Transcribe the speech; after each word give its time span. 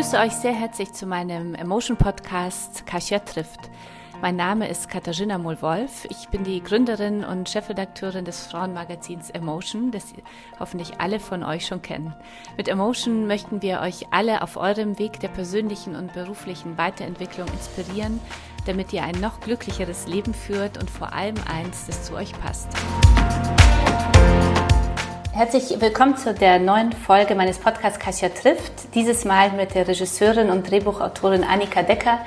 begrüße 0.00 0.18
euch 0.18 0.32
sehr 0.32 0.54
herzlich 0.54 0.94
zu 0.94 1.04
meinem 1.04 1.54
Emotion 1.54 1.98
Podcast 1.98 2.86
Kasia 2.86 3.18
trifft. 3.18 3.68
Mein 4.22 4.34
Name 4.34 4.66
ist 4.66 4.88
Katharina 4.88 5.36
Mohl-Wolf. 5.36 6.06
Ich 6.08 6.30
bin 6.30 6.42
die 6.42 6.62
Gründerin 6.62 7.22
und 7.22 7.50
Chefredakteurin 7.50 8.24
des 8.24 8.46
Frauenmagazins 8.46 9.28
Emotion, 9.28 9.90
das 9.90 10.14
hoffentlich 10.58 11.02
alle 11.02 11.20
von 11.20 11.42
euch 11.42 11.66
schon 11.66 11.82
kennen. 11.82 12.14
Mit 12.56 12.68
Emotion 12.68 13.26
möchten 13.26 13.60
wir 13.60 13.80
euch 13.80 14.06
alle 14.10 14.40
auf 14.40 14.56
eurem 14.56 14.98
Weg 14.98 15.20
der 15.20 15.28
persönlichen 15.28 15.94
und 15.94 16.14
beruflichen 16.14 16.78
Weiterentwicklung 16.78 17.48
inspirieren, 17.48 18.20
damit 18.64 18.94
ihr 18.94 19.02
ein 19.02 19.20
noch 19.20 19.40
glücklicheres 19.40 20.06
Leben 20.06 20.32
führt 20.32 20.78
und 20.78 20.88
vor 20.88 21.12
allem 21.12 21.36
eins, 21.46 21.84
das 21.88 22.04
zu 22.04 22.14
euch 22.14 22.32
passt. 22.40 22.70
Herzlich 25.40 25.80
willkommen 25.80 26.18
zu 26.18 26.34
der 26.34 26.58
neuen 26.58 26.92
Folge 26.92 27.34
meines 27.34 27.56
Podcasts 27.56 27.98
Kasia 27.98 28.28
trifft. 28.28 28.94
Dieses 28.94 29.24
Mal 29.24 29.52
mit 29.52 29.74
der 29.74 29.88
Regisseurin 29.88 30.50
und 30.50 30.70
Drehbuchautorin 30.70 31.44
Annika 31.44 31.82
Decker, 31.82 32.20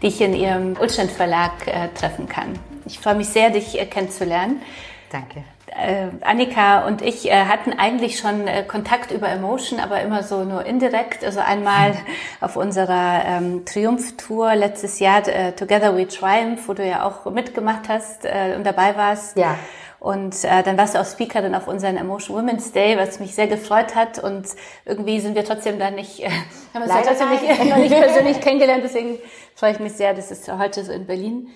die 0.00 0.06
ich 0.06 0.20
in 0.20 0.34
ihrem 0.34 0.76
Ulstand 0.80 1.10
Verlag 1.10 1.66
äh, 1.66 1.88
treffen 1.88 2.28
kann. 2.28 2.56
Ich 2.86 3.00
freue 3.00 3.16
mich 3.16 3.26
sehr, 3.26 3.50
dich 3.50 3.76
äh, 3.76 3.86
kennenzulernen. 3.86 4.62
Danke. 5.10 5.42
Äh, 5.76 6.08
Annika 6.22 6.86
und 6.86 7.02
ich 7.02 7.30
äh, 7.30 7.44
hatten 7.44 7.72
eigentlich 7.72 8.18
schon 8.18 8.48
äh, 8.48 8.64
Kontakt 8.64 9.10
über 9.12 9.28
Emotion, 9.28 9.78
aber 9.80 10.00
immer 10.00 10.22
so 10.22 10.44
nur 10.44 10.64
indirekt. 10.66 11.24
Also 11.24 11.40
einmal 11.40 11.94
auf 12.40 12.56
unserer 12.56 13.22
ähm, 13.24 13.64
Triumph-Tour 13.64 14.54
letztes 14.56 14.98
Jahr, 14.98 15.26
äh, 15.28 15.52
Together 15.52 15.96
We 15.96 16.08
Triumph, 16.08 16.68
wo 16.68 16.74
du 16.74 16.86
ja 16.86 17.04
auch 17.04 17.30
mitgemacht 17.30 17.88
hast 17.88 18.24
und 18.24 18.64
dabei 18.64 18.96
warst. 18.96 19.36
Ja. 19.36 19.56
Und 20.00 20.44
äh, 20.44 20.62
dann 20.62 20.78
warst 20.78 20.94
du 20.94 21.00
auch 21.00 21.04
Speakerin 21.04 21.54
auf 21.54 21.68
unseren 21.68 21.98
Emotion 21.98 22.38
Women's 22.38 22.72
Day, 22.72 22.96
was 22.96 23.20
mich 23.20 23.34
sehr 23.34 23.46
gefreut 23.46 23.94
hat. 23.94 24.18
Und 24.18 24.48
irgendwie 24.86 25.20
sind 25.20 25.34
wir 25.34 25.44
trotzdem 25.44 25.78
dann 25.78 25.94
nicht, 25.94 26.20
äh, 26.20 26.30
haben 26.74 26.82
uns 26.82 27.06
trotzdem 27.06 27.28
nicht, 27.30 27.42
noch 27.68 27.76
nicht 27.76 27.94
persönlich 27.94 28.40
kennengelernt. 28.40 28.82
Deswegen 28.82 29.18
freue 29.54 29.72
ich 29.72 29.78
mich 29.78 29.92
sehr, 29.92 30.14
dass 30.14 30.30
es 30.30 30.50
heute 30.50 30.84
so 30.84 30.92
in 30.92 31.06
Berlin 31.06 31.48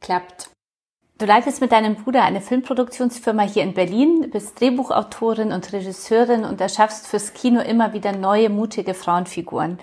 klappt. 0.00 0.48
Du 1.18 1.26
leitest 1.26 1.60
mit 1.60 1.72
deinem 1.72 1.96
Bruder 1.96 2.22
eine 2.22 2.40
Filmproduktionsfirma 2.40 3.42
hier 3.42 3.64
in 3.64 3.74
Berlin, 3.74 4.30
bist 4.30 4.60
Drehbuchautorin 4.60 5.50
und 5.50 5.72
Regisseurin 5.72 6.44
und 6.44 6.60
erschaffst 6.60 7.08
fürs 7.08 7.34
Kino 7.34 7.60
immer 7.60 7.92
wieder 7.92 8.12
neue, 8.12 8.50
mutige 8.50 8.94
Frauenfiguren. 8.94 9.80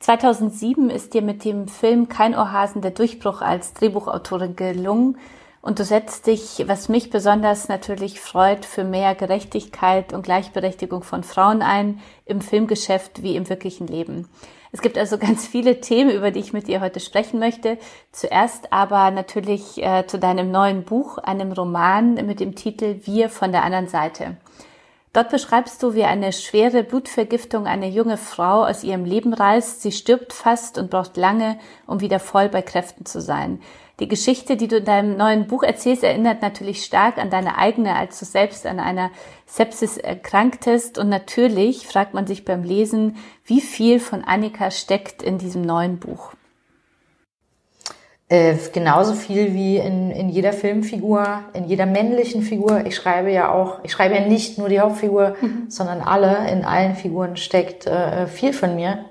2007 0.00 0.90
ist 0.90 1.14
dir 1.14 1.22
mit 1.22 1.44
dem 1.44 1.68
Film 1.68 2.08
Kein 2.08 2.34
Ohrhasen 2.34 2.82
der 2.82 2.90
Durchbruch 2.90 3.42
als 3.42 3.74
Drehbuchautorin 3.74 4.56
gelungen 4.56 5.18
und 5.60 5.78
du 5.78 5.84
setzt 5.84 6.26
dich, 6.26 6.64
was 6.66 6.88
mich 6.88 7.10
besonders 7.10 7.68
natürlich 7.68 8.20
freut, 8.20 8.64
für 8.64 8.82
mehr 8.82 9.14
Gerechtigkeit 9.14 10.12
und 10.12 10.24
Gleichberechtigung 10.24 11.04
von 11.04 11.22
Frauen 11.22 11.62
ein, 11.62 12.00
im 12.24 12.40
Filmgeschäft 12.40 13.22
wie 13.22 13.36
im 13.36 13.48
wirklichen 13.48 13.86
Leben. 13.86 14.28
Es 14.74 14.80
gibt 14.80 14.96
also 14.96 15.18
ganz 15.18 15.46
viele 15.46 15.80
Themen, 15.80 16.10
über 16.10 16.30
die 16.30 16.40
ich 16.40 16.54
mit 16.54 16.66
dir 16.66 16.80
heute 16.80 16.98
sprechen 16.98 17.38
möchte. 17.38 17.78
Zuerst 18.10 18.72
aber 18.72 19.10
natürlich 19.10 19.82
äh, 19.82 20.06
zu 20.06 20.18
deinem 20.18 20.50
neuen 20.50 20.84
Buch, 20.84 21.18
einem 21.18 21.52
Roman 21.52 22.14
mit 22.14 22.40
dem 22.40 22.54
Titel 22.54 23.00
Wir 23.04 23.28
von 23.28 23.52
der 23.52 23.64
anderen 23.64 23.88
Seite. 23.88 24.38
Dort 25.12 25.28
beschreibst 25.28 25.82
du, 25.82 25.94
wie 25.94 26.04
eine 26.04 26.32
schwere 26.32 26.84
Blutvergiftung 26.84 27.66
eine 27.66 27.86
junge 27.86 28.16
Frau 28.16 28.64
aus 28.64 28.82
ihrem 28.82 29.04
Leben 29.04 29.34
reißt. 29.34 29.82
Sie 29.82 29.92
stirbt 29.92 30.32
fast 30.32 30.78
und 30.78 30.88
braucht 30.88 31.18
lange, 31.18 31.58
um 31.86 32.00
wieder 32.00 32.18
voll 32.18 32.48
bei 32.48 32.62
Kräften 32.62 33.04
zu 33.04 33.20
sein. 33.20 33.60
Die 34.00 34.08
Geschichte, 34.08 34.56
die 34.56 34.68
du 34.68 34.78
in 34.78 34.84
deinem 34.84 35.16
neuen 35.16 35.46
Buch 35.46 35.62
erzählst, 35.62 36.02
erinnert 36.02 36.42
natürlich 36.42 36.84
stark 36.84 37.18
an 37.18 37.30
deine 37.30 37.58
eigene, 37.58 37.94
als 37.94 38.18
du 38.18 38.24
selbst 38.24 38.66
an 38.66 38.80
einer 38.80 39.10
Sepsis 39.46 39.98
erkranktest. 39.98 40.98
Und 40.98 41.08
natürlich 41.08 41.86
fragt 41.86 42.14
man 42.14 42.26
sich 42.26 42.44
beim 42.44 42.62
Lesen, 42.62 43.16
wie 43.44 43.60
viel 43.60 44.00
von 44.00 44.24
Annika 44.24 44.70
steckt 44.70 45.22
in 45.22 45.38
diesem 45.38 45.62
neuen 45.62 45.98
Buch. 45.98 46.32
Äh, 48.32 48.56
genauso 48.72 49.12
viel 49.12 49.52
wie 49.52 49.76
in, 49.76 50.10
in 50.10 50.30
jeder 50.30 50.54
Filmfigur, 50.54 51.42
in 51.52 51.64
jeder 51.64 51.84
männlichen 51.84 52.40
Figur. 52.40 52.86
Ich 52.86 52.96
schreibe 52.96 53.30
ja 53.30 53.52
auch, 53.52 53.80
ich 53.84 53.92
schreibe 53.92 54.14
ja 54.14 54.26
nicht 54.26 54.56
nur 54.56 54.70
die 54.70 54.80
Hauptfigur, 54.80 55.36
mhm. 55.38 55.66
sondern 55.68 56.00
alle, 56.00 56.50
in 56.50 56.64
allen 56.64 56.94
Figuren 56.94 57.36
steckt 57.36 57.86
äh, 57.86 58.26
viel 58.26 58.54
von 58.54 58.74
mir. 58.74 59.04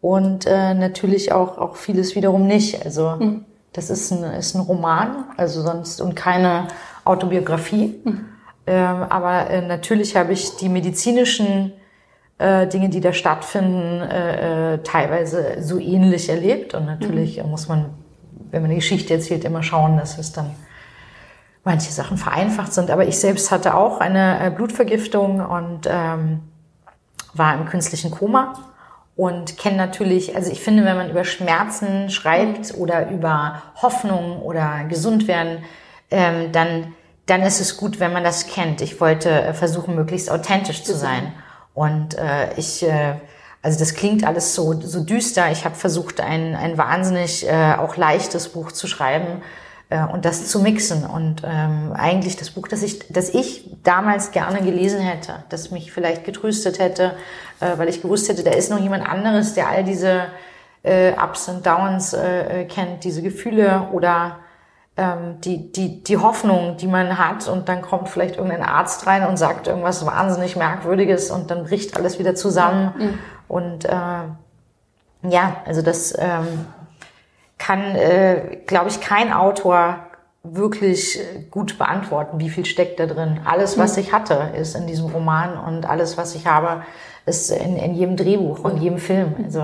Und 0.00 0.46
äh, 0.46 0.74
natürlich 0.74 1.30
auch, 1.30 1.58
auch 1.58 1.76
vieles 1.76 2.16
wiederum 2.16 2.48
nicht. 2.48 2.84
Also 2.84 3.10
mhm. 3.20 3.44
Das 3.72 3.88
ist 3.88 4.10
ein, 4.10 4.24
ist 4.24 4.54
ein 4.54 4.62
Roman, 4.62 5.26
also 5.36 5.62
sonst 5.62 6.00
und 6.00 6.16
keine 6.16 6.68
Autobiografie. 7.04 8.00
Mhm. 8.04 8.26
Ähm, 8.66 9.02
aber 9.08 9.48
äh, 9.48 9.62
natürlich 9.62 10.16
habe 10.16 10.32
ich 10.32 10.56
die 10.56 10.68
medizinischen 10.68 11.72
äh, 12.38 12.66
Dinge, 12.66 12.88
die 12.88 13.00
da 13.00 13.12
stattfinden, 13.12 14.02
äh, 14.02 14.74
äh 14.74 14.78
teilweise 14.82 15.58
so 15.60 15.78
ähnlich 15.78 16.28
erlebt. 16.28 16.74
Und 16.74 16.86
natürlich 16.86 17.42
mhm. 17.42 17.50
muss 17.50 17.68
man, 17.68 17.90
wenn 18.50 18.62
man 18.62 18.70
eine 18.70 18.80
Geschichte 18.80 19.14
erzählt, 19.14 19.44
immer 19.44 19.62
schauen, 19.62 19.96
dass 19.96 20.18
es 20.18 20.32
dann 20.32 20.50
manche 21.62 21.92
Sachen 21.92 22.16
vereinfacht 22.16 22.72
sind. 22.72 22.90
Aber 22.90 23.06
ich 23.06 23.18
selbst 23.18 23.50
hatte 23.50 23.74
auch 23.74 24.00
eine 24.00 24.46
äh, 24.46 24.50
Blutvergiftung 24.50 25.40
und 25.40 25.88
ähm, 25.88 26.40
war 27.34 27.54
im 27.54 27.66
künstlichen 27.66 28.10
Koma 28.10 28.54
und 29.16 29.58
kenne 29.58 29.76
natürlich, 29.76 30.34
also 30.34 30.50
ich 30.50 30.60
finde, 30.60 30.84
wenn 30.84 30.96
man 30.96 31.10
über 31.10 31.24
Schmerzen 31.24 32.10
schreibt 32.10 32.74
oder 32.76 33.10
über 33.10 33.62
Hoffnung 33.82 34.40
oder 34.42 34.84
gesund 34.88 35.28
werden, 35.28 35.64
ähm, 36.10 36.52
dann, 36.52 36.94
dann 37.26 37.42
ist 37.42 37.60
es 37.60 37.76
gut, 37.76 38.00
wenn 38.00 38.12
man 38.12 38.24
das 38.24 38.46
kennt. 38.46 38.80
Ich 38.80 39.00
wollte 39.00 39.30
äh, 39.30 39.54
versuchen, 39.54 39.94
möglichst 39.94 40.30
authentisch 40.30 40.84
zu 40.84 40.94
sein. 40.94 41.32
Und 41.74 42.16
äh, 42.18 42.54
ich, 42.56 42.82
äh, 42.82 43.14
also 43.62 43.78
das 43.78 43.94
klingt 43.94 44.24
alles 44.26 44.54
so, 44.54 44.80
so 44.80 45.04
düster. 45.04 45.50
Ich 45.52 45.64
habe 45.64 45.74
versucht, 45.74 46.20
ein, 46.20 46.56
ein 46.56 46.78
wahnsinnig 46.78 47.46
äh, 47.46 47.74
auch 47.74 47.96
leichtes 47.96 48.48
Buch 48.48 48.72
zu 48.72 48.86
schreiben 48.86 49.42
äh, 49.90 50.04
und 50.04 50.24
das 50.24 50.46
zu 50.48 50.60
mixen. 50.60 51.04
Und 51.04 51.42
ähm, 51.44 51.92
eigentlich 51.92 52.36
das 52.36 52.50
Buch, 52.50 52.68
das 52.68 52.82
ich, 52.82 53.00
das 53.08 53.34
ich 53.34 53.70
damals 53.82 54.30
gerne 54.30 54.62
gelesen 54.62 55.00
hätte, 55.00 55.44
das 55.48 55.70
mich 55.70 55.92
vielleicht 55.92 56.24
getröstet 56.24 56.78
hätte, 56.78 57.16
äh, 57.60 57.76
weil 57.76 57.88
ich 57.88 58.00
gewusst 58.00 58.28
hätte, 58.28 58.42
da 58.42 58.52
ist 58.52 58.70
noch 58.70 58.80
jemand 58.80 59.06
anderes, 59.06 59.54
der 59.54 59.68
all 59.68 59.84
diese 59.84 60.26
äh, 60.82 61.12
Ups 61.12 61.48
und 61.48 61.66
Downs 61.66 62.12
äh, 62.12 62.62
äh, 62.62 62.64
kennt, 62.64 63.04
diese 63.04 63.22
Gefühle 63.22 63.88
oder 63.92 64.38
ähm, 64.96 65.40
die, 65.40 65.70
die, 65.72 66.02
die 66.02 66.16
Hoffnung, 66.16 66.76
die 66.76 66.86
man 66.86 67.18
hat 67.18 67.48
und 67.48 67.68
dann 67.68 67.82
kommt 67.82 68.08
vielleicht 68.08 68.36
irgendein 68.36 68.62
Arzt 68.62 69.06
rein 69.06 69.26
und 69.26 69.36
sagt 69.36 69.66
irgendwas 69.66 70.06
wahnsinnig 70.06 70.56
Merkwürdiges 70.56 71.30
und 71.30 71.50
dann 71.50 71.64
bricht 71.64 71.96
alles 71.96 72.18
wieder 72.18 72.34
zusammen. 72.34 72.94
Mhm. 72.96 73.18
Und 73.48 73.84
äh, 73.84 73.90
ja, 75.28 75.56
also 75.66 75.82
das 75.82 76.14
ähm, 76.18 76.66
kann, 77.60 77.94
äh, 77.94 78.58
glaube 78.66 78.88
ich, 78.88 79.00
kein 79.00 79.32
Autor 79.32 80.00
wirklich 80.42 81.20
gut 81.50 81.78
beantworten, 81.78 82.40
wie 82.40 82.48
viel 82.48 82.64
steckt 82.64 82.98
da 82.98 83.06
drin. 83.06 83.40
Alles, 83.44 83.78
was 83.78 83.96
mhm. 83.96 84.02
ich 84.02 84.12
hatte, 84.12 84.52
ist 84.58 84.74
in 84.74 84.86
diesem 84.86 85.06
Roman 85.06 85.58
und 85.58 85.88
alles, 85.88 86.16
was 86.16 86.34
ich 86.34 86.46
habe, 86.46 86.82
ist 87.26 87.50
in, 87.50 87.76
in 87.76 87.94
jedem 87.94 88.16
Drehbuch 88.16 88.60
und 88.60 88.78
jedem 88.78 88.98
Film. 88.98 89.34
Also 89.44 89.62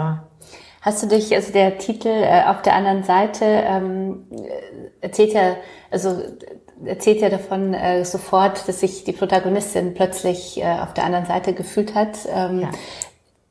Hast 0.83 1.03
du 1.03 1.09
dich, 1.09 1.35
also 1.35 1.53
der 1.53 1.79
Titel 1.79 2.09
äh, 2.09 2.45
auf 2.47 2.63
der 2.63 2.75
anderen 2.75 3.03
Seite 3.03 3.45
ähm, 3.45 4.27
erzählt 5.01 5.33
ja, 5.33 5.57
also 5.91 6.23
erzählt 6.85 7.21
ja 7.21 7.29
davon 7.29 7.75
äh, 7.75 8.05
sofort, 8.05 8.69
dass 8.69 8.81
sich 8.81 9.05
die 9.05 9.13
Protagonistin 9.13 9.95
plötzlich 9.95 10.63
äh, 10.63 10.65
auf 10.65 10.95
der 10.95 11.05
anderen 11.05 11.27
Seite 11.27 11.55
gefühlt 11.55 11.95
hat. 11.95 12.19
Ähm, 12.29 12.61
ja. 12.61 12.71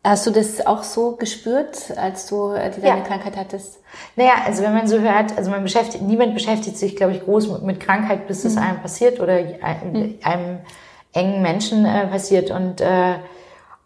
Hast 0.06 0.28
du 0.28 0.32
das 0.32 0.64
auch 0.68 0.84
so 0.84 1.16
gespürt, 1.16 1.98
als 1.98 2.28
du 2.28 2.52
äh, 2.52 2.70
die 2.70 2.80
deine 2.80 3.00
ja. 3.00 3.04
Krankheit 3.04 3.36
hattest? 3.36 3.80
Naja, 4.16 4.34
also 4.46 4.62
wenn 4.62 4.74
man 4.74 4.88
so 4.88 5.00
hört, 5.00 5.36
also 5.36 5.50
man 5.50 5.64
beschäftigt, 5.64 6.04
niemand 6.04 6.36
beschäftigt 6.36 6.78
sich, 6.78 6.96
glaube 6.96 7.14
ich, 7.14 7.24
groß 7.24 7.48
mit, 7.48 7.64
mit 7.64 7.80
Krankheit, 7.80 8.28
bis 8.28 8.46
es 8.46 8.54
mhm. 8.54 8.62
einem 8.62 8.82
passiert 8.82 9.20
oder 9.20 9.34
einem, 9.34 9.94
mhm. 9.94 10.20
einem 10.24 10.60
engen 11.12 11.42
Menschen 11.42 11.86
äh, 11.86 12.06
passiert 12.06 12.52
und 12.52 12.82
äh, 12.82 13.16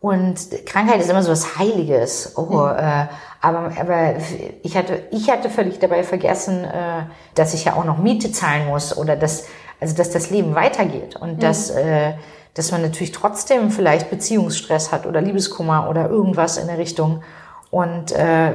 und 0.01 0.65
Krankheit 0.65 1.01
ist 1.01 1.09
immer 1.09 1.23
so 1.23 1.31
was 1.31 1.57
Heiliges. 1.57 2.33
Oh, 2.37 2.41
mhm. 2.41 2.77
äh, 2.77 3.07
aber, 3.41 3.71
aber 3.79 4.15
ich 4.63 4.75
hatte, 4.75 5.03
ich 5.11 5.29
hatte 5.29 5.49
völlig 5.49 5.79
dabei 5.79 6.03
vergessen, 6.03 6.65
äh, 6.65 7.03
dass 7.35 7.53
ich 7.53 7.65
ja 7.65 7.75
auch 7.75 7.85
noch 7.85 7.97
Miete 7.97 8.31
zahlen 8.31 8.67
muss 8.67 8.97
oder 8.97 9.15
dass, 9.15 9.45
also 9.79 9.95
dass 9.95 10.09
das 10.09 10.29
Leben 10.29 10.55
weitergeht 10.55 11.15
und 11.15 11.35
mhm. 11.35 11.39
dass, 11.39 11.69
äh, 11.69 12.13
dass 12.59 12.73
man 12.73 12.81
natürlich 12.81 13.13
trotzdem 13.13 13.71
vielleicht 13.71 14.09
Beziehungsstress 14.09 14.91
hat 14.91 15.05
oder 15.05 15.21
Liebeskummer 15.21 15.89
oder 15.89 16.09
irgendwas 16.09 16.57
in 16.57 16.67
der 16.67 16.77
Richtung 16.77 17.23
und 17.71 18.11
äh, 18.11 18.51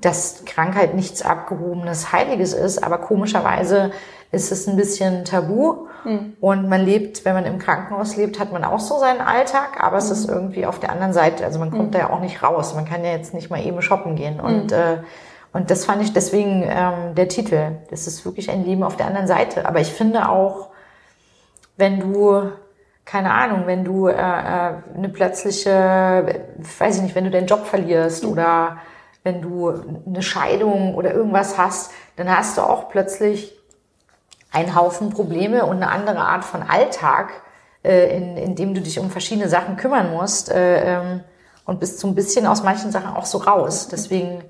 dass 0.00 0.44
Krankheit 0.44 0.94
nichts 0.94 1.22
abgehobenes 1.22 2.12
Heiliges 2.12 2.52
ist, 2.52 2.78
aber 2.78 2.98
komischerweise 2.98 3.90
ist 4.30 4.52
es 4.52 4.68
ein 4.68 4.76
bisschen 4.76 5.24
tabu 5.24 5.88
mhm. 6.04 6.34
und 6.40 6.68
man 6.68 6.84
lebt, 6.84 7.24
wenn 7.24 7.34
man 7.34 7.44
im 7.44 7.58
Krankenhaus 7.58 8.16
lebt, 8.16 8.38
hat 8.38 8.52
man 8.52 8.62
auch 8.62 8.78
so 8.78 9.00
seinen 9.00 9.20
Alltag, 9.20 9.82
aber 9.82 9.96
es 9.96 10.06
mhm. 10.06 10.12
ist 10.12 10.28
irgendwie 10.28 10.64
auf 10.64 10.78
der 10.78 10.92
anderen 10.92 11.12
Seite, 11.12 11.44
also 11.44 11.58
man 11.58 11.72
kommt 11.72 11.88
mhm. 11.88 11.90
da 11.90 11.98
ja 11.98 12.10
auch 12.10 12.20
nicht 12.20 12.44
raus, 12.44 12.76
man 12.76 12.84
kann 12.84 13.04
ja 13.04 13.10
jetzt 13.10 13.34
nicht 13.34 13.50
mal 13.50 13.66
eben 13.66 13.82
shoppen 13.82 14.14
gehen 14.14 14.38
und 14.38 14.70
äh, 14.70 14.98
und 15.52 15.72
das 15.72 15.84
fand 15.84 16.00
ich 16.00 16.12
deswegen 16.12 16.62
ähm, 16.64 17.16
der 17.16 17.26
Titel. 17.26 17.72
Das 17.90 18.06
ist 18.06 18.24
wirklich 18.24 18.52
ein 18.52 18.64
Leben 18.64 18.84
auf 18.84 18.96
der 18.96 19.06
anderen 19.06 19.26
Seite. 19.26 19.66
Aber 19.66 19.80
ich 19.80 19.88
finde 19.88 20.28
auch, 20.28 20.68
wenn 21.76 21.98
du 21.98 22.52
keine 23.10 23.32
Ahnung, 23.32 23.66
wenn 23.66 23.82
du 23.82 24.06
äh, 24.06 24.12
äh, 24.12 24.72
eine 24.94 25.08
plötzliche, 25.08 26.44
weiß 26.78 26.96
ich 26.96 27.02
nicht, 27.02 27.14
wenn 27.16 27.24
du 27.24 27.30
deinen 27.30 27.48
Job 27.48 27.66
verlierst 27.66 28.22
mhm. 28.22 28.30
oder 28.30 28.78
wenn 29.24 29.42
du 29.42 29.72
eine 30.06 30.22
Scheidung 30.22 30.94
oder 30.94 31.12
irgendwas 31.12 31.58
hast, 31.58 31.90
dann 32.14 32.30
hast 32.30 32.56
du 32.56 32.62
auch 32.62 32.88
plötzlich 32.88 33.58
einen 34.52 34.76
Haufen 34.76 35.10
Probleme 35.10 35.66
und 35.66 35.76
eine 35.76 35.90
andere 35.90 36.20
Art 36.20 36.44
von 36.44 36.62
Alltag, 36.62 37.32
äh, 37.82 38.16
in, 38.16 38.36
in 38.36 38.54
dem 38.54 38.74
du 38.74 38.80
dich 38.80 39.00
um 39.00 39.10
verschiedene 39.10 39.48
Sachen 39.48 39.76
kümmern 39.76 40.12
musst 40.12 40.48
äh, 40.48 41.00
ähm, 41.00 41.20
und 41.64 41.80
bist 41.80 41.98
so 41.98 42.06
ein 42.06 42.14
bisschen 42.14 42.46
aus 42.46 42.62
manchen 42.62 42.92
Sachen 42.92 43.16
auch 43.16 43.26
so 43.26 43.38
raus. 43.38 43.88
Deswegen 43.88 44.44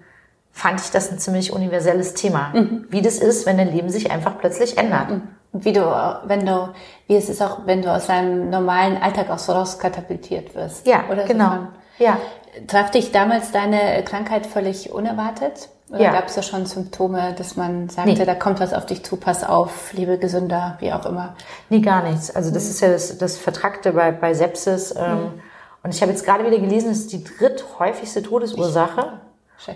fand 0.52 0.82
ich 0.82 0.90
das 0.90 1.10
ein 1.10 1.18
ziemlich 1.18 1.50
universelles 1.50 2.12
Thema, 2.12 2.50
mhm. 2.52 2.84
wie 2.90 3.00
das 3.00 3.20
ist, 3.20 3.46
wenn 3.46 3.56
dein 3.56 3.72
Leben 3.72 3.88
sich 3.88 4.10
einfach 4.10 4.38
plötzlich 4.38 4.76
ändert. 4.76 5.10
Mhm. 5.12 5.22
Wie 5.52 5.72
du, 5.72 5.80
wenn 6.24 6.46
du, 6.46 6.68
wie 7.08 7.16
es 7.16 7.28
ist 7.28 7.42
auch, 7.42 7.66
wenn 7.66 7.82
du 7.82 7.92
aus 7.92 8.06
deinem 8.06 8.50
normalen 8.50 8.96
Alltag 8.96 9.30
auch 9.30 9.38
so 9.38 9.52
rauskatapultiert 9.52 10.54
wirst. 10.54 10.86
Ja, 10.86 11.04
Oder 11.10 11.24
genau. 11.24 11.50
So 11.98 12.04
ja. 12.04 12.18
Traf 12.66 12.90
dich 12.90 13.12
damals 13.12 13.52
deine 13.52 14.02
Krankheit 14.04 14.46
völlig 14.46 14.92
unerwartet? 14.92 15.68
Oder 15.90 16.02
ja. 16.02 16.12
gab 16.12 16.28
es 16.28 16.34
da 16.34 16.42
schon 16.42 16.66
Symptome, 16.66 17.34
dass 17.36 17.56
man 17.56 17.88
sagte, 17.88 18.12
nee. 18.12 18.24
da 18.24 18.34
kommt 18.36 18.60
was 18.60 18.72
auf 18.72 18.86
dich 18.86 19.04
zu, 19.04 19.16
pass 19.16 19.42
auf, 19.42 19.92
liebe 19.92 20.18
gesünder, 20.18 20.76
wie 20.78 20.92
auch 20.92 21.04
immer? 21.04 21.34
Nee, 21.68 21.80
gar 21.80 22.02
nichts. 22.04 22.34
Also 22.34 22.52
das 22.52 22.64
mhm. 22.64 22.70
ist 22.70 22.80
ja 22.80 22.88
das, 22.88 23.18
das 23.18 23.36
Vertragte 23.36 23.92
bei, 23.92 24.12
bei 24.12 24.32
Sepsis. 24.34 24.94
Ähm, 24.96 25.14
mhm. 25.14 25.42
Und 25.82 25.94
ich 25.94 26.00
habe 26.00 26.12
jetzt 26.12 26.24
gerade 26.24 26.46
wieder 26.46 26.58
gelesen, 26.58 26.92
es 26.92 27.00
ist 27.00 27.12
die 27.12 27.24
dritthäufigste 27.24 28.22
Todesursache. 28.22 29.20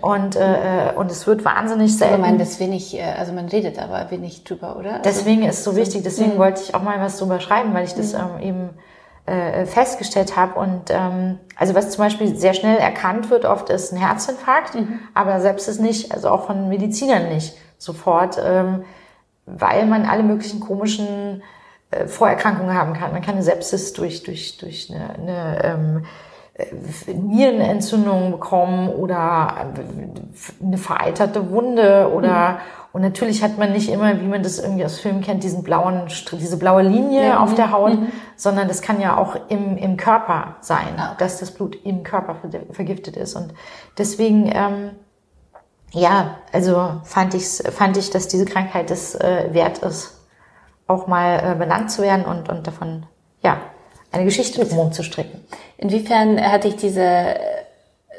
Und, 0.01 0.35
äh, 0.35 0.93
und 0.95 1.11
es 1.11 1.27
wird 1.27 1.45
wahnsinnig 1.45 1.97
selten. 1.97 2.15
Aber 2.15 2.23
man 2.23 2.39
das 2.39 2.59
wenig, 2.59 2.97
äh, 2.97 3.03
also 3.03 3.33
man 3.33 3.47
redet 3.47 3.77
aber 3.77 4.09
wenig 4.09 4.43
drüber, 4.43 4.77
oder? 4.77 4.99
Deswegen 4.99 5.43
also, 5.43 5.49
ist 5.49 5.57
es 5.59 5.63
so 5.63 5.75
wichtig, 5.75 6.03
deswegen 6.03 6.35
mhm. 6.35 6.39
wollte 6.39 6.61
ich 6.61 6.73
auch 6.73 6.81
mal 6.81 6.99
was 6.99 7.17
drüber 7.17 7.39
schreiben, 7.39 7.73
weil 7.73 7.85
ich 7.85 7.93
das 7.93 8.13
mhm. 8.13 8.19
ähm, 8.39 8.41
eben 8.41 8.69
äh, 9.25 9.65
festgestellt 9.65 10.35
habe. 10.35 10.59
Und 10.59 10.89
ähm, 10.89 11.39
also 11.55 11.75
was 11.75 11.91
zum 11.91 12.03
Beispiel 12.03 12.35
sehr 12.35 12.53
schnell 12.53 12.77
erkannt 12.77 13.29
wird, 13.29 13.45
oft 13.45 13.69
ist 13.69 13.91
ein 13.91 13.97
Herzinfarkt, 13.97 14.75
mhm. 14.75 14.99
aber 15.13 15.39
selbst 15.39 15.67
ist 15.67 15.79
nicht, 15.79 16.11
also 16.11 16.29
auch 16.29 16.47
von 16.47 16.67
Medizinern 16.69 17.29
nicht 17.29 17.55
sofort, 17.77 18.39
ähm, 18.43 18.85
weil 19.45 19.85
man 19.85 20.05
alle 20.05 20.23
möglichen 20.23 20.59
komischen 20.59 21.43
äh, 21.91 22.07
Vorerkrankungen 22.07 22.75
haben 22.75 22.93
kann. 22.93 23.11
Man 23.11 23.21
kann 23.21 23.35
eine 23.35 23.43
Sepsis 23.43 23.93
durch, 23.93 24.23
durch, 24.23 24.57
durch 24.57 24.91
eine, 24.91 25.09
eine 25.15 25.63
ähm, 25.63 26.05
Nierenentzündung 27.07 28.31
bekommen 28.31 28.87
oder 28.87 29.73
eine 30.61 30.77
vereiterte 30.77 31.49
Wunde 31.49 32.09
oder 32.13 32.51
mhm. 32.51 32.57
und 32.93 33.01
natürlich 33.01 33.43
hat 33.43 33.57
man 33.57 33.73
nicht 33.73 33.89
immer, 33.89 34.21
wie 34.21 34.27
man 34.27 34.41
das 34.41 34.59
irgendwie 34.59 34.85
aus 34.85 34.99
Filmen 34.99 35.19
kennt, 35.19 35.43
diesen 35.43 35.63
blauen 35.63 36.03
diese 36.31 36.57
blaue 36.57 36.83
Linie 36.83 37.27
ja, 37.27 37.39
auf 37.39 37.55
der 37.55 37.73
Haut, 37.73 37.99
mhm. 37.99 38.07
sondern 38.37 38.69
das 38.69 38.81
kann 38.81 39.01
ja 39.01 39.17
auch 39.17 39.35
im, 39.49 39.75
im 39.75 39.97
Körper 39.97 40.55
sein, 40.61 40.97
ah, 40.97 41.15
dass 41.17 41.39
das 41.39 41.51
Blut 41.51 41.77
im 41.83 42.03
Körper 42.03 42.37
vergiftet 42.71 43.17
ist 43.17 43.35
und 43.35 43.53
deswegen 43.97 44.49
ähm, 44.53 44.91
ja, 45.91 46.37
also 46.53 47.01
fand 47.03 47.33
ich 47.33 47.45
fand 47.47 47.97
ich, 47.97 48.11
dass 48.11 48.29
diese 48.29 48.45
Krankheit 48.45 48.91
es 48.91 49.13
äh, 49.15 49.49
wert 49.51 49.79
ist, 49.79 50.25
auch 50.87 51.07
mal 51.07 51.51
äh, 51.51 51.55
benannt 51.55 51.91
zu 51.91 52.01
werden 52.01 52.23
und 52.23 52.47
und 52.47 52.65
davon 52.65 53.07
ja 53.41 53.57
eine 54.15 54.25
Geschichte 54.25 54.65
drumherum 54.65 54.91
zu 54.93 55.03
stricken. 55.03 55.41
Inwiefern 55.77 56.41
hat 56.41 56.63
dich 56.63 56.75
diese 56.77 57.03
äh, 57.03 57.35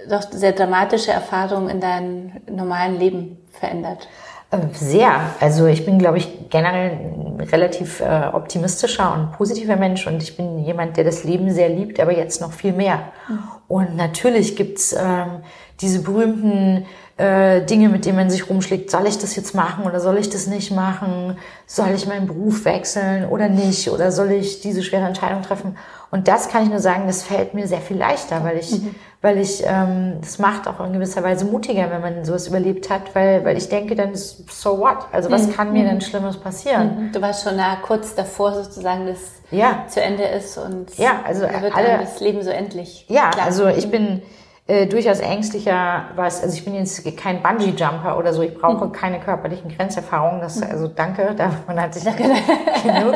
doch 0.09 0.23
sehr 0.31 0.53
dramatische 0.53 1.11
Erfahrung 1.11 1.69
in 1.69 1.81
deinem 1.81 2.33
normalen 2.51 2.99
Leben 2.99 3.39
verändert? 3.59 4.07
Ähm, 4.53 4.69
sehr. 4.73 5.21
Also 5.41 5.67
ich 5.67 5.85
bin, 5.85 5.99
glaube 5.99 6.19
ich, 6.19 6.51
generell 6.51 6.91
ein 6.91 7.41
relativ 7.41 8.01
äh, 8.01 8.29
optimistischer 8.33 9.13
und 9.13 9.33
positiver 9.33 9.77
Mensch 9.77 10.07
und 10.07 10.23
ich 10.23 10.37
bin 10.37 10.59
jemand, 10.65 10.97
der 10.97 11.05
das 11.05 11.25
Leben 11.25 11.51
sehr 11.51 11.69
liebt, 11.69 11.99
aber 11.99 12.13
jetzt 12.13 12.41
noch 12.41 12.53
viel 12.53 12.73
mehr. 12.73 13.13
Mhm. 13.29 13.39
Und 13.69 13.97
natürlich 13.97 14.55
gibt's 14.55 14.95
ähm, 14.99 15.43
diese 15.81 16.03
berühmten 16.03 16.87
äh, 17.19 17.63
Dinge, 17.63 17.89
mit 17.89 18.05
denen 18.05 18.17
man 18.17 18.29
sich 18.29 18.51
rumschlägt. 18.51 18.91
Soll 18.91 19.07
ich 19.07 19.19
das 19.19 19.37
jetzt 19.37 19.55
machen 19.55 19.85
oder 19.85 20.01
soll 20.01 20.19
ich 20.19 20.29
das 20.29 20.47
nicht 20.47 20.71
machen? 20.71 21.39
Soll 21.67 21.91
ich 21.95 22.07
meinen 22.07 22.27
Beruf 22.27 22.65
wechseln 22.65 23.27
oder 23.27 23.49
nicht? 23.49 23.91
Oder 23.91 24.13
soll 24.13 24.33
ich 24.33 24.61
diese 24.61 24.83
schwere 24.83 25.07
Entscheidung 25.07 25.43
treffen? 25.43 25.77
Und 26.11 26.29
das 26.29 26.49
kann 26.49 26.63
ich 26.63 26.69
nur 26.69 26.79
sagen, 26.79 27.07
das 27.07 27.23
fällt 27.23 27.55
mir 27.55 27.67
sehr 27.67 27.81
viel 27.81 27.97
leichter, 27.97 28.45
weil 28.45 28.59
ich, 28.59 28.71
mhm. 28.71 28.95
weil 29.23 29.39
ich, 29.39 29.65
ähm, 29.67 30.19
das 30.21 30.39
macht 30.39 30.69
auch 30.69 30.85
in 30.85 30.93
gewisser 30.93 31.23
Weise 31.23 31.47
mutiger, 31.47 31.91
wenn 31.91 32.01
man 32.01 32.25
sowas 32.25 32.49
überlebt 32.49 32.91
hat, 32.91 33.15
weil, 33.15 33.45
weil 33.45 33.57
ich 33.57 33.69
denke 33.69 33.95
dann, 33.97 34.15
so 34.15 34.79
what? 34.79 34.99
Also 35.11 35.31
was 35.31 35.47
mhm. 35.47 35.53
kann 35.53 35.73
mir 35.73 35.85
denn 35.85 36.01
Schlimmes 36.01 36.37
passieren? 36.37 37.07
Mhm. 37.07 37.13
Du 37.13 37.21
warst 37.23 37.45
schon 37.45 37.57
nah, 37.57 37.77
kurz 37.77 38.15
davor 38.15 38.63
sozusagen, 38.63 39.07
dass 39.07 39.37
ja. 39.51 39.85
zu 39.89 40.01
Ende 40.01 40.25
ist 40.25 40.59
und 40.59 40.97
ja, 40.99 41.21
also 41.25 41.43
wird 41.43 41.75
alle, 41.75 41.99
das 41.99 42.21
Leben 42.21 42.43
so 42.43 42.51
endlich. 42.51 43.07
Ja, 43.09 43.31
klar. 43.31 43.47
also 43.47 43.67
ich 43.69 43.91
bin, 43.91 44.23
äh, 44.69 44.87
durchaus 44.87 45.21
ängstlicher 45.21 46.07
was. 46.17 46.43
Also 46.43 46.57
ich 46.57 46.65
bin 46.65 46.75
jetzt 46.75 47.05
kein 47.17 47.41
Bungee-Jumper 47.43 48.19
oder 48.19 48.33
so. 48.33 48.43
Ich 48.43 48.59
brauche 48.59 48.87
mhm. 48.87 48.93
keine 48.93 49.21
körperlichen 49.21 49.75
Grenzerfahrungen. 49.77 50.41
Das, 50.41 50.57
mhm. 50.57 50.71
also 50.71 50.89
danke, 50.89 51.35
davon 51.37 51.81
hatte 51.81 51.99
ich 51.99 52.05
genug. 52.05 53.15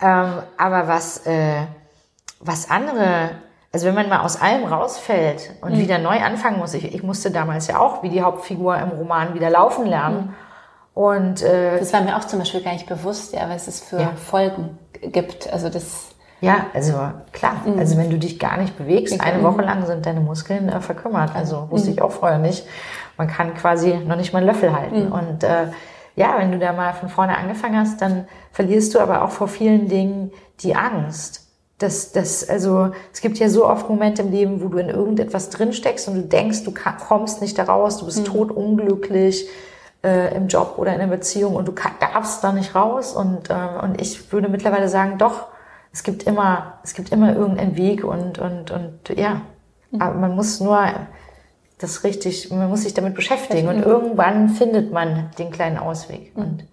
ähm, 0.00 0.32
aber 0.56 0.88
was, 0.88 1.26
äh, 1.26 1.66
was 2.40 2.70
andere, 2.70 3.30
also 3.72 3.86
wenn 3.86 3.94
man 3.94 4.08
mal 4.08 4.20
aus 4.20 4.40
allem 4.40 4.64
rausfällt 4.64 5.52
und 5.60 5.74
mhm. 5.74 5.78
wieder 5.78 5.98
neu 5.98 6.18
anfangen 6.20 6.58
muss, 6.58 6.72
ich, 6.72 6.94
ich 6.94 7.02
musste 7.02 7.30
damals 7.30 7.66
ja 7.66 7.78
auch 7.78 8.02
wie 8.02 8.08
die 8.08 8.22
Hauptfigur 8.22 8.78
im 8.78 8.88
Roman 8.88 9.34
wieder 9.34 9.50
laufen 9.50 9.84
lernen. 9.84 10.16
Mhm. 10.16 10.34
Und 10.94 11.42
äh, 11.42 11.78
das 11.78 11.92
war 11.92 12.00
mir 12.02 12.16
auch 12.16 12.24
zum 12.24 12.38
Beispiel 12.38 12.62
gar 12.62 12.72
nicht 12.72 12.86
bewusst, 12.86 13.34
ja, 13.34 13.50
was 13.50 13.66
es 13.66 13.80
für 13.80 14.00
ja. 14.00 14.12
Folgen 14.12 14.78
gibt. 15.02 15.52
Also 15.52 15.68
das 15.68 16.13
ja, 16.44 16.66
also 16.74 16.92
klar. 17.32 17.62
Mhm. 17.64 17.78
Also 17.78 17.96
wenn 17.96 18.10
du 18.10 18.18
dich 18.18 18.38
gar 18.38 18.58
nicht 18.58 18.76
bewegst, 18.76 19.18
eine 19.18 19.42
Woche 19.42 19.62
lang 19.62 19.86
sind 19.86 20.04
deine 20.04 20.20
Muskeln 20.20 20.68
äh, 20.68 20.80
verkümmert. 20.80 21.34
Also 21.34 21.70
wusste 21.70 21.88
mhm. 21.88 21.94
ich 21.94 22.02
auch 22.02 22.12
vorher 22.12 22.38
nicht. 22.38 22.66
Man 23.16 23.28
kann 23.28 23.54
quasi 23.54 23.94
noch 23.94 24.16
nicht 24.16 24.34
mal 24.34 24.40
einen 24.40 24.48
Löffel 24.48 24.76
halten. 24.76 25.06
Mhm. 25.06 25.12
Und 25.12 25.42
äh, 25.42 25.68
ja, 26.16 26.34
wenn 26.38 26.52
du 26.52 26.58
da 26.58 26.72
mal 26.72 26.92
von 26.92 27.08
vorne 27.08 27.38
angefangen 27.38 27.78
hast, 27.78 28.02
dann 28.02 28.26
verlierst 28.52 28.94
du 28.94 29.00
aber 29.00 29.22
auch 29.22 29.30
vor 29.30 29.48
vielen 29.48 29.88
Dingen 29.88 30.32
die 30.60 30.76
Angst. 30.76 31.40
Das, 31.78 32.12
das, 32.12 32.48
also, 32.48 32.92
es 33.12 33.20
gibt 33.20 33.38
ja 33.38 33.48
so 33.48 33.66
oft 33.66 33.88
Momente 33.88 34.22
im 34.22 34.30
Leben, 34.30 34.62
wo 34.62 34.68
du 34.68 34.78
in 34.78 34.90
irgendetwas 34.90 35.50
drinsteckst 35.50 36.06
und 36.08 36.14
du 36.14 36.22
denkst, 36.22 36.64
du 36.64 36.72
kommst 36.72 37.40
nicht 37.40 37.58
da 37.58 37.64
raus, 37.64 37.98
du 37.98 38.04
bist 38.04 38.20
mhm. 38.20 38.24
totunglücklich 38.24 39.48
äh, 40.04 40.36
im 40.36 40.46
Job 40.46 40.74
oder 40.76 40.94
in 40.94 41.00
einer 41.00 41.10
Beziehung 41.10 41.56
und 41.56 41.66
du 41.66 41.72
darfst 42.00 42.44
da 42.44 42.52
nicht 42.52 42.74
raus. 42.74 43.14
Und, 43.14 43.50
äh, 43.50 43.54
und 43.82 44.00
ich 44.00 44.30
würde 44.30 44.48
mittlerweile 44.48 44.88
sagen, 44.88 45.18
doch, 45.18 45.48
es 45.94 46.02
gibt 46.02 46.24
immer, 46.24 46.80
es 46.82 46.94
gibt 46.94 47.12
immer 47.12 47.36
irgendeinen 47.36 47.76
Weg 47.76 48.02
und, 48.02 48.40
und, 48.40 48.72
und 48.72 49.16
ja, 49.16 49.42
mhm. 49.92 50.02
aber 50.02 50.16
man 50.16 50.34
muss 50.34 50.58
nur 50.58 50.86
das 51.78 52.02
richtig, 52.02 52.50
man 52.50 52.68
muss 52.68 52.82
sich 52.82 52.94
damit 52.94 53.14
beschäftigen 53.14 53.68
und 53.68 53.80
irgendwann 53.80 54.48
findet 54.48 54.92
man 54.92 55.30
den 55.38 55.52
kleinen 55.52 55.78
Ausweg. 55.78 56.36
Mhm. 56.36 56.42
Und 56.42 56.64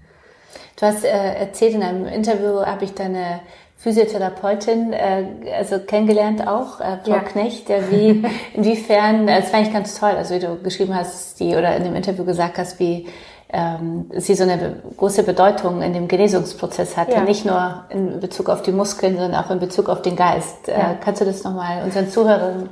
du 0.75 0.85
hast 0.87 1.05
äh, 1.05 1.35
erzählt 1.35 1.75
in 1.75 1.83
einem 1.83 2.07
Interview, 2.07 2.65
habe 2.65 2.83
ich 2.83 2.95
deine 2.95 3.41
Physiotherapeutin 3.77 4.91
äh, 4.91 5.25
also 5.55 5.77
kennengelernt 5.77 6.47
auch, 6.47 6.79
äh, 6.79 6.97
Frau 7.03 7.11
ja. 7.11 7.19
Knecht, 7.19 7.69
der 7.69 7.91
wie 7.91 8.23
inwiefern, 8.55 9.27
das 9.27 9.51
fand 9.51 9.67
ich 9.67 9.73
ganz 9.73 9.99
toll, 9.99 10.13
also 10.17 10.33
wie 10.33 10.39
du 10.39 10.57
geschrieben 10.63 10.95
hast, 10.95 11.39
die 11.39 11.55
oder 11.55 11.75
in 11.75 11.83
dem 11.83 11.95
Interview 11.95 12.25
gesagt 12.25 12.57
hast, 12.57 12.79
wie 12.79 13.07
ähm, 13.53 14.09
sie 14.15 14.35
so 14.35 14.43
eine 14.43 14.81
große 14.97 15.23
Bedeutung 15.23 15.81
in 15.81 15.93
dem 15.93 16.07
Genesungsprozess 16.07 16.95
hatte, 16.95 17.13
ja. 17.13 17.21
nicht 17.23 17.45
nur 17.45 17.85
in 17.89 18.19
Bezug 18.19 18.49
auf 18.49 18.61
die 18.61 18.71
Muskeln, 18.71 19.17
sondern 19.17 19.43
auch 19.43 19.51
in 19.51 19.59
Bezug 19.59 19.89
auf 19.89 20.01
den 20.01 20.15
Geist. 20.15 20.67
Äh, 20.67 20.71
ja. 20.71 20.91
Äh, 20.91 20.95
kannst 21.03 21.21
du 21.21 21.25
das 21.25 21.43
nochmal 21.43 21.83
unseren 21.83 22.09
Zuhörern 22.09 22.69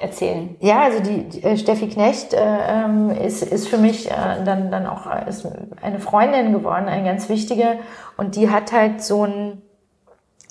erzählen? 0.00 0.56
Ja, 0.60 0.82
also 0.82 1.00
die, 1.00 1.28
die 1.28 1.42
äh, 1.42 1.56
Steffi 1.56 1.88
Knecht 1.88 2.32
äh, 2.32 2.38
ähm, 2.40 3.10
ist, 3.10 3.42
ist 3.42 3.68
für 3.68 3.78
mich 3.78 4.10
äh, 4.10 4.14
dann, 4.44 4.70
dann 4.70 4.86
auch 4.86 5.06
ist 5.26 5.46
eine 5.82 6.00
Freundin 6.00 6.52
geworden, 6.52 6.88
eine 6.88 7.04
ganz 7.04 7.28
wichtige. 7.28 7.78
Und 8.16 8.36
die 8.36 8.50
hat 8.50 8.72
halt 8.72 9.02
so 9.02 9.24
ein 9.24 9.62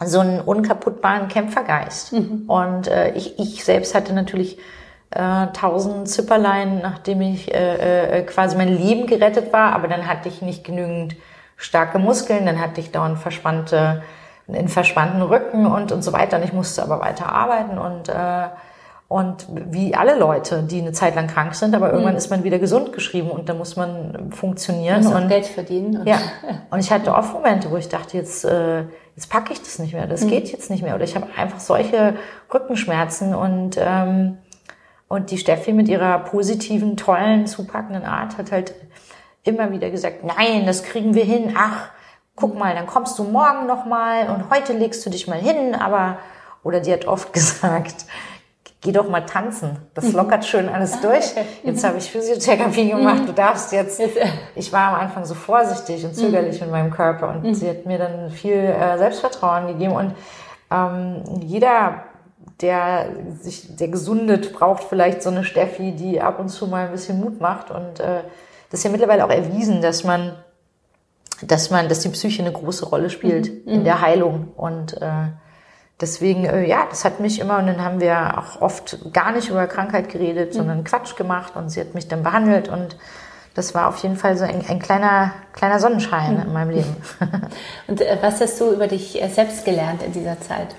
so 0.05 0.19
einen 0.19 0.41
unkaputtbaren 0.41 1.27
Kämpfergeist. 1.27 2.13
Mhm. 2.13 2.43
Und 2.47 2.87
äh, 2.87 3.13
ich, 3.15 3.39
ich 3.39 3.63
selbst 3.65 3.95
hatte 3.95 4.13
natürlich 4.13 4.59
äh, 5.11 5.47
tausend 5.53 6.09
Zipperlein, 6.09 6.79
nachdem 6.81 7.21
ich 7.21 7.53
äh, 7.53 8.19
äh, 8.19 8.23
quasi 8.23 8.57
mein 8.57 8.69
Leben 8.69 9.07
gerettet 9.07 9.53
war, 9.53 9.73
aber 9.73 9.87
dann 9.87 10.07
hatte 10.07 10.27
ich 10.29 10.41
nicht 10.41 10.63
genügend 10.63 11.15
starke 11.55 11.99
Muskeln, 11.99 12.45
dann 12.45 12.59
hatte 12.59 12.81
ich 12.81 12.91
dauernd 12.91 13.17
verspannte, 13.17 14.03
einen 14.47 14.67
verspannten 14.67 15.21
Rücken 15.21 15.65
und, 15.65 15.91
und 15.91 16.03
so 16.03 16.13
weiter. 16.13 16.37
Und 16.37 16.43
ich 16.43 16.53
musste 16.53 16.83
aber 16.83 16.99
weiter 16.99 17.31
arbeiten 17.31 17.77
und 17.77 18.09
äh, 18.09 18.47
und 19.09 19.47
wie 19.49 19.95
alle 19.95 20.19
Leute, 20.19 20.63
die 20.63 20.81
eine 20.81 20.91
Zeit 20.91 21.15
lang 21.15 21.27
krank 21.27 21.55
sind, 21.55 21.73
aber 21.73 21.91
irgendwann 21.91 22.11
mhm. 22.11 22.17
ist 22.17 22.29
man 22.29 22.43
wieder 22.43 22.59
gesund 22.59 22.91
geschrieben 22.91 23.31
und 23.31 23.47
da 23.47 23.53
muss 23.53 23.77
man 23.77 24.31
funktionieren 24.31 25.01
muss 25.01 25.13
und 25.13 25.29
Geld 25.29 25.45
verdienen. 25.45 26.01
Und 26.01 26.07
ja. 26.07 26.17
Und 26.69 26.79
ich 26.79 26.91
hatte 26.91 27.15
oft 27.15 27.33
Momente, 27.33 27.71
wo 27.71 27.77
ich 27.77 27.87
dachte, 27.87 28.17
jetzt 28.17 28.43
äh, 28.43 28.83
jetzt 29.15 29.29
packe 29.29 29.53
ich 29.53 29.59
das 29.59 29.79
nicht 29.79 29.93
mehr, 29.93 30.07
das 30.07 30.23
mhm. 30.23 30.27
geht 30.27 30.51
jetzt 30.51 30.69
nicht 30.69 30.83
mehr 30.83 30.93
oder 30.93 31.05
ich 31.05 31.15
habe 31.15 31.27
einfach 31.37 31.61
solche 31.61 32.15
Rückenschmerzen 32.53 33.33
und 33.33 33.77
ähm, 33.79 34.39
und 35.07 35.31
die 35.31 35.37
Steffi 35.37 35.73
mit 35.73 35.87
ihrer 35.87 36.19
positiven, 36.19 36.97
tollen, 36.97 37.47
zupackenden 37.47 38.03
Art 38.03 38.37
hat 38.37 38.51
halt 38.51 38.73
immer 39.43 39.71
wieder 39.71 39.89
gesagt, 39.89 40.23
nein, 40.23 40.65
das 40.65 40.83
kriegen 40.83 41.13
wir 41.13 41.23
hin. 41.23 41.55
Ach, 41.57 41.89
guck 42.35 42.57
mal, 42.57 42.75
dann 42.75 42.87
kommst 42.87 43.17
du 43.17 43.23
morgen 43.23 43.65
noch 43.65 43.85
mal 43.85 44.29
und 44.29 44.49
heute 44.49 44.73
legst 44.73 45.05
du 45.05 45.09
dich 45.09 45.27
mal 45.27 45.39
hin, 45.39 45.75
aber 45.75 46.17
oder 46.63 46.81
die 46.81 46.91
hat 46.91 47.05
oft 47.05 47.31
gesagt, 47.33 48.05
geh 48.81 48.91
doch 48.91 49.09
mal 49.09 49.25
tanzen. 49.25 49.77
Das 49.93 50.05
mhm. 50.05 50.15
lockert 50.15 50.45
schön 50.45 50.67
alles 50.69 50.99
durch. 51.01 51.33
Jetzt 51.63 51.83
habe 51.83 51.97
ich 51.97 52.11
Physiotherapie 52.11 52.89
gemacht. 52.89 53.23
Du 53.25 53.31
darfst 53.31 53.71
jetzt. 53.71 54.01
Ich 54.55 54.73
war 54.73 54.89
am 54.89 54.95
Anfang 54.95 55.25
so 55.25 55.33
vorsichtig 55.33 56.03
und 56.05 56.15
zögerlich 56.15 56.59
mit 56.61 56.69
meinem 56.69 56.91
Körper 56.91 57.29
und 57.29 57.55
sie 57.55 57.69
hat 57.69 57.85
mir 57.85 57.97
dann 57.97 58.29
viel 58.29 58.53
äh, 58.53 58.97
Selbstvertrauen 58.97 59.67
gegeben 59.67 59.93
und 59.93 60.13
ähm, 60.69 61.23
jeder 61.41 62.03
der 62.61 63.09
sich, 63.39 63.75
der 63.75 63.87
gesundet, 63.89 64.53
braucht 64.53 64.83
vielleicht 64.83 65.21
so 65.21 65.29
eine 65.29 65.43
Steffi, 65.43 65.91
die 65.91 66.21
ab 66.21 66.39
und 66.39 66.49
zu 66.49 66.67
mal 66.67 66.85
ein 66.85 66.91
bisschen 66.91 67.19
Mut 67.19 67.39
macht. 67.39 67.69
Und 67.69 67.99
äh, 67.99 68.21
das 68.69 68.79
ist 68.79 68.83
ja 68.83 68.89
mittlerweile 68.89 69.25
auch 69.25 69.29
erwiesen, 69.29 69.81
dass 69.81 70.03
man, 70.03 70.33
dass 71.41 71.69
man, 71.69 71.87
dass 71.87 71.99
die 71.99 72.09
Psyche 72.09 72.41
eine 72.41 72.51
große 72.51 72.85
Rolle 72.85 73.09
spielt 73.09 73.65
mhm. 73.65 73.71
in 73.71 73.83
der 73.83 74.01
Heilung. 74.01 74.49
Und 74.55 74.99
äh, 74.99 75.27
deswegen, 76.01 76.45
äh, 76.45 76.67
ja, 76.67 76.87
das 76.89 77.05
hat 77.05 77.19
mich 77.19 77.39
immer, 77.39 77.59
und 77.59 77.67
dann 77.67 77.83
haben 77.83 77.99
wir 77.99 78.39
auch 78.39 78.61
oft 78.61 79.13
gar 79.13 79.31
nicht 79.31 79.49
über 79.49 79.67
Krankheit 79.67 80.09
geredet, 80.09 80.53
mhm. 80.53 80.57
sondern 80.57 80.83
Quatsch 80.83 81.15
gemacht 81.15 81.55
und 81.55 81.69
sie 81.69 81.79
hat 81.79 81.93
mich 81.93 82.07
dann 82.07 82.23
behandelt 82.23 82.69
und 82.69 82.97
das 83.53 83.73
war 83.73 83.87
auf 83.87 83.97
jeden 84.03 84.17
Fall 84.17 84.37
so 84.37 84.43
ein, 84.43 84.63
ein 84.67 84.77
kleiner, 84.77 85.33
kleiner 85.53 85.79
Sonnenschein 85.79 86.35
mhm. 86.35 86.41
in 86.41 86.53
meinem 86.53 86.69
Leben. 86.71 86.95
und 87.87 88.01
äh, 88.01 88.17
was 88.21 88.41
hast 88.41 88.59
du 88.59 88.71
über 88.71 88.87
dich 88.87 89.21
äh, 89.21 89.29
selbst 89.29 89.63
gelernt 89.63 90.01
in 90.01 90.11
dieser 90.11 90.39
Zeit? 90.41 90.75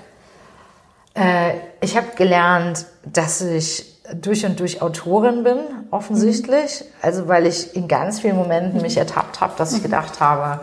Äh, 1.13 1.53
ich 1.81 1.97
habe 1.97 2.07
gelernt, 2.15 2.85
dass 3.05 3.41
ich 3.41 3.99
durch 4.13 4.45
und 4.45 4.59
durch 4.59 4.81
Autorin 4.81 5.43
bin, 5.43 5.57
offensichtlich. 5.91 6.81
Mhm. 6.81 6.85
Also 7.01 7.27
weil 7.27 7.45
ich 7.45 7.75
in 7.75 7.87
ganz 7.87 8.19
vielen 8.19 8.35
Momenten 8.35 8.81
mich 8.81 8.97
ertappt 8.97 9.41
habe, 9.41 9.53
dass 9.57 9.73
ich 9.73 9.83
gedacht 9.83 10.19
habe, 10.19 10.61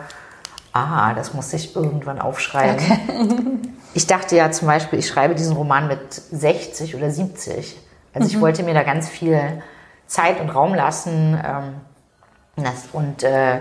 ah, 0.73 1.13
das 1.13 1.33
muss 1.33 1.53
ich 1.53 1.75
irgendwann 1.75 2.19
aufschreiben. 2.19 2.75
Okay. 2.75 3.69
ich 3.93 4.07
dachte 4.07 4.35
ja 4.35 4.51
zum 4.51 4.67
Beispiel, 4.67 4.99
ich 4.99 5.07
schreibe 5.07 5.35
diesen 5.35 5.55
Roman 5.55 5.87
mit 5.87 6.13
60 6.13 6.95
oder 6.95 7.09
70. 7.09 7.77
Also 8.13 8.27
ich 8.27 8.37
mhm. 8.37 8.41
wollte 8.41 8.63
mir 8.63 8.73
da 8.73 8.83
ganz 8.83 9.07
viel 9.09 9.61
Zeit 10.07 10.39
und 10.39 10.49
Raum 10.49 10.73
lassen. 10.73 11.39
Ähm, 11.45 12.65
und 12.93 13.23
äh, 13.23 13.59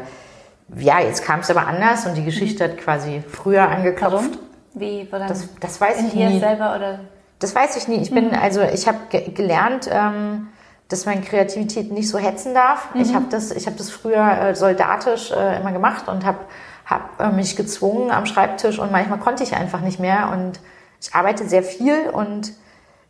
ja, 0.75 1.00
jetzt 1.00 1.23
kam 1.25 1.40
es 1.40 1.50
aber 1.50 1.66
anders 1.66 2.07
und 2.07 2.14
die 2.14 2.25
Geschichte 2.25 2.64
hat 2.64 2.78
quasi 2.78 3.23
früher 3.28 3.69
angeklopft. 3.69 4.38
Wie 4.76 5.11
war 5.11 5.21
das, 5.21 5.49
das 5.59 5.80
weiß 5.80 6.00
in 6.00 6.06
ich 6.06 6.12
dir 6.12 6.28
nie. 6.28 6.38
selber 6.38 6.76
oder? 6.76 7.00
Das 7.38 7.54
weiß 7.54 7.76
ich 7.76 7.88
nie. 7.88 7.97
Ich 7.97 8.11
bin 8.11 8.28
mhm. 8.28 8.35
also 8.35 8.61
ich 8.61 8.87
habe 8.87 8.99
ge 9.09 9.30
gelernt, 9.30 9.88
ähm, 9.90 10.49
dass 10.88 11.06
meine 11.06 11.23
Kreativität 11.23 11.90
nicht 11.90 12.11
so 12.11 12.18
hetzen 12.18 12.52
darf. 12.52 12.95
Mhm. 12.95 13.00
Ich 13.00 13.14
habe 13.14 13.25
das 13.30 13.52
ich 13.52 13.66
habe 13.66 13.76
das 13.76 13.90
früher 13.90 14.38
äh, 14.38 14.54
soldatisch 14.54 15.33
äh, 15.33 15.59
immer 15.59 15.73
gemacht 15.73 16.09
und 16.09 16.26
habe 16.26 16.40
hab, 16.85 17.18
äh, 17.18 17.30
mich 17.30 17.56
gezwungen 17.56 18.11
am 18.11 18.26
Schreibtisch 18.26 18.78
und 18.78 18.92
manchmal 18.92 19.18
konnte 19.18 19.45
ich 19.45 19.56
einfach 19.56 19.80
nicht 19.80 19.99
mehr 19.99 20.30
und 20.30 20.61
ich 21.00 21.14
arbeite 21.14 21.49
sehr 21.49 21.62
viel 21.62 22.11
und 22.11 22.52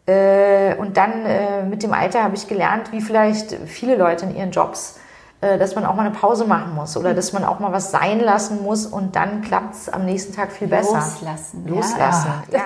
äh, 0.06 0.76
und 0.76 0.96
dann 0.96 1.26
äh, 1.26 1.64
mit 1.64 1.82
dem 1.82 1.92
Alter 1.92 2.22
habe 2.22 2.36
ich 2.36 2.46
gelernt, 2.46 2.92
wie 2.92 3.00
vielleicht 3.00 3.56
viele 3.66 3.96
Leute 3.96 4.26
in 4.26 4.36
ihren 4.36 4.52
Jobs 4.52 5.00
dass 5.40 5.74
man 5.74 5.84
auch 5.84 5.94
mal 5.94 6.06
eine 6.06 6.14
Pause 6.14 6.46
machen 6.46 6.74
muss 6.74 6.96
oder 6.96 7.12
dass 7.12 7.32
man 7.34 7.44
auch 7.44 7.58
mal 7.58 7.70
was 7.70 7.90
sein 7.90 8.20
lassen 8.20 8.62
muss 8.62 8.86
und 8.86 9.16
dann 9.16 9.42
klappt 9.42 9.74
es 9.74 9.88
am 9.88 10.06
nächsten 10.06 10.34
Tag 10.34 10.50
viel 10.50 10.66
besser. 10.66 10.94
Loslassen. 10.94 11.66
Loslassen. 11.66 12.32
Ja. 12.50 12.58
ja. 12.58 12.64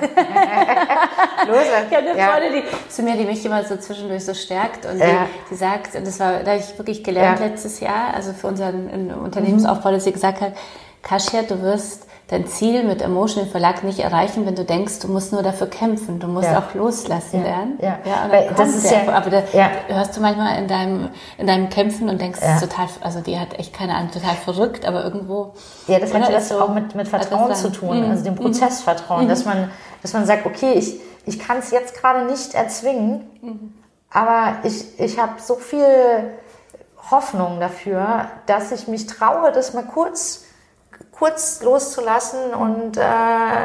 Loslassen. 1.47 1.71
Ich 1.91 1.97
habe 1.97 2.11
eine 2.11 2.19
ja. 2.19 2.29
Freundin, 2.29 2.63
die 2.63 2.91
zu 2.91 3.03
mir, 3.03 3.17
die 3.17 3.25
mich 3.25 3.45
immer 3.45 3.65
so 3.65 3.77
zwischendurch 3.77 4.25
so 4.25 4.35
stärkt 4.35 4.87
und 4.87 4.99
ja. 4.99 5.07
die, 5.07 5.51
die 5.51 5.55
sagt, 5.57 5.97
und 5.97 6.07
das 6.07 6.21
war, 6.21 6.45
da 6.45 6.53
habe 6.53 6.61
ich 6.61 6.79
wirklich 6.79 7.03
gelernt 7.03 7.41
letztes 7.41 7.81
Jahr, 7.81 8.15
also 8.15 8.33
für 8.33 8.47
unseren 8.47 9.11
Unternehmensaufbau, 9.13 9.91
dass 9.91 10.05
sie 10.05 10.13
gesagt 10.13 10.41
hat, 10.41 10.53
Kasia, 11.03 11.43
du 11.43 11.61
wirst 11.63 12.07
dein 12.31 12.47
Ziel 12.47 12.85
mit 12.85 13.03
Emotion 13.03 13.45
im 13.45 13.51
Verlag 13.51 13.83
nicht 13.83 13.99
erreichen, 13.99 14.47
wenn 14.47 14.55
du 14.55 14.65
denkst, 14.65 15.01
du 15.01 15.09
musst 15.09 15.33
nur 15.33 15.43
dafür 15.43 15.67
kämpfen. 15.67 16.21
Du 16.21 16.29
musst 16.29 16.49
ja. 16.49 16.61
auch 16.61 16.75
loslassen 16.75 17.41
ja. 17.41 17.43
lernen. 17.43 17.79
Ja, 17.83 17.99
ja 18.05 18.31
Weil 18.31 18.55
das 18.57 18.77
ist 18.77 18.91
ja, 18.91 19.13
aber 19.13 19.31
da 19.31 19.43
ja. 19.53 19.69
hörst 19.89 20.17
du 20.17 20.21
manchmal 20.21 20.57
in 20.59 20.69
deinem, 20.69 21.09
in 21.39 21.49
deinem 21.49 21.69
Kämpfen 21.71 22.09
und 22.09 22.21
denkst, 22.21 22.39
ja. 22.41 22.61
total, 22.61 22.87
also 23.01 23.21
die 23.21 23.37
hat 23.37 23.59
echt 23.59 23.75
keine 23.75 23.97
Ahnung, 23.97 24.13
total 24.13 24.37
verrückt, 24.37 24.87
aber 24.87 25.03
irgendwo. 25.03 25.55
Ja, 25.89 25.99
das 25.99 26.15
hat 26.15 26.33
das 26.33 26.49
so, 26.51 26.61
auch 26.61 26.73
mit, 26.73 26.95
mit 26.95 27.09
Vertrauen 27.09 27.53
zu 27.53 27.73
tun, 27.73 28.05
mhm. 28.05 28.11
also 28.13 28.23
dem 28.23 28.37
Prozessvertrauen, 28.37 29.25
mhm. 29.25 29.29
dass 29.29 29.45
man, 29.45 29.69
dass 30.03 30.13
man 30.13 30.25
sagt, 30.25 30.47
okay, 30.47 30.75
ich, 30.75 31.01
ich 31.27 31.41
kann 31.41 31.59
es 31.59 31.73
jetzt 31.73 32.01
gerade 32.01 32.27
nicht 32.27 32.55
erzwingen, 32.55 33.29
mhm. 33.43 33.75
aber 34.09 34.59
ich, 34.63 35.01
ich 35.01 35.19
habe 35.19 35.33
so 35.41 35.57
viel 35.57 36.31
Hoffnung 37.11 37.59
dafür, 37.59 38.29
dass 38.47 38.71
ich 38.71 38.87
mich 38.87 39.09
traue, 39.09 39.51
das 39.51 39.75
mal 39.75 39.83
kurz 39.83 40.45
kurz 41.21 41.63
loszulassen 41.63 42.55
und 42.55 42.97
äh, 42.97 43.01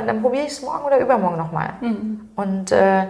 dann 0.06 0.22
probiere 0.22 0.44
ich 0.44 0.52
es 0.52 0.62
morgen 0.62 0.84
oder 0.84 1.00
übermorgen 1.00 1.38
nochmal. 1.38 1.70
Mhm. 1.80 2.30
Und 2.36 2.74
äh, 2.74 3.08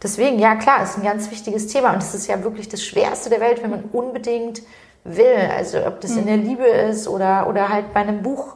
deswegen, 0.00 0.38
ja 0.38 0.54
klar, 0.54 0.84
ist 0.84 0.96
ein 0.96 1.02
ganz 1.02 1.32
wichtiges 1.32 1.66
Thema 1.66 1.92
und 1.92 1.98
es 1.98 2.14
ist 2.14 2.28
ja 2.28 2.44
wirklich 2.44 2.68
das 2.68 2.84
Schwerste 2.84 3.28
der 3.28 3.40
Welt, 3.40 3.60
wenn 3.60 3.70
man 3.70 3.84
unbedingt 3.92 4.62
will. 5.02 5.50
Also 5.56 5.84
ob 5.84 6.00
das 6.00 6.12
mhm. 6.12 6.18
in 6.18 6.26
der 6.26 6.36
Liebe 6.36 6.64
ist 6.64 7.08
oder, 7.08 7.48
oder 7.48 7.70
halt 7.70 7.92
bei 7.92 8.00
einem 8.00 8.22
Buch. 8.22 8.54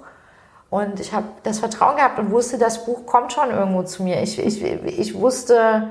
Und 0.70 1.00
ich 1.00 1.12
habe 1.12 1.26
das 1.42 1.58
Vertrauen 1.58 1.96
gehabt 1.96 2.20
und 2.20 2.30
wusste, 2.30 2.56
das 2.56 2.87
Buch 2.87 3.04
kommt 3.04 3.32
schon 3.32 3.50
irgendwo 3.50 3.82
zu 3.82 4.04
mir. 4.04 4.22
Ich, 4.22 4.38
ich, 4.38 4.62
ich 4.62 5.14
wusste, 5.18 5.90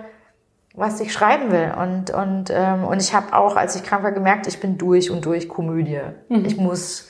was 0.75 1.01
ich 1.01 1.11
schreiben 1.11 1.51
will. 1.51 1.73
Und, 1.77 2.09
und, 2.11 2.45
ähm, 2.51 2.85
und 2.85 3.01
ich 3.01 3.13
habe 3.13 3.35
auch, 3.35 3.57
als 3.57 3.75
ich 3.75 3.83
krank 3.83 4.03
war, 4.03 4.13
gemerkt, 4.13 4.47
ich 4.47 4.61
bin 4.61 4.77
durch 4.77 5.11
und 5.11 5.25
durch 5.25 5.49
Komödie. 5.49 5.99
Mhm. 6.29 6.45
Ich 6.45 6.55
muss, 6.55 7.09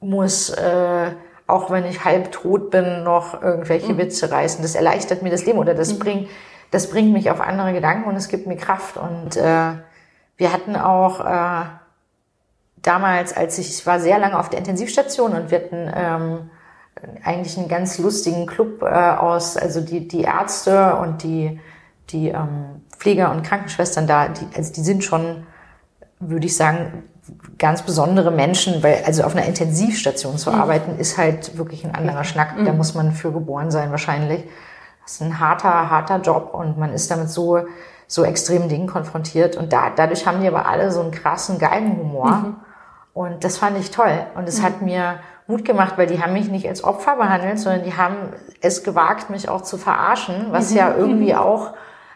muss 0.00 0.50
äh, 0.50 1.12
auch 1.52 1.70
wenn 1.70 1.84
ich 1.84 2.04
halb 2.04 2.32
tot 2.32 2.70
bin, 2.70 3.04
noch 3.04 3.40
irgendwelche 3.40 3.92
mhm. 3.92 3.98
Witze 3.98 4.30
reißen. 4.30 4.62
Das 4.62 4.74
erleichtert 4.74 5.22
mir 5.22 5.30
das 5.30 5.44
Leben 5.44 5.58
oder 5.58 5.74
das 5.74 5.94
mhm. 5.94 5.98
bringt, 5.98 6.28
das 6.70 6.90
bringt 6.90 7.12
mich 7.12 7.30
auf 7.30 7.40
andere 7.40 7.72
Gedanken 7.72 8.08
und 8.08 8.16
es 8.16 8.28
gibt 8.28 8.46
mir 8.46 8.56
Kraft. 8.56 8.96
Und 8.96 9.36
äh, 9.36 9.74
wir 10.36 10.52
hatten 10.52 10.74
auch 10.74 11.20
äh, 11.20 11.64
damals, 12.76 13.36
als 13.36 13.58
ich, 13.58 13.68
ich 13.68 13.86
war 13.86 14.00
sehr 14.00 14.18
lange 14.18 14.38
auf 14.38 14.48
der 14.48 14.58
Intensivstation 14.58 15.34
und 15.34 15.50
wir 15.50 15.58
hatten 15.58 15.92
ähm, 15.94 16.50
eigentlich 17.22 17.58
einen 17.58 17.68
ganz 17.68 17.98
lustigen 17.98 18.46
Club 18.46 18.82
äh, 18.82 18.86
aus, 18.86 19.56
also 19.56 19.80
die, 19.80 20.08
die 20.08 20.22
Ärzte 20.22 20.96
und 20.96 21.22
die, 21.22 21.60
die 22.10 22.28
ähm, 22.28 22.82
Pfleger 22.96 23.30
und 23.30 23.42
Krankenschwestern 23.42 24.06
da, 24.06 24.28
die, 24.28 24.46
also 24.56 24.72
die 24.72 24.82
sind 24.82 25.04
schon, 25.04 25.46
würde 26.18 26.46
ich 26.46 26.56
sagen, 26.56 27.04
ganz 27.58 27.82
besondere 27.82 28.30
Menschen, 28.30 28.82
weil 28.82 29.02
also 29.06 29.22
auf 29.22 29.36
einer 29.36 29.46
Intensivstation 29.46 30.38
zu 30.38 30.50
mhm. 30.50 30.60
arbeiten, 30.60 30.98
ist 30.98 31.18
halt 31.18 31.56
wirklich 31.56 31.84
ein 31.84 31.94
anderer 31.94 32.24
Schnack. 32.24 32.58
Mhm. 32.58 32.64
Da 32.64 32.72
muss 32.72 32.94
man 32.94 33.12
für 33.12 33.32
geboren 33.32 33.70
sein 33.70 33.90
wahrscheinlich. 33.90 34.44
Das 35.02 35.12
ist 35.12 35.22
ein 35.22 35.40
harter, 35.40 35.90
harter 35.90 36.20
Job 36.20 36.50
und 36.52 36.78
man 36.78 36.92
ist 36.92 37.10
damit 37.10 37.30
so, 37.30 37.60
so 38.06 38.24
extremen 38.24 38.68
Dingen 38.68 38.86
konfrontiert. 38.86 39.56
Und 39.56 39.72
da, 39.72 39.90
dadurch 39.94 40.26
haben 40.26 40.40
die 40.40 40.48
aber 40.48 40.66
alle 40.66 40.90
so 40.90 41.00
einen 41.00 41.10
krassen 41.10 41.58
Geigenhumor. 41.58 42.30
Mhm. 42.30 42.56
Und 43.14 43.44
das 43.44 43.58
fand 43.58 43.78
ich 43.78 43.90
toll. 43.90 44.26
Und 44.34 44.48
es 44.48 44.60
mhm. 44.60 44.64
hat 44.64 44.82
mir 44.82 45.20
Mut 45.46 45.64
gemacht, 45.64 45.94
weil 45.96 46.06
die 46.06 46.22
haben 46.22 46.32
mich 46.32 46.48
nicht 46.48 46.68
als 46.68 46.82
Opfer 46.82 47.16
behandelt, 47.16 47.58
sondern 47.58 47.84
die 47.84 47.96
haben 47.96 48.16
es 48.60 48.84
gewagt, 48.84 49.30
mich 49.30 49.48
auch 49.48 49.62
zu 49.62 49.76
verarschen, 49.76 50.46
was 50.50 50.70
mhm. 50.70 50.76
ja 50.76 50.94
irgendwie 50.96 51.34
auch 51.34 51.74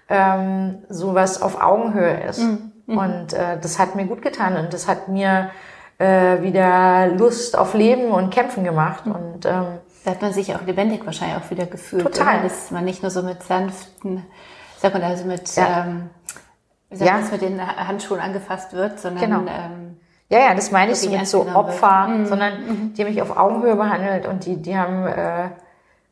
ähm, 0.09 0.79
sowas 0.89 1.43
auf 1.43 1.61
Augenhöhe 1.61 2.23
ist. 2.29 2.41
Mhm. 2.41 2.73
Mhm. 2.87 2.99
Und 2.99 3.33
äh, 3.33 3.59
das 3.61 3.79
hat 3.79 3.95
mir 3.95 4.07
gut 4.07 4.23
getan 4.23 4.57
und 4.57 4.73
das 4.73 4.89
hat 4.89 5.09
mir 5.09 5.51
äh, 5.99 6.43
wieder 6.43 7.09
Lust 7.09 7.57
auf 7.57 7.75
Leben 7.75 8.11
und 8.11 8.31
Kämpfen 8.31 8.65
gemacht. 8.65 9.07
Mhm. 9.07 9.13
Und 9.13 9.47
ähm, 9.47 9.67
da 10.05 10.11
hat 10.13 10.23
man 10.23 10.33
sich 10.33 10.55
auch 10.55 10.63
lebendig 10.63 11.05
wahrscheinlich 11.05 11.37
auch 11.37 11.51
wieder 11.51 11.67
gefühlt. 11.67 12.03
Total. 12.03 12.41
Oder? 12.41 12.43
Dass 12.45 12.71
man 12.71 12.85
nicht 12.85 13.03
nur 13.03 13.11
so 13.11 13.23
mit 13.23 13.43
sanften, 13.43 14.25
sag 14.79 14.95
mal, 14.95 15.03
also 15.03 15.25
mit, 15.25 15.55
ja. 15.57 15.85
ähm, 15.87 16.11
wie 16.91 16.97
sagt 16.97 17.11
ja. 17.11 17.19
man, 17.19 17.31
mit 17.31 17.43
den 17.43 17.61
Handschuhen 17.89 18.21
angefasst 18.21 18.73
wird, 18.73 19.01
sondern 19.01 19.25
genau. 19.25 19.53
ähm, 19.53 19.97
ja, 20.29 20.41
ja, 20.41 20.55
das 20.55 20.73
meine 20.73 20.93
ich 20.93 20.99
so 20.99 21.09
mit 21.09 21.27
so 21.27 21.47
Opfer, 21.47 22.09
mhm. 22.09 22.27
sondern 22.27 22.53
mhm. 22.61 22.95
die 22.95 23.03
haben 23.03 23.11
mich 23.11 23.23
auf 23.23 23.37
Augenhöhe 23.37 23.77
behandelt 23.77 24.27
und 24.27 24.45
die, 24.45 24.57
die 24.57 24.77
haben 24.77 25.07
äh, 25.07 25.51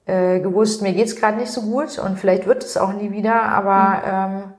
äh, 0.06 0.40
gewusst, 0.40 0.82
mir 0.82 0.92
geht's 0.92 1.16
gerade 1.16 1.36
nicht 1.36 1.50
so 1.50 1.62
gut 1.62 1.98
und 1.98 2.18
vielleicht 2.18 2.46
wird 2.46 2.62
es 2.62 2.76
auch 2.76 2.92
nie 2.92 3.10
wieder, 3.10 3.42
aber 3.42 4.34
mhm. 4.34 4.36
ähm, 4.36 4.52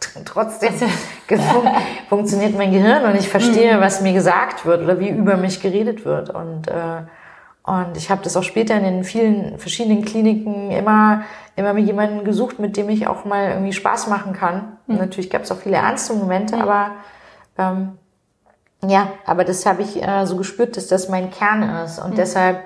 trotzdem 0.24 0.74
funktioniert 2.08 2.56
mein 2.56 2.72
Gehirn 2.72 3.04
und 3.04 3.18
ich 3.18 3.28
verstehe, 3.28 3.76
mhm. 3.76 3.80
was 3.80 4.00
mir 4.00 4.12
gesagt 4.12 4.66
wird 4.66 4.82
oder 4.82 4.98
wie 5.00 5.08
über 5.08 5.36
mich 5.36 5.60
geredet 5.60 6.04
wird. 6.04 6.30
Und, 6.30 6.68
äh, 6.68 7.02
und 7.62 7.96
ich 7.96 8.10
habe 8.10 8.22
das 8.22 8.36
auch 8.36 8.42
später 8.42 8.76
in 8.76 8.84
den 8.84 9.04
vielen 9.04 9.58
verschiedenen 9.58 10.04
Kliniken 10.04 10.70
immer, 10.70 11.22
immer 11.56 11.74
mit 11.74 11.86
jemandem 11.86 12.24
gesucht, 12.24 12.58
mit 12.58 12.76
dem 12.76 12.88
ich 12.88 13.06
auch 13.06 13.24
mal 13.24 13.50
irgendwie 13.50 13.72
Spaß 13.72 14.08
machen 14.08 14.32
kann. 14.32 14.78
Mhm. 14.86 14.96
natürlich 14.96 15.30
gab 15.30 15.42
es 15.42 15.52
auch 15.52 15.58
viele 15.58 15.76
ernste 15.76 16.14
Momente, 16.14 16.56
mhm. 16.56 16.62
aber 16.62 16.90
ähm, 17.58 17.98
ja, 18.86 19.08
aber 19.26 19.44
das 19.44 19.66
habe 19.66 19.82
ich 19.82 20.02
äh, 20.02 20.24
so 20.24 20.36
gespürt, 20.36 20.76
dass 20.76 20.86
das 20.86 21.08
mein 21.08 21.30
Kern 21.30 21.62
ist. 21.84 21.98
Und 21.98 22.12
mhm. 22.12 22.16
deshalb 22.16 22.62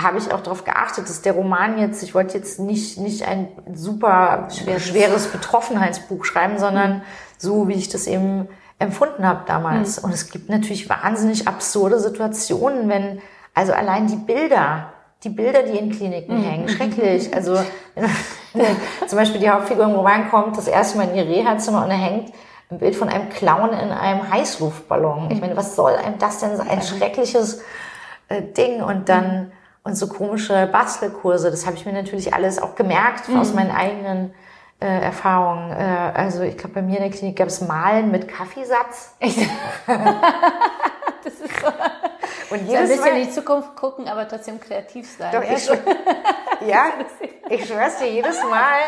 habe 0.00 0.18
ich 0.18 0.32
auch 0.32 0.40
darauf 0.40 0.64
geachtet, 0.64 1.08
dass 1.08 1.22
der 1.22 1.32
Roman 1.32 1.78
jetzt, 1.78 2.02
ich 2.04 2.14
wollte 2.14 2.38
jetzt 2.38 2.60
nicht, 2.60 2.98
nicht 2.98 3.26
ein 3.26 3.48
super 3.74 4.48
schweres, 4.50 4.86
schweres 4.86 5.26
Betroffenheitsbuch 5.26 6.24
schreiben, 6.24 6.58
sondern 6.58 6.98
mhm. 6.98 7.02
so, 7.36 7.66
wie 7.66 7.74
ich 7.74 7.88
das 7.88 8.06
eben 8.06 8.48
empfunden 8.78 9.26
habe 9.26 9.40
damals. 9.46 9.98
Mhm. 9.98 10.04
Und 10.04 10.14
es 10.14 10.30
gibt 10.30 10.50
natürlich 10.50 10.88
wahnsinnig 10.88 11.48
absurde 11.48 11.98
Situationen, 11.98 12.88
wenn 12.88 13.20
Also 13.54 13.72
allein 13.72 14.06
die 14.06 14.16
Bilder, 14.16 14.92
die 15.24 15.30
Bilder, 15.30 15.64
die 15.64 15.76
in 15.76 15.90
Kliniken 15.90 16.40
hängen, 16.40 16.68
schrecklich. 16.68 17.34
Also 17.34 17.56
zum 19.08 19.18
Beispiel 19.18 19.40
die 19.40 19.50
Hauptfigur 19.50 19.84
im 19.84 19.96
Roman 19.96 20.30
kommt 20.30 20.56
das 20.56 20.68
erste 20.68 20.96
Mal 20.96 21.08
in 21.08 21.16
ihr 21.16 21.26
Reha-Zimmer 21.26 21.82
und 21.82 21.88
da 21.88 21.96
hängt 21.96 22.32
ein 22.70 22.78
Bild 22.78 22.94
von 22.94 23.08
einem 23.08 23.30
Clown 23.30 23.70
in 23.70 23.90
einem 23.90 24.30
Heißluftballon. 24.30 25.32
Ich 25.32 25.40
meine, 25.40 25.56
was 25.56 25.74
soll 25.74 25.94
einem 25.96 26.18
das 26.18 26.38
denn 26.38 26.56
sein? 26.56 26.68
Ein 26.68 26.82
schreckliches 26.82 27.62
äh, 28.28 28.42
Ding 28.42 28.80
und 28.82 29.08
dann 29.08 29.50
und 29.84 29.96
so 29.96 30.08
komische 30.08 30.68
Bastelkurse. 30.70 31.50
Das 31.50 31.66
habe 31.66 31.76
ich 31.76 31.86
mir 31.86 31.92
natürlich 31.92 32.34
alles 32.34 32.60
auch 32.60 32.74
gemerkt 32.74 33.28
aus 33.36 33.54
meinen 33.54 33.70
eigenen 33.70 34.34
äh, 34.80 34.86
Erfahrungen. 34.86 35.72
Äh, 35.72 36.12
also 36.14 36.42
ich 36.42 36.56
glaube, 36.56 36.74
bei 36.74 36.82
mir 36.82 36.98
in 36.98 37.02
der 37.02 37.10
Klinik 37.10 37.36
gab 37.36 37.48
es 37.48 37.60
Malen 37.60 38.10
mit 38.10 38.28
Kaffeesatz. 38.28 39.14
Echt? 39.18 39.38
das 39.86 41.34
ist 41.34 41.60
so. 41.60 41.66
Und 42.50 42.66
jedes 42.66 42.68
so 42.68 42.76
ein 42.76 42.88
bisschen 42.88 43.00
Mal, 43.00 43.20
in 43.20 43.26
die 43.26 43.30
Zukunft 43.30 43.76
gucken, 43.76 44.08
aber 44.08 44.26
trotzdem 44.26 44.60
kreativ 44.60 45.10
sein. 45.18 45.32
Doch, 45.32 45.42
ja? 45.42 45.54
ich, 45.54 45.66
ja, 46.68 46.84
ich 47.50 47.66
schwör's 47.66 47.98
dir, 47.98 48.10
jedes 48.10 48.42
Mal, 48.42 48.78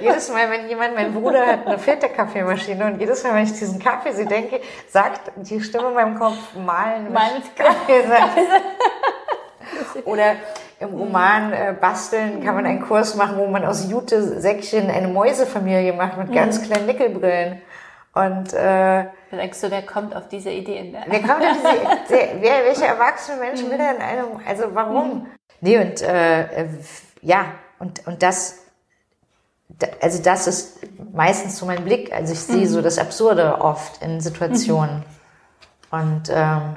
jedes 0.00 0.30
Mal, 0.30 0.50
wenn 0.50 0.68
jemand, 0.68 0.94
mein 0.94 1.14
Bruder 1.14 1.46
hat 1.46 1.66
eine 1.66 1.78
Filterkaffeemaschine 1.78 2.84
und 2.86 3.00
jedes 3.00 3.22
Mal, 3.24 3.34
wenn 3.34 3.44
ich 3.44 3.52
diesen 3.52 3.78
Kaffee 3.78 4.12
sie 4.12 4.26
denke, 4.26 4.60
sagt 4.88 5.32
die 5.36 5.60
Stimme 5.60 5.88
in 5.88 5.94
meinem 5.94 6.18
Kopf, 6.18 6.36
malen 6.54 7.12
Malen 7.12 7.34
mit 7.36 7.56
Kaffeesatz. 7.56 8.30
Oder 10.04 10.34
im 10.78 10.90
Roman 10.90 11.52
äh, 11.52 11.74
Basteln 11.80 12.44
kann 12.44 12.54
man 12.54 12.66
einen 12.66 12.82
Kurs 12.82 13.14
machen, 13.14 13.38
wo 13.38 13.46
man 13.46 13.64
aus 13.64 13.90
Jute-Säckchen 13.90 14.90
eine 14.90 15.08
Mäusefamilie 15.08 15.92
macht 15.92 16.18
mit 16.18 16.32
ganz 16.32 16.62
kleinen 16.62 16.86
Nickelbrillen. 16.86 17.60
Und 18.14 18.52
äh, 18.54 19.04
da 19.30 19.36
denkst 19.36 19.60
du, 19.60 19.70
wer 19.70 19.82
kommt 19.82 20.16
auf 20.16 20.28
diese 20.28 20.50
Idee? 20.50 20.90
Ne? 20.90 21.04
Wer 21.06 21.20
kommt 21.20 21.42
auf 21.42 21.56
diese 21.56 22.16
Idee? 22.16 22.30
wer, 22.40 22.64
welche 22.64 22.86
erwachsene 22.86 23.38
Menschen 23.38 23.70
will 23.70 23.78
denn 23.78 24.00
eine, 24.00 24.24
also 24.46 24.64
warum? 24.72 25.26
Nee, 25.60 25.78
und 25.78 26.00
äh, 26.02 26.66
ja, 27.20 27.46
und, 27.78 28.06
und 28.06 28.22
das, 28.22 28.60
also 30.00 30.22
das 30.22 30.46
ist 30.46 30.78
meistens 31.12 31.58
so 31.58 31.66
mein 31.66 31.84
Blick. 31.84 32.12
Also 32.12 32.32
ich 32.32 32.40
sehe 32.40 32.66
so 32.66 32.82
das 32.82 32.98
Absurde 32.98 33.60
oft 33.60 34.02
in 34.02 34.20
Situationen. 34.20 35.04
Und, 35.90 36.30
ähm, 36.30 36.76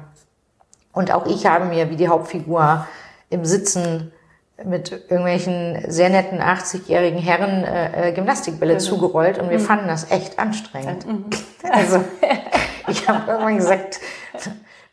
und 0.92 1.12
auch 1.12 1.26
ich 1.26 1.46
habe 1.46 1.66
mir 1.66 1.90
wie 1.90 1.96
die 1.96 2.08
Hauptfigur 2.08 2.86
im 3.30 3.46
Sitzen 3.46 4.12
mit 4.66 4.92
irgendwelchen 4.92 5.86
sehr 5.88 6.10
netten 6.10 6.42
80-jährigen 6.42 7.20
Herren 7.20 7.64
äh, 7.64 8.10
äh, 8.10 8.12
Gymnastikbälle 8.14 8.76
mhm. 8.76 8.80
zugerollt 8.80 9.38
und 9.38 9.50
wir 9.50 9.60
mhm. 9.60 9.64
fanden 9.64 9.88
das 9.88 10.12
echt 10.12 10.40
anstrengend. 10.40 11.06
Mhm. 11.06 11.26
Also 11.72 12.04
ich 12.88 13.08
habe 13.08 13.30
irgendwann 13.30 13.58
gesagt, 13.58 14.00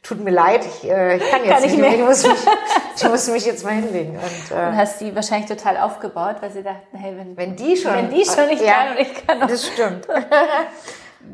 tut 0.02 0.22
mir 0.22 0.30
leid, 0.30 0.66
ich, 0.66 0.90
äh, 0.90 1.16
ich 1.16 1.30
kann 1.30 1.44
jetzt 1.44 1.52
kann 1.52 1.62
nicht 1.62 1.78
mehr. 1.78 1.94
Ich 1.94 2.00
muss, 2.00 2.26
mich, 2.26 2.36
ich 2.96 3.08
muss 3.08 3.28
mich 3.28 3.46
jetzt 3.46 3.64
mal 3.64 3.74
hinlegen. 3.74 4.16
Und, 4.16 4.56
äh, 4.56 4.66
und 4.68 4.76
hast 4.76 5.00
die 5.00 5.14
wahrscheinlich 5.14 5.48
total 5.48 5.76
aufgebaut, 5.78 6.36
weil 6.40 6.50
sie 6.50 6.62
dachten, 6.62 6.96
hey, 6.96 7.16
wenn, 7.16 7.36
wenn 7.36 7.56
die 7.56 7.76
schon, 7.76 7.94
wenn 7.94 8.10
die 8.10 8.24
schon 8.24 8.46
nicht 8.48 8.62
ja, 8.62 8.72
kann 8.72 8.96
und 8.96 9.00
ich 9.00 9.26
kann 9.26 9.42
auch. 9.42 9.46
Das 9.46 9.66
stimmt. 9.66 10.06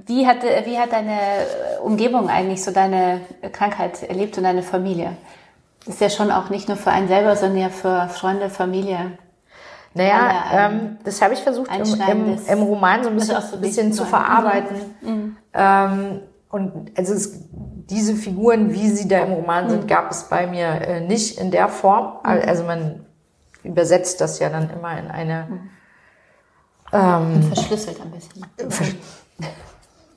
Wie 0.07 0.27
hat, 0.27 0.39
wie 0.65 0.79
hat 0.79 0.93
deine 0.93 1.19
Umgebung 1.83 2.31
eigentlich 2.31 2.65
so 2.65 2.71
deine 2.71 3.21
Krankheit 3.53 4.03
erlebt 4.03 4.39
und 4.39 4.45
deine 4.45 4.63
Familie? 4.63 5.19
Ist 5.87 6.01
ja 6.01 6.11
schon 6.11 6.31
auch 6.31 6.51
nicht 6.51 6.69
nur 6.69 6.77
für 6.77 6.91
einen 6.91 7.09
selber, 7.09 7.37
sondern 7.37 7.59
ja 7.59 7.69
für 7.69 8.09
Freunde, 8.09 8.51
Familie. 8.51 9.19
Naja, 9.95 10.45
ähm, 10.53 10.99
das 11.05 11.21
habe 11.21 11.35
ich 11.35 11.41
versucht 11.41 11.71
im, 11.75 12.01
im, 12.01 12.39
im, 12.47 12.63
Roman 12.63 13.05
so 13.05 13.11
ein 13.11 13.17
bisschen, 13.17 13.43
so 13.43 13.59
bisschen 13.59 13.93
zu 13.93 14.07
verarbeiten. 14.07 14.77
Mhm. 15.03 15.37
Ähm, 15.53 16.21
und 16.49 16.93
also 16.97 17.13
es, 17.13 17.47
diese 17.51 18.15
Figuren, 18.15 18.73
wie 18.73 18.89
sie 18.89 19.07
da 19.07 19.19
im 19.19 19.33
Roman 19.33 19.69
sind, 19.69 19.85
mhm. 19.85 19.87
gab 19.89 20.11
es 20.11 20.25
bei 20.25 20.47
mir 20.47 20.67
äh, 20.67 21.01
nicht 21.01 21.39
in 21.39 21.51
der 21.51 21.69
Form. 21.69 22.19
Mhm. 22.25 22.43
Also 22.47 22.65
man 22.65 23.07
übersetzt 23.65 24.21
das 24.21 24.39
ja 24.39 24.49
dann 24.49 24.71
immer 24.71 24.99
in 24.99 25.09
eine 25.09 25.47
mhm. 25.49 25.71
ähm, 26.93 27.43
verschlüsselt 27.53 28.01
ein 28.01 28.11
bisschen. 28.11 28.47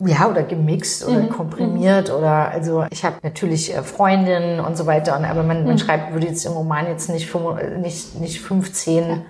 ja, 0.08 0.30
oder 0.30 0.44
gemixt 0.44 1.06
oder 1.06 1.24
mhm. 1.24 1.30
komprimiert 1.30 2.10
mhm. 2.10 2.15
oder 2.15 2.50
also 2.50 2.86
ich 2.89 3.04
habe 3.04 3.15
natürlich 3.24 3.76
äh, 3.76 3.84
Freundinnen 3.84 4.60
und 4.60 4.78
so 4.78 4.86
weiter, 4.86 5.15
aber 5.15 5.44
man, 5.44 5.63
man 5.63 5.74
mhm. 5.74 5.78
schreibt, 5.78 6.13
würde 6.13 6.28
jetzt 6.28 6.46
im 6.46 6.54
Roman 6.54 6.88
jetzt 6.88 7.10
nicht, 7.10 7.34
nicht, 7.80 8.20
nicht 8.20 8.41
15 8.41 9.10
ja. 9.10 9.22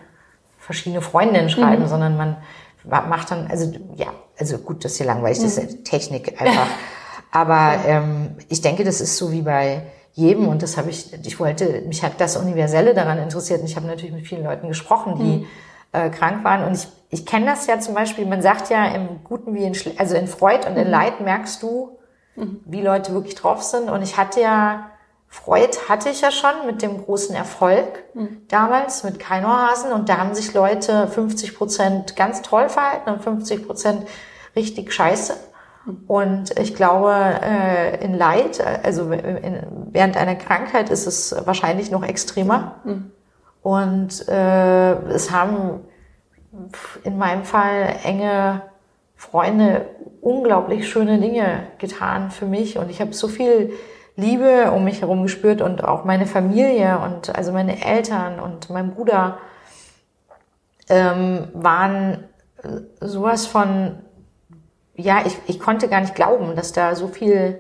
verschiedene 0.58 1.02
Freundinnen 1.02 1.50
schreiben, 1.50 1.84
mhm. 1.84 1.88
sondern 1.88 2.18
man 2.18 2.38
macht 2.84 3.32
dann, 3.32 3.48
also 3.48 3.74
ja, 3.96 4.08
also 4.40 4.58
gut, 4.58 4.86
das 4.86 4.94
ist 4.94 4.98
hier 4.98 5.08
langweilig, 5.08 5.40
das 5.40 5.58
ist 5.58 5.80
mhm. 5.80 5.84
Technik 5.84 6.42
einfach. 6.42 6.68
Aber 7.32 7.76
ähm, 7.86 8.36
ich 8.48 8.62
denke, 8.62 8.84
das 8.84 9.02
ist 9.02 9.18
so 9.18 9.32
wie 9.32 9.42
bei 9.42 9.84
jedem 10.14 10.48
und 10.48 10.64
das 10.64 10.78
habe 10.78 10.90
ich, 10.90 11.12
ich 11.26 11.40
wollte, 11.40 11.82
mich 11.88 12.02
hat 12.02 12.14
das 12.22 12.38
Universelle 12.38 12.94
daran 12.94 13.18
interessiert 13.18 13.60
und 13.60 13.68
ich 13.68 13.76
habe 13.76 13.86
natürlich 13.86 14.16
mit 14.16 14.26
vielen 14.26 14.44
Leuten 14.44 14.70
gesprochen, 14.70 15.16
die 15.20 15.38
mhm. 15.40 15.46
äh, 15.92 16.10
krank 16.10 16.44
waren 16.46 16.64
und 16.64 16.74
ich 16.74 16.88
ich 17.10 17.26
kenne 17.26 17.46
das 17.46 17.68
ja 17.68 17.80
zum 17.80 17.94
Beispiel, 17.94 18.26
man 18.26 18.42
sagt 18.42 18.70
ja 18.70 18.88
im 18.88 19.24
Guten 19.24 19.54
wie 19.54 19.64
in, 19.64 19.76
Schle 19.76 19.94
also 19.98 20.16
in 20.16 20.28
Freud 20.28 20.68
und 20.68 20.76
in 20.76 20.86
mhm. 20.86 20.92
Leid 20.92 21.22
merkst 21.22 21.62
du, 21.62 21.98
mhm. 22.36 22.62
wie 22.66 22.82
Leute 22.82 23.14
wirklich 23.14 23.36
drauf 23.36 23.64
sind. 23.64 23.90
Und 23.90 24.02
ich 24.02 24.18
hatte 24.18 24.42
ja, 24.42 24.90
Freud 25.28 25.78
hatte 25.88 26.10
ich 26.10 26.22
ja 26.22 26.32
schon 26.32 26.66
mit 26.66 26.82
dem 26.82 27.04
großen 27.04 27.36
Erfolg 27.36 28.04
mhm. 28.14 28.42
damals 28.48 29.04
mit 29.04 29.20
Keinohasen 29.20 29.92
und 29.92 30.10
da 30.10 30.18
haben 30.18 30.34
sich 30.34 30.54
Leute 30.54 31.08
50 31.08 31.56
Prozent 31.56 32.16
ganz 32.16 32.42
toll 32.42 32.70
verhalten 32.70 33.10
und 33.10 33.24
50 33.24 33.66
Prozent 33.66 34.08
richtig 34.56 34.92
scheiße. 34.92 35.36
Mhm. 35.86 36.04
Und 36.08 36.60
ich 36.60 36.76
glaube, 36.76 37.14
äh, 37.14 38.04
in 38.04 38.16
Leid, 38.16 38.64
also 38.84 39.10
während 39.10 40.18
einer 40.18 40.36
Krankheit 40.36 40.90
ist 40.90 41.06
es 41.06 41.36
wahrscheinlich 41.46 41.92
noch 41.92 42.04
extremer. 42.04 42.76
Mhm. 42.84 43.12
Und 43.62 44.28
äh, 44.28 44.94
es 45.10 45.32
haben 45.32 45.82
in 47.04 47.18
meinem 47.18 47.44
Fall 47.44 47.96
enge 48.04 48.62
Freunde 49.16 49.88
unglaublich 50.22 50.90
schöne 50.90 51.20
Dinge 51.20 51.68
getan 51.78 52.32
für 52.32 52.46
mich. 52.46 52.78
Und 52.78 52.90
ich 52.90 53.02
habe 53.02 53.14
so 53.14 53.28
viel 53.28 53.74
Liebe 54.16 54.72
um 54.72 54.84
mich 54.84 55.02
herum 55.02 55.24
gespürt 55.24 55.62
und 55.62 55.84
auch 55.84 56.06
meine 56.06 56.26
Familie 56.26 57.00
und 57.00 57.36
also 57.36 57.52
meine 57.52 57.86
Eltern 57.86 58.40
und 58.40 58.70
mein 58.70 58.94
Bruder 58.94 59.38
ähm, 60.90 61.48
waren 61.54 62.24
sowas 63.02 63.46
von 63.46 64.00
ja 64.96 65.24
ich, 65.26 65.38
ich 65.48 65.60
konnte 65.60 65.90
gar 65.90 66.00
nicht 66.00 66.16
glauben, 66.16 66.56
dass 66.56 66.72
da 66.72 66.96
so 66.96 67.08
viel 67.08 67.60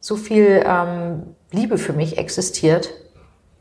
so 0.00 0.16
viel 0.16 0.64
ähm, 0.66 1.36
Liebe 1.52 1.78
für 1.78 1.92
mich 1.92 2.18
existiert 2.18 2.92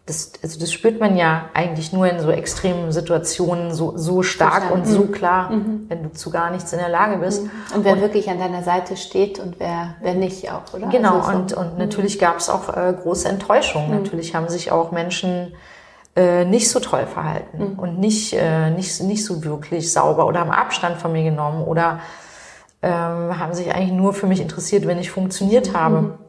das, 0.05 0.33
also 0.43 0.59
das 0.59 0.71
spürt 0.71 0.99
man 0.99 1.17
ja 1.17 1.49
eigentlich 1.55 1.91
nur 1.91 2.07
in 2.07 2.19
so 2.19 2.29
extremen 2.29 2.91
Situationen 2.91 3.73
so, 3.73 3.97
so 3.97 4.21
stark 4.21 4.67
Total. 4.67 4.71
und 4.71 4.85
so 4.85 5.05
mhm. 5.05 5.11
klar, 5.11 5.49
mhm. 5.49 5.85
wenn 5.87 6.03
du 6.03 6.11
zu 6.11 6.29
gar 6.29 6.51
nichts 6.51 6.71
in 6.73 6.79
der 6.79 6.89
Lage 6.89 7.17
bist. 7.17 7.43
Mhm. 7.43 7.51
Und 7.75 7.85
wer 7.85 7.93
und, 7.93 8.01
wirklich 8.01 8.29
an 8.29 8.37
deiner 8.37 8.61
Seite 8.61 8.97
steht 8.97 9.39
und 9.39 9.59
wer, 9.59 9.95
wer 10.01 10.13
nicht 10.13 10.51
auch, 10.51 10.73
oder? 10.73 10.89
Genau, 10.89 11.21
also 11.21 11.31
so. 11.31 11.37
und, 11.37 11.53
und 11.53 11.73
mhm. 11.73 11.79
natürlich 11.79 12.19
gab 12.19 12.37
es 12.37 12.49
auch 12.49 12.69
äh, 12.69 12.93
große 13.01 13.27
Enttäuschungen. 13.27 13.89
Mhm. 13.89 14.03
Natürlich 14.03 14.35
haben 14.35 14.47
sich 14.47 14.71
auch 14.71 14.91
Menschen 14.91 15.53
äh, 16.15 16.45
nicht 16.45 16.69
so 16.69 16.79
toll 16.79 17.07
verhalten 17.07 17.71
mhm. 17.73 17.79
und 17.79 17.99
nicht, 17.99 18.33
äh, 18.33 18.69
nicht, 18.69 19.01
nicht 19.01 19.25
so 19.25 19.43
wirklich 19.43 19.91
sauber 19.91 20.27
oder 20.27 20.41
haben 20.41 20.51
Abstand 20.51 20.97
von 20.97 21.13
mir 21.13 21.23
genommen 21.23 21.63
oder 21.63 21.99
ähm, 22.83 23.39
haben 23.39 23.55
sich 23.55 23.73
eigentlich 23.73 23.91
nur 23.91 24.13
für 24.13 24.27
mich 24.27 24.39
interessiert, 24.39 24.85
wenn 24.85 24.99
ich 24.99 25.09
funktioniert 25.09 25.75
habe. 25.75 26.19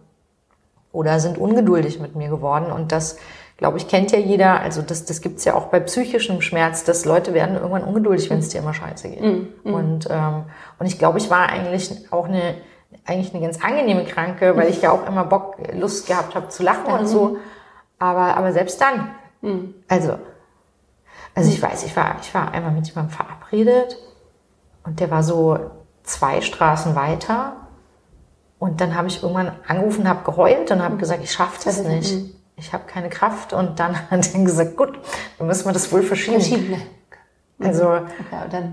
Oder 0.92 1.20
sind 1.20 1.36
ungeduldig 1.36 2.00
mit 2.00 2.16
mir 2.16 2.30
geworden 2.30 2.72
und 2.72 2.90
das 2.90 3.18
glaube 3.56 3.78
ich, 3.78 3.88
kennt 3.88 4.12
ja 4.12 4.18
jeder, 4.18 4.60
also 4.60 4.82
das, 4.82 5.04
das 5.06 5.20
gibt's 5.20 5.44
ja 5.44 5.54
auch 5.54 5.66
bei 5.66 5.80
psychischem 5.80 6.42
Schmerz, 6.42 6.84
dass 6.84 7.04
Leute 7.04 7.32
werden 7.32 7.56
irgendwann 7.56 7.84
ungeduldig, 7.84 8.28
wenn 8.28 8.38
es 8.38 8.50
dir 8.50 8.58
immer 8.58 8.74
scheiße 8.74 9.08
geht. 9.08 9.22
Mm, 9.22 9.46
mm. 9.64 9.74
Und, 9.74 10.08
ähm, 10.10 10.44
und 10.78 10.86
ich 10.86 10.98
glaube, 10.98 11.18
ich 11.18 11.30
war 11.30 11.48
eigentlich 11.48 12.12
auch 12.12 12.26
eine, 12.26 12.54
eigentlich 13.06 13.34
eine 13.34 13.42
ganz 13.42 13.62
angenehme 13.64 14.04
Kranke, 14.04 14.56
weil 14.56 14.68
ich 14.68 14.82
ja 14.82 14.92
auch 14.92 15.06
immer 15.06 15.24
Bock, 15.24 15.56
Lust 15.72 16.06
gehabt 16.06 16.34
habe 16.34 16.48
zu 16.48 16.62
lachen 16.62 16.92
und 16.92 17.06
so. 17.06 17.38
Aber, 17.98 18.36
aber 18.36 18.52
selbst 18.52 18.78
dann, 18.80 19.10
mm. 19.40 19.74
also, 19.88 20.18
also 21.34 21.50
ich 21.50 21.60
weiß, 21.62 21.84
ich 21.84 21.96
war, 21.96 22.16
ich 22.20 22.34
war 22.34 22.52
einmal 22.52 22.72
mit 22.72 22.86
jemandem 22.88 23.16
verabredet 23.16 23.96
und 24.84 25.00
der 25.00 25.10
war 25.10 25.22
so 25.22 25.58
zwei 26.02 26.42
Straßen 26.42 26.94
weiter. 26.94 27.56
Und 28.58 28.80
dann 28.80 28.94
habe 28.94 29.08
ich 29.08 29.22
irgendwann 29.22 29.52
angerufen, 29.66 30.08
habe 30.08 30.24
geheult 30.24 30.70
und 30.70 30.82
habe 30.82 30.96
gesagt, 30.96 31.22
ich 31.22 31.32
schaffe 31.32 31.60
das 31.64 31.82
nicht 31.82 32.35
ich 32.56 32.72
habe 32.72 32.84
keine 32.86 33.08
Kraft. 33.08 33.52
Und 33.52 33.78
dann 33.78 33.96
hat 34.10 34.34
er 34.34 34.44
gesagt, 34.44 34.76
gut, 34.76 34.98
dann 35.38 35.46
müssen 35.46 35.66
wir 35.66 35.72
das 35.72 35.92
wohl 35.92 36.02
verschieben. 36.02 36.40
Verschieben. 36.40 36.82
Also, 37.58 37.84
ja, 37.84 38.02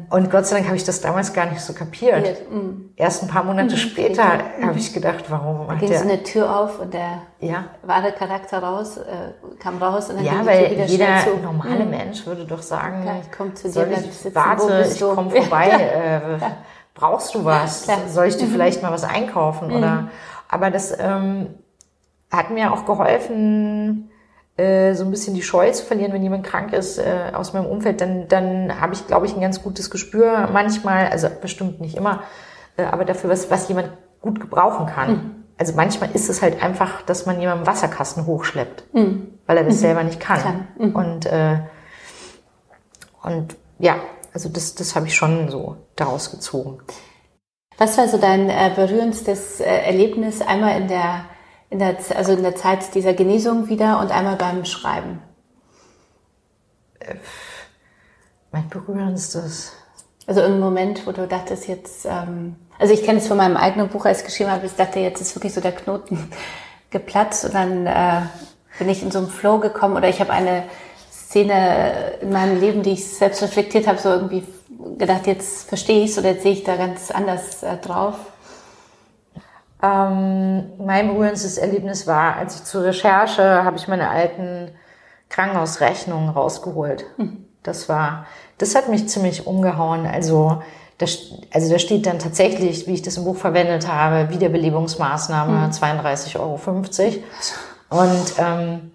und 0.09 0.29
Gott 0.29 0.45
sei 0.45 0.57
Dank 0.57 0.67
habe 0.67 0.75
ich 0.75 0.83
das 0.83 0.99
damals 0.99 1.31
gar 1.31 1.45
nicht 1.45 1.61
so 1.61 1.71
kapiert. 1.71 2.51
Mhm. 2.51 2.89
Erst 2.97 3.23
ein 3.23 3.29
paar 3.29 3.45
Monate 3.45 3.75
mhm. 3.75 3.79
später 3.79 4.25
mhm. 4.59 4.65
habe 4.65 4.77
ich 4.77 4.93
gedacht, 4.93 5.23
warum 5.29 5.67
da 5.69 5.75
ging 5.75 5.87
der... 5.87 5.99
so 5.99 6.03
eine 6.03 6.21
Tür 6.21 6.53
auf 6.53 6.79
und 6.79 6.93
der 6.93 7.21
ja. 7.39 7.63
wahre 7.83 8.11
Charakter 8.11 8.61
raus, 8.61 8.97
äh, 8.97 9.31
kam 9.59 9.81
raus 9.81 10.09
und 10.09 10.17
dann 10.17 10.25
Ja, 10.25 10.45
weil 10.45 10.71
wieder 10.71 10.83
jeder 10.83 11.19
zu. 11.23 11.37
normale 11.41 11.85
mhm. 11.85 11.91
Mensch 11.91 12.25
würde 12.25 12.43
doch 12.43 12.61
sagen, 12.61 13.03
Klar, 13.03 13.21
ich 13.21 13.31
komme 13.31 13.53
zu 13.53 13.71
dir, 13.71 13.87
ich 13.89 14.35
warte, 14.35 14.85
ich 14.91 14.99
komme 14.99 15.29
vorbei, 15.41 15.69
äh, 15.69 16.19
brauchst 16.93 17.33
du 17.35 17.45
was? 17.45 17.83
Klar. 17.83 17.99
Soll 18.09 18.25
ich 18.25 18.35
dir 18.35 18.47
mhm. 18.47 18.51
vielleicht 18.51 18.83
mal 18.83 18.91
was 18.91 19.05
einkaufen? 19.05 19.71
Oder, 19.71 19.91
mhm. 19.93 20.09
aber 20.49 20.71
das, 20.71 20.93
ähm, 20.99 21.55
hat 22.33 22.49
mir 22.51 22.73
auch 22.73 22.85
geholfen, 22.85 24.09
äh, 24.57 24.93
so 24.93 25.05
ein 25.05 25.11
bisschen 25.11 25.35
die 25.35 25.41
Scheu 25.41 25.71
zu 25.71 25.85
verlieren, 25.85 26.13
wenn 26.13 26.23
jemand 26.23 26.43
krank 26.43 26.73
ist 26.73 26.99
äh, 26.99 27.31
aus 27.33 27.53
meinem 27.53 27.65
Umfeld, 27.65 28.01
dann, 28.01 28.27
dann 28.27 28.79
habe 28.79 28.93
ich, 28.93 29.07
glaube 29.07 29.25
ich, 29.25 29.33
ein 29.35 29.41
ganz 29.41 29.63
gutes 29.63 29.89
Gespür 29.89 30.49
manchmal, 30.51 31.07
also 31.07 31.27
bestimmt 31.41 31.81
nicht 31.81 31.95
immer, 31.95 32.23
äh, 32.77 32.83
aber 32.83 33.05
dafür, 33.05 33.29
was, 33.29 33.49
was 33.49 33.67
jemand 33.67 33.89
gut 34.21 34.39
gebrauchen 34.39 34.87
kann. 34.87 35.11
Mhm. 35.11 35.31
Also 35.57 35.73
manchmal 35.75 36.11
ist 36.13 36.29
es 36.29 36.41
halt 36.41 36.61
einfach, 36.61 37.03
dass 37.03 37.25
man 37.25 37.39
jemanden 37.39 37.67
Wasserkasten 37.67 38.25
hochschleppt, 38.25 38.93
mhm. 38.93 39.27
weil 39.45 39.57
er 39.57 39.63
das 39.63 39.75
mhm. 39.75 39.79
selber 39.79 40.03
nicht 40.03 40.19
kann. 40.19 40.67
Mhm. 40.77 40.95
Und, 40.95 41.25
äh, 41.25 41.59
und 43.21 43.55
ja, 43.79 43.95
also 44.33 44.49
das, 44.49 44.75
das 44.75 44.95
habe 44.95 45.07
ich 45.07 45.15
schon 45.15 45.49
so 45.49 45.77
daraus 45.95 46.31
gezogen. 46.31 46.79
Was 47.77 47.97
war 47.97 48.07
so 48.07 48.17
dein 48.17 48.49
äh, 48.49 48.71
berührendstes 48.75 49.59
äh, 49.59 49.65
Erlebnis 49.65 50.41
einmal 50.41 50.79
in 50.79 50.87
der 50.87 51.25
in 51.73 51.79
der, 51.79 51.97
also 52.15 52.33
in 52.33 52.43
der 52.43 52.55
Zeit 52.55 52.93
dieser 52.93 53.13
Genesung 53.13 53.67
wieder 53.67 53.99
und 53.99 54.11
einmal 54.11 54.35
beim 54.35 54.63
Schreiben? 54.63 55.23
Äh, 56.99 57.15
mein 58.51 58.69
berührendstes. 58.69 59.73
Also 60.27 60.41
irgendein 60.41 60.63
Moment, 60.63 61.07
wo 61.07 61.11
du 61.11 61.27
dachtest 61.27 61.67
jetzt, 61.67 62.05
ähm, 62.05 62.57
also 62.77 62.93
ich 62.93 63.03
kenne 63.03 63.17
es 63.17 63.27
von 63.27 63.37
meinem 63.37 63.57
eigenen 63.57 63.89
Buch, 63.89 64.05
als 64.05 64.19
ich 64.19 64.25
geschrieben 64.25 64.51
habe, 64.51 64.67
ich 64.67 64.75
dachte, 64.75 64.99
jetzt 64.99 65.19
ist 65.19 65.35
wirklich 65.35 65.51
so 65.51 65.61
der 65.61 65.71
Knoten 65.71 66.29
geplatzt 66.91 67.43
und 67.43 67.55
dann 67.55 67.87
äh, 67.87 68.21
bin 68.77 68.87
ich 68.87 69.01
in 69.01 69.09
so 69.09 69.17
einen 69.17 69.29
Flow 69.29 69.57
gekommen 69.57 69.97
oder 69.97 70.09
ich 70.09 70.19
habe 70.19 70.31
eine 70.31 70.65
Szene 71.11 72.19
in 72.21 72.31
meinem 72.31 72.59
Leben, 72.59 72.83
die 72.83 72.91
ich 72.91 73.07
selbst 73.07 73.41
reflektiert 73.41 73.87
habe, 73.87 73.97
so 73.97 74.09
irgendwie 74.09 74.43
gedacht, 74.99 75.25
jetzt 75.25 75.67
verstehe 75.67 76.03
ich 76.03 76.11
es 76.11 76.19
oder 76.19 76.33
jetzt 76.33 76.43
sehe 76.43 76.53
ich 76.53 76.63
da 76.63 76.75
ganz 76.75 77.09
anders 77.09 77.63
äh, 77.63 77.77
drauf. 77.77 78.15
Ähm, 79.83 80.63
mein 80.77 81.09
berührendes 81.09 81.57
Erlebnis 81.57 82.07
war, 82.07 82.37
als 82.37 82.55
ich 82.55 82.63
zur 82.63 82.85
Recherche 82.85 83.65
habe 83.65 83.75
ich 83.75 83.89
meine 83.89 84.09
alten 84.09 84.71
Krankenhausrechnungen 85.27 86.29
rausgeholt. 86.29 87.05
Mhm. 87.17 87.45
Das 87.63 87.89
war, 87.89 88.25
das 88.57 88.75
hat 88.75 88.87
mich 88.87 89.09
ziemlich 89.09 89.45
umgehauen. 89.45 90.05
Also 90.05 90.63
da, 90.99 91.05
also 91.51 91.69
da 91.69 91.79
steht 91.79 92.05
dann 92.05 92.19
tatsächlich, 92.19 92.87
wie 92.87 92.93
ich 92.93 93.01
das 93.01 93.17
im 93.17 93.25
Buch 93.25 93.35
verwendet 93.35 93.89
habe, 93.89 94.29
Wiederbelebungsmaßnahme 94.29 95.67
mhm. 95.67 95.71
32,50 95.71 96.39
Euro. 96.39 96.59
Und 97.89 98.33
ähm, 98.37 98.91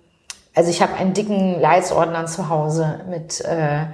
also 0.54 0.70
ich 0.70 0.80
habe 0.80 0.94
einen 0.94 1.12
dicken 1.12 1.60
Leitsordner 1.60 2.24
zu 2.24 2.48
Hause 2.48 3.00
mit 3.10 3.42
äh, 3.42 3.86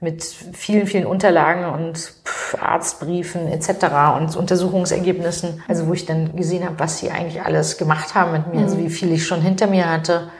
mit 0.00 0.22
vielen, 0.24 0.86
vielen 0.86 1.06
Unterlagen 1.06 1.64
und 1.64 2.12
Arztbriefen 2.56 3.48
etc. 3.48 3.70
und 4.16 4.36
Untersuchungsergebnissen, 4.36 5.62
also 5.68 5.86
wo 5.86 5.92
ich 5.92 6.06
dann 6.06 6.36
gesehen 6.36 6.64
habe, 6.64 6.78
was 6.78 6.98
sie 6.98 7.10
eigentlich 7.10 7.42
alles 7.42 7.76
gemacht 7.76 8.14
haben 8.14 8.32
mit 8.32 8.46
mir, 8.52 8.62
also 8.62 8.76
mhm. 8.76 8.84
wie 8.84 8.90
viel 8.90 9.12
ich 9.12 9.26
schon 9.26 9.40
hinter 9.40 9.66
mir 9.66 9.90
hatte 9.90 10.30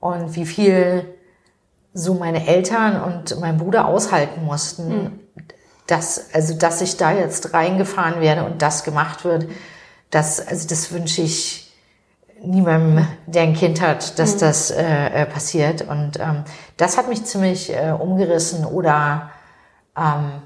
und 0.00 0.34
wie 0.34 0.46
viel 0.46 1.04
so 1.92 2.14
meine 2.14 2.46
Eltern 2.46 3.02
und 3.02 3.38
mein 3.40 3.58
Bruder 3.58 3.86
aushalten 3.86 4.44
mussten, 4.44 4.88
mhm. 4.88 5.20
dass, 5.86 6.32
also 6.34 6.54
dass 6.54 6.80
ich 6.80 6.96
da 6.96 7.12
jetzt 7.12 7.52
reingefahren 7.52 8.20
werde 8.20 8.44
und 8.44 8.62
das 8.62 8.84
gemacht 8.84 9.24
wird, 9.24 9.46
das, 10.10 10.46
also 10.46 10.68
das 10.68 10.92
wünsche 10.92 11.22
ich 11.22 11.70
niemandem, 12.42 13.06
der 13.26 13.42
ein 13.42 13.54
Kind 13.54 13.80
hat, 13.80 14.18
dass 14.18 14.36
mhm. 14.36 14.40
das 14.40 14.70
äh, 14.70 14.82
äh, 14.82 15.26
passiert. 15.26 15.82
Und 15.82 16.18
ähm, 16.18 16.44
das 16.76 16.98
hat 16.98 17.08
mich 17.08 17.24
ziemlich 17.24 17.74
äh, 17.74 17.92
umgerissen. 17.92 18.64
Oder 18.64 19.30
ähm, 19.96 20.42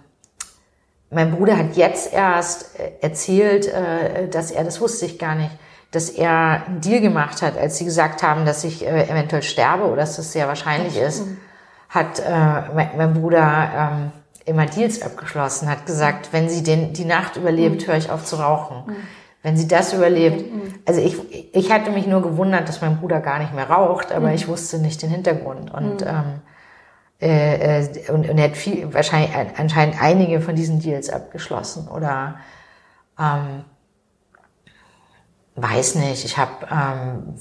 mein 1.14 1.30
Bruder 1.30 1.56
hat 1.56 1.76
jetzt 1.76 2.12
erst 2.12 2.78
äh, 2.78 2.92
erzählt, 3.00 3.66
äh, 3.66 4.28
dass 4.28 4.50
er, 4.50 4.64
das 4.64 4.80
wusste 4.80 5.06
ich 5.06 5.18
gar 5.18 5.34
nicht, 5.34 5.50
dass 5.90 6.10
er 6.10 6.64
einen 6.66 6.80
Deal 6.80 7.00
gemacht 7.00 7.40
hat, 7.42 7.56
als 7.56 7.78
sie 7.78 7.84
gesagt 7.84 8.22
haben, 8.22 8.44
dass 8.44 8.64
ich 8.64 8.84
äh, 8.84 9.04
eventuell 9.04 9.42
sterbe 9.42 9.84
oder 9.84 9.96
dass 9.96 10.16
das 10.16 10.32
sehr 10.32 10.48
wahrscheinlich 10.48 10.98
ist, 10.98 11.24
hat 11.88 12.20
mein, 12.74 13.14
Bruder 13.14 13.70
ähm, 13.76 14.12
immer 14.46 14.66
Deals 14.66 15.00
abgeschlossen, 15.00 15.70
hat 15.70 15.86
gesagt, 15.86 16.32
wenn 16.32 16.48
sie 16.48 16.64
den, 16.64 16.92
die 16.92 17.04
Nacht 17.04 17.36
überlebt, 17.36 17.82
mhm. 17.82 17.86
höre 17.86 17.96
ich 17.96 18.10
auf 18.10 18.24
zu 18.24 18.34
rauchen. 18.34 18.82
Mhm 18.86 18.96
wenn 19.44 19.58
sie 19.58 19.68
das 19.68 19.92
überlebt. 19.92 20.52
Mhm. 20.52 20.74
Also 20.86 21.00
ich, 21.02 21.54
ich 21.54 21.70
hatte 21.70 21.90
mich 21.90 22.06
nur 22.06 22.22
gewundert, 22.22 22.66
dass 22.66 22.80
mein 22.80 22.98
Bruder 22.98 23.20
gar 23.20 23.38
nicht 23.38 23.54
mehr 23.54 23.68
raucht, 23.68 24.10
aber 24.10 24.28
mhm. 24.28 24.34
ich 24.34 24.48
wusste 24.48 24.78
nicht 24.78 25.02
den 25.02 25.10
Hintergrund. 25.10 25.72
Und, 25.72 26.00
mhm. 26.00 26.06
ähm, 26.06 26.40
äh, 27.20 27.80
äh, 27.80 28.10
und, 28.10 28.28
und 28.28 28.40
hat 28.40 28.56
viel, 28.56 28.92
wahrscheinlich 28.92 29.30
anscheinend 29.56 30.00
einige 30.00 30.40
von 30.40 30.54
diesen 30.54 30.80
Deals 30.80 31.10
abgeschlossen. 31.10 31.88
Oder 31.88 32.36
ähm, 33.18 33.64
weiß 35.56 35.96
nicht, 35.96 36.24
ich 36.24 36.38
habe 36.38 36.66
ähm, 36.70 37.36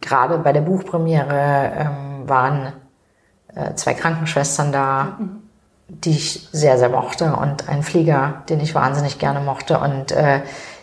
gerade 0.00 0.38
bei 0.38 0.52
der 0.52 0.62
Buchpremiere 0.62 1.72
ähm, 1.76 2.28
waren 2.28 2.72
äh, 3.54 3.74
zwei 3.74 3.94
Krankenschwestern 3.94 4.72
da. 4.72 5.16
Mhm 5.18 5.42
die 5.92 6.10
ich 6.10 6.48
sehr, 6.52 6.78
sehr 6.78 6.88
mochte 6.88 7.36
und 7.36 7.68
ein 7.68 7.82
Flieger, 7.82 8.42
den 8.48 8.60
ich 8.60 8.74
wahnsinnig 8.74 9.18
gerne 9.18 9.40
mochte. 9.40 9.78
Und 9.78 10.12
äh, 10.12 10.40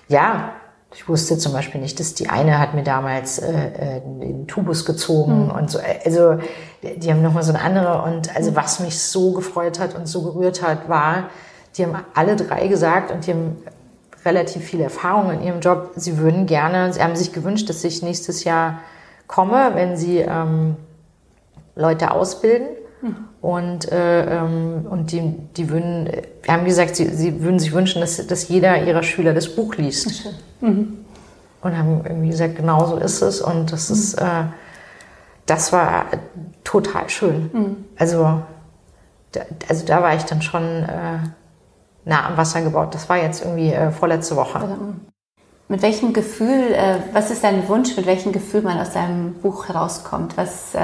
ja, 0.08 0.52
ich 0.94 1.08
wusste 1.08 1.38
zum 1.38 1.54
Beispiel 1.54 1.82
nicht, 1.82 2.00
dass 2.00 2.16
die 2.16 2.30
eine 2.30 2.60
hat 2.60 2.74
mir 2.74 2.84
damals 2.84 3.40
äh, 3.40 3.52
äh 3.52 4.02
den 4.02 4.48
Tubus 4.48 4.86
gezogen 4.86 5.46
mhm. 5.46 5.52
und 5.52 5.70
so. 5.70 5.80
Also 6.04 6.40
die 6.82 7.12
haben 7.12 7.22
nochmal 7.22 7.44
so 7.44 7.54
eine 7.54 7.62
andere. 7.62 8.02
Und 8.02 8.36
also 8.36 8.56
was 8.56 8.80
mich 8.80 9.00
so 9.00 9.34
gefreut 9.34 9.80
hat 9.80 9.96
und 9.96 10.08
so 10.08 10.24
gerührt 10.24 10.64
hat, 10.64 10.90
war, 10.90 11.30
die 11.78 11.86
haben 11.86 11.96
alle 12.16 12.36
drei 12.36 12.68
gesagt 12.68 13.12
und 13.12 13.28
die 13.28 13.32
haben 13.32 13.58
relativ 14.26 14.64
viel 14.64 14.82
Erfahrung 14.82 15.32
in 15.32 15.44
ihrem 15.44 15.60
Job. 15.60 15.92
Sie 15.96 16.18
würden 16.18 16.46
gerne, 16.46 16.92
sie 16.92 17.02
haben 17.02 17.16
sich 17.16 17.34
gewünscht, 17.34 17.70
dass 17.70 17.84
ich 17.84 18.02
nächstes 18.02 18.44
Jahr 18.44 18.80
komme, 19.28 19.72
wenn 19.76 19.96
sie 19.96 20.18
ähm, 20.18 20.76
Leute 21.76 22.12
ausbilden. 22.12 22.68
Und, 23.42 23.90
äh, 23.92 24.26
ähm, 24.26 24.86
und 24.90 25.14
die, 25.14 25.34
die 25.56 25.70
würden, 25.70 26.10
wir 26.44 26.54
haben 26.54 26.66
gesagt, 26.66 26.98
sie, 26.98 27.08
sie 27.16 27.42
würden 27.42 27.58
sich 27.58 27.72
wünschen, 27.72 28.02
dass, 28.02 28.26
dass 28.28 28.50
jeder 28.50 28.84
ihrer 28.84 29.04
Schüler 29.04 29.34
das 29.34 29.56
Buch 29.56 29.76
liest. 29.76 30.34
Mhm. 30.62 31.06
Und 31.62 31.78
haben 31.78 32.02
irgendwie 32.06 32.30
gesagt, 32.30 32.56
genau 32.56 32.86
so 32.86 32.98
ist 32.98 33.22
es. 33.22 33.42
Und 33.42 33.72
das 33.72 33.90
mhm. 33.90 33.96
ist, 33.96 34.14
äh, 34.16 34.44
das 35.46 35.74
war 35.74 36.06
total 36.64 37.10
schön. 37.10 37.50
Mhm. 37.52 37.86
Also, 37.98 38.42
da, 39.32 39.42
also 39.68 39.86
da 39.86 40.02
war 40.02 40.16
ich 40.16 40.24
dann 40.24 40.42
schon 40.42 40.64
äh, 40.64 41.20
nah 42.06 42.28
am 42.28 42.38
Wasser 42.38 42.62
gebaut. 42.62 42.96
Das 42.96 43.10
war 43.10 43.18
jetzt 43.18 43.44
irgendwie 43.44 43.74
äh, 43.74 43.92
vorletzte 43.92 44.36
Woche. 44.36 44.60
Also, 44.60 44.78
mit 45.68 45.82
welchem 45.82 46.14
Gefühl, 46.14 46.74
äh, 46.74 46.96
was 47.14 47.30
ist 47.30 47.44
dein 47.44 47.68
Wunsch, 47.68 47.96
mit 47.96 48.06
welchem 48.06 48.32
Gefühl 48.32 48.62
man 48.62 48.80
aus 48.80 48.92
deinem 48.92 49.34
Buch 49.34 49.68
herauskommt? 49.68 50.36
Was 50.38 50.74
äh, 50.74 50.80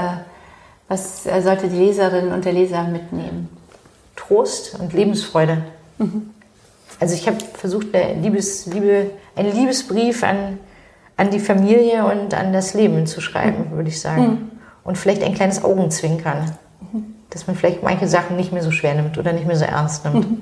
was 0.88 1.24
sollte 1.24 1.68
die 1.68 1.78
Leserin 1.78 2.32
und 2.32 2.46
der 2.46 2.54
Leser 2.54 2.84
mitnehmen? 2.84 3.50
Trost 4.16 4.80
und 4.80 4.94
Lebensfreude. 4.94 5.64
Mhm. 5.98 6.32
Also 7.00 7.14
ich 7.14 7.28
habe 7.28 7.38
versucht, 7.54 7.94
eine 7.94 8.22
Liebes, 8.22 8.66
Liebe, 8.68 9.12
einen 9.36 9.54
Liebesbrief 9.54 10.24
an, 10.24 10.60
an 11.18 11.30
die 11.30 11.40
Familie 11.40 12.06
und 12.06 12.34
an 12.34 12.54
das 12.54 12.74
Leben 12.74 13.06
zu 13.06 13.22
schreiben, 13.22 13.70
mhm. 13.72 13.76
würde 13.76 13.90
ich 13.90 14.00
sagen. 14.00 14.24
Mhm. 14.24 14.52
Und 14.84 14.98
vielleicht 14.98 15.24
ein 15.24 15.34
kleines 15.34 15.64
Augenzwinkern, 15.64 16.52
mhm. 16.92 17.16
dass 17.30 17.48
man 17.48 17.56
vielleicht 17.56 17.84
manche 17.84 18.08
Sachen 18.08 18.36
nicht 18.36 18.52
mehr 18.52 18.64
so 18.64 18.72
schwer 18.72 18.94
nimmt 18.94 19.18
oder 19.18 19.34
nicht 19.34 19.48
mehr 19.48 19.56
so 19.56 19.66
ernst 19.66 20.06
nimmt. 20.06 20.30
Mhm. 20.30 20.42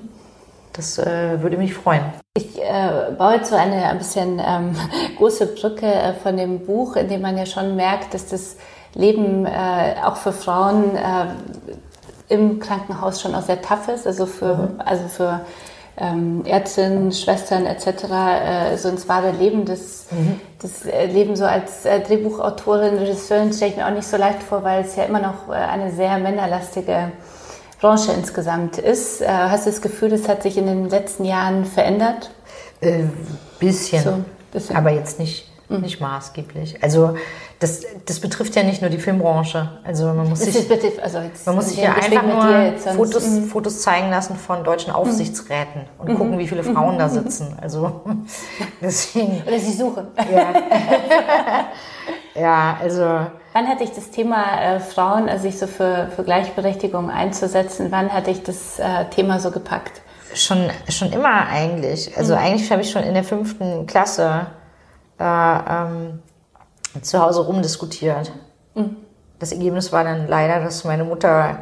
Das 0.74 0.98
äh, 0.98 1.42
würde 1.42 1.58
mich 1.58 1.74
freuen. 1.76 2.02
Ich 2.36 2.60
äh, 2.60 3.12
baue 3.16 3.36
jetzt 3.36 3.52
so 3.52 3.56
eine 3.56 3.90
ein 3.90 4.00
bisschen 4.00 4.42
ähm, 4.44 4.76
große 5.18 5.46
Brücke 5.48 5.86
äh, 5.86 6.14
von 6.14 6.36
dem 6.36 6.66
Buch, 6.66 6.96
in 6.96 7.08
dem 7.08 7.22
man 7.22 7.38
ja 7.38 7.46
schon 7.46 7.76
merkt, 7.76 8.14
dass 8.14 8.28
das 8.28 8.58
Leben 8.96 9.46
äh, 9.46 9.96
auch 10.04 10.18
für 10.18 10.34
Frauen 10.34 10.96
äh, 10.96 11.26
im 12.30 12.60
Krankenhaus 12.60 13.22
schon 13.22 13.36
auch 13.36 13.44
sehr 13.44 13.62
tough 13.62 13.88
ist, 13.88 14.08
also 14.08 14.26
für, 14.26 14.56
mhm. 14.56 14.82
also 14.84 15.08
für 15.08 15.42
ähm, 15.98 16.44
Ärztinnen, 16.46 17.12
Schwestern 17.12 17.66
etc. 17.66 17.88
Äh, 18.12 18.78
so 18.78 18.90
ins 18.90 19.08
wahre 19.08 19.32
Leben. 19.32 19.66
Das, 19.66 20.08
mhm. 20.12 20.40
das 20.62 20.86
äh, 20.86 21.06
Leben 21.06 21.36
so 21.36 21.46
als 21.46 21.86
äh, 21.86 22.00
Drehbuchautorin, 22.00 22.98
Regisseurin 22.98 23.54
stelle 23.54 23.72
ich 23.72 23.78
mir 23.78 23.88
auch 23.88 23.92
nicht 23.92 24.08
so 24.08 24.18
leicht 24.18 24.42
vor, 24.42 24.64
weil 24.64 24.84
es 24.84 24.96
ja 24.96 25.04
immer 25.04 25.20
noch 25.20 25.50
äh, 25.50 25.54
eine 25.54 25.92
sehr 25.92 26.18
männerlastige 26.18 27.12
Branche 27.80 28.12
insgesamt 28.14 28.78
ist. 28.78 29.22
Äh, 29.22 29.28
hast 29.28 29.66
du 29.66 29.70
das 29.70 29.82
Gefühl, 29.82 30.10
das 30.10 30.28
hat 30.28 30.44
sich 30.44 30.58
in 30.58 30.66
den 30.66 30.90
letzten 30.90 31.26
Jahren 31.26 31.66
verändert? 31.66 32.32
Äh, 32.82 33.04
bisschen, 33.60 34.04
so, 34.04 34.14
bisschen. 34.52 34.76
aber 34.76 34.92
jetzt 34.92 35.20
nicht. 35.20 35.53
Nicht 35.80 36.02
maßgeblich. 36.02 36.84
Also 36.84 37.16
das, 37.60 37.82
das 38.06 38.20
betrifft 38.20 38.56
ja 38.56 38.64
nicht 38.64 38.82
nur 38.82 38.90
die 38.90 38.98
Filmbranche. 38.98 39.70
Also 39.86 40.08
man 40.08 40.28
muss 40.28 40.40
sich, 40.40 40.68
betrifft, 40.68 41.00
also 41.00 41.20
man 41.46 41.56
muss 41.56 41.70
sich 41.70 41.78
ja 41.78 41.94
einfach 41.94 42.24
nur 42.24 42.74
Fotos, 42.96 43.28
mhm. 43.28 43.46
Fotos 43.46 43.82
zeigen 43.82 44.10
lassen 44.10 44.36
von 44.36 44.66
deutschen 44.66 44.90
mhm. 44.92 44.98
Aufsichtsräten 44.98 45.86
und 45.98 46.10
mhm. 46.10 46.18
gucken, 46.18 46.40
wie 46.40 46.48
viele 46.48 46.64
Frauen 46.64 46.98
da 46.98 47.08
sitzen. 47.08 47.58
Also 47.62 48.02
deswegen. 48.82 49.42
Oder 49.48 49.60
sie 49.60 49.72
suchen. 49.72 50.08
Ja, 50.30 50.54
ja 52.36 52.78
also. 52.82 53.28
Wann 53.54 53.68
hatte 53.68 53.84
ich 53.84 53.92
das 53.92 54.10
Thema 54.10 54.62
äh, 54.62 54.80
Frauen, 54.80 55.30
also 55.30 55.44
sich 55.44 55.58
so 55.58 55.68
für, 55.68 56.10
für 56.16 56.24
Gleichberechtigung 56.24 57.10
einzusetzen, 57.10 57.88
wann 57.92 58.12
hatte 58.12 58.32
ich 58.32 58.44
das 58.44 58.80
äh, 58.80 59.06
Thema 59.12 59.40
so 59.40 59.52
gepackt? 59.52 60.02
Schon, 60.34 60.70
schon 60.90 61.14
immer 61.14 61.48
eigentlich. 61.48 62.18
Also 62.18 62.34
mhm. 62.34 62.42
eigentlich 62.42 62.72
habe 62.72 62.82
ich 62.82 62.92
schon 62.92 63.04
in 63.04 63.14
der 63.14 63.24
fünften 63.24 63.86
Klasse 63.86 64.48
äh, 65.24 65.60
ähm, 65.70 66.22
zu 67.02 67.22
Hause 67.22 67.42
rumdiskutiert 67.46 68.32
Mhm. 68.76 68.98
Das 69.40 69.52
Ergebnis 69.52 69.92
war 69.92 70.04
dann 70.04 70.28
leider, 70.28 70.60
dass 70.64 70.84
meine 70.84 71.04
Mutter 71.04 71.58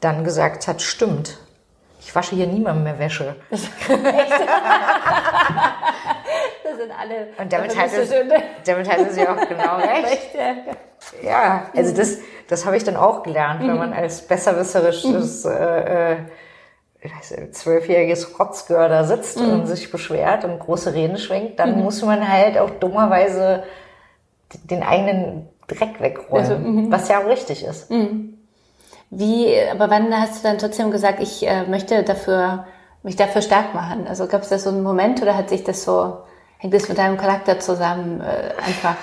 dann 0.00 0.24
gesagt 0.24 0.68
hat, 0.68 0.80
stimmt, 0.80 1.38
ich 2.00 2.14
wasche 2.14 2.36
hier 2.36 2.46
niemandem 2.46 2.84
mehr 2.84 2.98
Wäsche. 2.98 3.36
das 3.50 3.60
sind 6.78 6.92
alle. 6.98 7.28
Und 7.38 7.52
damit 7.52 7.76
hatte, 7.76 8.06
damit 8.64 8.90
hatte 8.90 9.12
sie 9.12 9.26
auch 9.26 9.48
genau 9.48 9.76
recht. 9.80 10.34
ja, 11.22 11.64
also 11.76 11.94
das, 11.94 12.18
das 12.48 12.64
habe 12.64 12.76
ich 12.76 12.84
dann 12.84 12.96
auch 12.96 13.22
gelernt, 13.22 13.60
wenn 13.60 13.76
man 13.76 13.92
als 13.92 14.22
besserwisserisches 14.22 15.44
äh, 15.44 16.16
äh, 17.00 17.50
zwölfjähriges 17.50 18.38
Rotzgör 18.38 18.88
da 18.88 19.04
sitzt 19.04 19.40
mhm. 19.40 19.52
und 19.52 19.66
sich 19.66 19.90
beschwert 19.90 20.44
und 20.44 20.58
große 20.58 20.94
Reden 20.94 21.18
schwingt, 21.18 21.58
dann 21.58 21.76
mhm. 21.76 21.84
muss 21.84 22.02
man 22.02 22.28
halt 22.28 22.58
auch 22.58 22.70
dummerweise 22.70 23.62
den 24.64 24.82
eigenen 24.82 25.48
Dreck 25.66 26.00
wegräumen, 26.00 26.50
also, 26.50 26.58
mhm. 26.58 26.90
was 26.90 27.08
ja 27.08 27.20
auch 27.20 27.26
richtig 27.26 27.64
ist. 27.64 27.90
Mhm. 27.90 28.38
Wie, 29.10 29.54
aber 29.70 29.90
wann 29.90 30.14
hast 30.18 30.38
du 30.38 30.48
dann 30.48 30.58
trotzdem 30.58 30.90
gesagt, 30.90 31.20
ich 31.20 31.46
äh, 31.46 31.64
möchte 31.64 32.02
dafür, 32.02 32.66
mich 33.02 33.16
dafür 33.16 33.42
stark 33.42 33.74
machen? 33.74 34.06
Also 34.06 34.26
gab 34.26 34.42
es 34.42 34.48
da 34.48 34.58
so 34.58 34.70
einen 34.70 34.82
Moment 34.82 35.22
oder 35.22 35.36
hat 35.36 35.48
sich 35.48 35.64
das 35.64 35.84
so, 35.84 36.18
hängt 36.58 36.74
das 36.74 36.88
mit 36.88 36.98
deinem 36.98 37.16
Charakter 37.16 37.58
zusammen, 37.58 38.20
äh, 38.20 38.52
einfach 38.66 38.96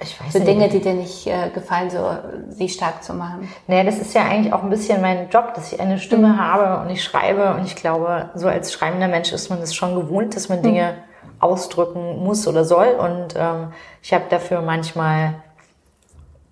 ich 0.00 0.20
weiß 0.20 0.32
so 0.32 0.38
nicht. 0.38 0.48
Dinge, 0.48 0.68
die 0.68 0.80
dir 0.80 0.94
nicht 0.94 1.26
äh, 1.26 1.50
gefallen, 1.50 1.90
so 1.90 2.08
sie 2.50 2.68
stark 2.68 3.02
zu 3.02 3.14
machen. 3.14 3.48
Naja, 3.66 3.84
das 3.84 3.98
ist 3.98 4.14
ja 4.14 4.22
eigentlich 4.22 4.52
auch 4.52 4.62
ein 4.62 4.70
bisschen 4.70 5.00
mein 5.00 5.28
Job, 5.28 5.54
dass 5.54 5.72
ich 5.72 5.80
eine 5.80 5.98
Stimme 5.98 6.28
mhm. 6.28 6.38
habe 6.38 6.82
und 6.82 6.90
ich 6.90 7.02
schreibe 7.02 7.54
und 7.54 7.64
ich 7.64 7.74
glaube, 7.74 8.30
so 8.34 8.46
als 8.46 8.72
schreibender 8.72 9.08
Mensch 9.08 9.32
ist 9.32 9.50
man 9.50 9.60
es 9.60 9.74
schon 9.74 9.96
gewohnt, 9.96 10.36
dass 10.36 10.48
man 10.48 10.62
Dinge 10.62 10.92
mhm. 10.92 11.28
ausdrücken 11.40 12.22
muss 12.22 12.46
oder 12.46 12.64
soll 12.64 12.88
und 12.88 13.34
ähm, 13.36 13.72
ich 14.02 14.12
habe 14.12 14.24
dafür 14.30 14.62
manchmal 14.62 15.34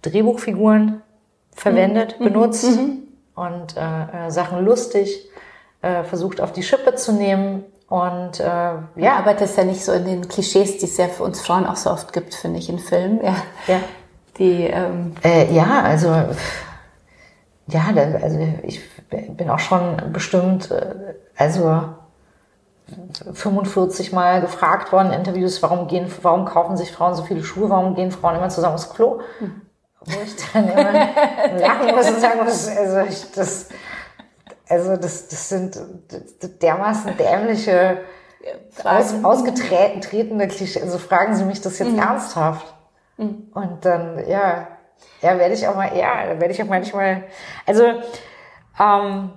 Drehbuchfiguren 0.03 1.03
verwendet, 1.55 2.19
mhm. 2.19 2.25
benutzt 2.25 2.77
mhm. 2.77 3.03
und 3.37 3.77
äh, 3.77 4.27
äh, 4.27 4.31
Sachen 4.31 4.65
lustig 4.65 5.29
äh, 5.83 6.03
versucht 6.03 6.41
auf 6.41 6.53
die 6.53 6.65
Schippe 6.65 6.97
zu 6.97 7.13
nehmen 7.13 7.65
und 7.89 8.41
äh, 8.41 8.73
ja. 8.97 9.19
Aber 9.19 9.35
das 9.35 9.51
ist 9.51 9.59
ja 9.59 9.65
nicht 9.65 9.85
so 9.85 9.93
in 9.93 10.05
den 10.05 10.29
Klischees, 10.29 10.79
die 10.79 10.87
es 10.87 10.97
ja 10.97 11.07
für 11.09 11.23
uns 11.23 11.41
Frauen 11.41 11.67
auch 11.67 11.77
so 11.77 11.91
oft 11.91 12.13
gibt, 12.13 12.35
finde 12.35 12.59
ich, 12.59 12.69
in 12.69 12.79
Filmen. 12.79 13.23
Ja. 13.23 13.37
ja. 13.67 13.81
Die, 14.39 14.65
ähm 14.65 15.15
äh, 15.25 15.53
ja, 15.53 15.83
also 15.83 16.09
ja, 17.69 17.87
also 18.23 18.39
ich 18.63 18.81
bin 19.09 19.51
auch 19.51 19.59
schon 19.59 20.13
bestimmt, 20.13 20.71
äh, 20.71 21.15
also 21.37 21.83
45 23.33 24.13
Mal 24.13 24.41
gefragt 24.41 24.93
worden 24.93 25.09
in 25.09 25.19
Interviews, 25.19 25.63
warum 25.63 25.89
gehen, 25.89 26.11
warum 26.23 26.45
kaufen 26.45 26.77
sich 26.77 26.93
Frauen 26.93 27.15
so 27.15 27.25
viele 27.25 27.43
Schuhe, 27.43 27.69
warum 27.69 27.97
gehen 27.97 28.13
Frauen 28.13 28.37
immer 28.37 28.49
zusammen 28.49 28.75
aufs 28.75 28.91
Klo? 28.91 29.21
Hm. 29.39 29.63
Wo 30.01 30.13
ich 30.25 30.37
dann 30.53 30.69
immer 30.69 30.93
lachen 31.59 31.97
muss 31.97 32.09
und 32.09 32.21
sagen 32.21 32.45
muss, 32.45 32.69
also 32.69 33.01
ich, 33.01 33.33
das, 33.33 33.69
also 34.69 34.97
das, 34.97 35.29
das 35.29 35.49
sind 35.49 35.79
dermaßen 36.63 37.17
dämliche, 37.17 37.99
aus, 38.85 39.15
ausgetretene 39.23 40.49
Klischee. 40.49 40.83
Also 40.83 40.99
fragen 40.99 41.35
Sie 41.35 41.45
mich 41.45 41.61
das 41.61 41.79
jetzt 41.79 41.93
mhm. 41.93 41.99
ernsthaft? 41.99 42.75
Mhm. 43.17 43.49
Und 43.55 43.85
dann, 43.85 44.29
ja, 44.29 44.69
ja, 45.23 45.39
werde 45.39 45.55
ich 45.55 45.67
auch 45.67 45.75
mal, 45.75 45.97
ja, 45.97 46.39
werde 46.39 46.51
ich 46.51 46.63
auch 46.63 46.67
manchmal, 46.67 47.25
also, 47.67 47.85
ähm, 48.79 49.33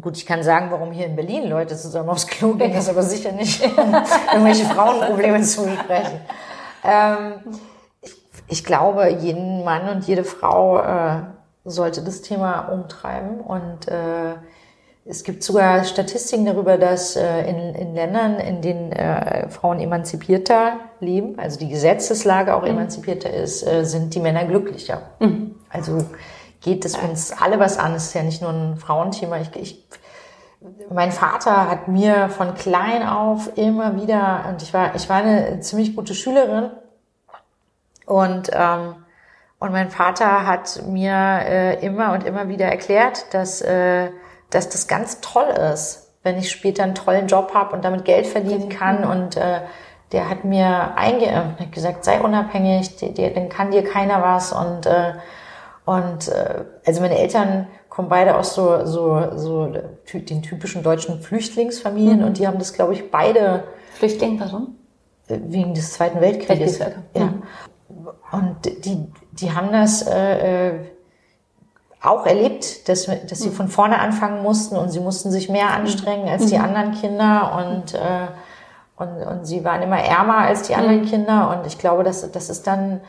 gut, 0.00 0.16
ich 0.16 0.26
kann 0.26 0.42
sagen, 0.42 0.70
warum 0.70 0.92
hier 0.92 1.06
in 1.06 1.16
Berlin 1.16 1.48
Leute 1.48 1.76
zusammen 1.76 2.08
aufs 2.08 2.26
Klo 2.26 2.54
gehen, 2.54 2.72
das 2.72 2.84
ist 2.84 2.90
aber 2.90 3.02
sicher 3.02 3.32
nicht, 3.32 3.62
um 3.62 3.94
irgendwelche 4.32 4.64
Frauenprobleme 4.64 5.42
zu 5.42 5.64
besprechen. 5.64 6.20
Ähm, 6.84 7.34
ich, 8.00 8.14
ich 8.48 8.64
glaube, 8.64 9.08
jeden 9.08 9.64
Mann 9.64 9.88
und 9.88 10.06
jede 10.06 10.24
Frau 10.24 10.78
äh, 10.80 11.22
sollte 11.70 12.02
das 12.02 12.22
Thema 12.22 12.68
umtreiben. 12.68 13.40
Und 13.40 13.88
äh, 13.88 14.34
es 15.04 15.24
gibt 15.24 15.42
sogar 15.42 15.84
Statistiken 15.84 16.44
darüber, 16.44 16.76
dass 16.76 17.16
äh, 17.16 17.48
in, 17.48 17.74
in 17.74 17.94
Ländern, 17.94 18.38
in 18.38 18.60
denen 18.60 18.92
äh, 18.92 19.48
Frauen 19.48 19.80
emanzipierter 19.80 20.74
leben, 21.00 21.38
also 21.38 21.58
die 21.58 21.68
Gesetzeslage 21.68 22.54
auch 22.54 22.62
mhm. 22.62 22.68
emanzipierter 22.68 23.32
ist, 23.32 23.66
äh, 23.66 23.84
sind 23.84 24.14
die 24.14 24.20
Männer 24.20 24.44
glücklicher. 24.44 25.02
Mhm. 25.18 25.54
Also 25.70 26.04
geht 26.60 26.84
es 26.84 26.96
uns 26.96 27.32
alle 27.32 27.58
was 27.58 27.78
an. 27.78 27.94
Es 27.94 28.06
ist 28.08 28.14
ja 28.14 28.22
nicht 28.22 28.42
nur 28.42 28.50
ein 28.50 28.76
Frauenthema. 28.76 29.38
Ich, 29.38 29.56
ich, 29.56 29.86
mein 30.90 31.12
Vater 31.12 31.70
hat 31.70 31.88
mir 31.88 32.28
von 32.28 32.54
klein 32.54 33.06
auf 33.06 33.56
immer 33.56 33.96
wieder, 33.96 34.44
und 34.50 34.62
ich 34.62 34.74
war, 34.74 34.94
ich 34.94 35.08
war 35.08 35.16
eine 35.16 35.60
ziemlich 35.60 35.96
gute 35.96 36.14
Schülerin 36.14 36.70
und 38.04 38.50
ähm, 38.52 38.96
und 39.60 39.72
mein 39.72 39.90
Vater 39.90 40.46
hat 40.46 40.82
mir 40.86 41.12
äh, 41.12 41.84
immer 41.84 42.12
und 42.12 42.24
immer 42.24 42.48
wieder 42.48 42.66
erklärt, 42.66 43.34
dass, 43.34 43.60
äh, 43.60 44.10
dass 44.50 44.68
das 44.68 44.86
ganz 44.86 45.20
toll 45.20 45.48
ist, 45.72 46.12
wenn 46.22 46.38
ich 46.38 46.50
später 46.50 46.84
einen 46.84 46.94
tollen 46.94 47.26
Job 47.26 47.52
habe 47.54 47.74
und 47.74 47.84
damit 47.84 48.04
Geld 48.04 48.26
verdienen 48.26 48.68
kann. 48.68 49.04
Und 49.04 49.36
äh, 49.36 49.62
der 50.12 50.30
hat 50.30 50.44
mir 50.44 50.96
eingeimpft, 50.96 51.60
hat 51.60 51.72
gesagt, 51.72 52.04
sei 52.04 52.20
unabhängig, 52.20 52.96
dir, 52.96 53.12
dir, 53.12 53.34
dann 53.34 53.48
kann 53.48 53.72
dir 53.72 53.82
keiner 53.82 54.22
was. 54.22 54.52
Und, 54.52 54.86
äh, 54.86 55.14
und 55.84 56.28
äh, 56.28 56.64
also 56.86 57.00
meine 57.00 57.18
Eltern 57.18 57.66
kommen 57.88 58.08
beide 58.08 58.36
aus 58.36 58.54
so, 58.54 58.86
so, 58.86 59.36
so 59.36 59.74
den 60.12 60.42
typischen 60.42 60.84
deutschen 60.84 61.20
Flüchtlingsfamilien 61.20 62.20
mhm. 62.20 62.26
und 62.26 62.38
die 62.38 62.46
haben 62.46 62.60
das, 62.60 62.74
glaube 62.74 62.92
ich, 62.92 63.10
beide. 63.10 63.64
Flüchtling, 63.94 64.38
warum? 64.38 64.76
Äh, 65.26 65.38
wegen 65.46 65.74
des 65.74 65.94
Zweiten 65.94 66.20
Weltkrieges. 66.20 66.78
Weltkriegs, 66.78 67.06
ja. 67.16 67.24
Mhm. 67.24 67.42
Und 68.30 68.84
die, 68.84 69.06
die 69.40 69.52
haben 69.52 69.72
das 69.72 70.02
äh, 70.02 70.68
äh, 70.68 70.74
auch 72.02 72.26
erlebt, 72.26 72.88
dass, 72.88 73.06
dass 73.06 73.40
sie 73.40 73.50
von 73.50 73.68
vorne 73.68 73.98
anfangen 73.98 74.42
mussten 74.42 74.76
und 74.76 74.90
sie 74.90 75.00
mussten 75.00 75.30
sich 75.30 75.48
mehr 75.48 75.72
anstrengen 75.72 76.28
als 76.28 76.46
die 76.46 76.56
mhm. 76.56 76.64
anderen 76.64 76.92
Kinder 76.92 77.64
und, 77.66 77.94
äh, 77.94 78.28
und, 78.96 79.26
und 79.26 79.46
sie 79.46 79.64
waren 79.64 79.82
immer 79.82 79.98
ärmer 79.98 80.38
als 80.38 80.62
die 80.62 80.74
anderen 80.76 81.02
mhm. 81.02 81.06
Kinder 81.06 81.56
und 81.56 81.66
ich 81.66 81.78
glaube, 81.78 82.04
das, 82.04 82.30
das 82.30 82.50
ist 82.50 82.66
dann 82.68 83.00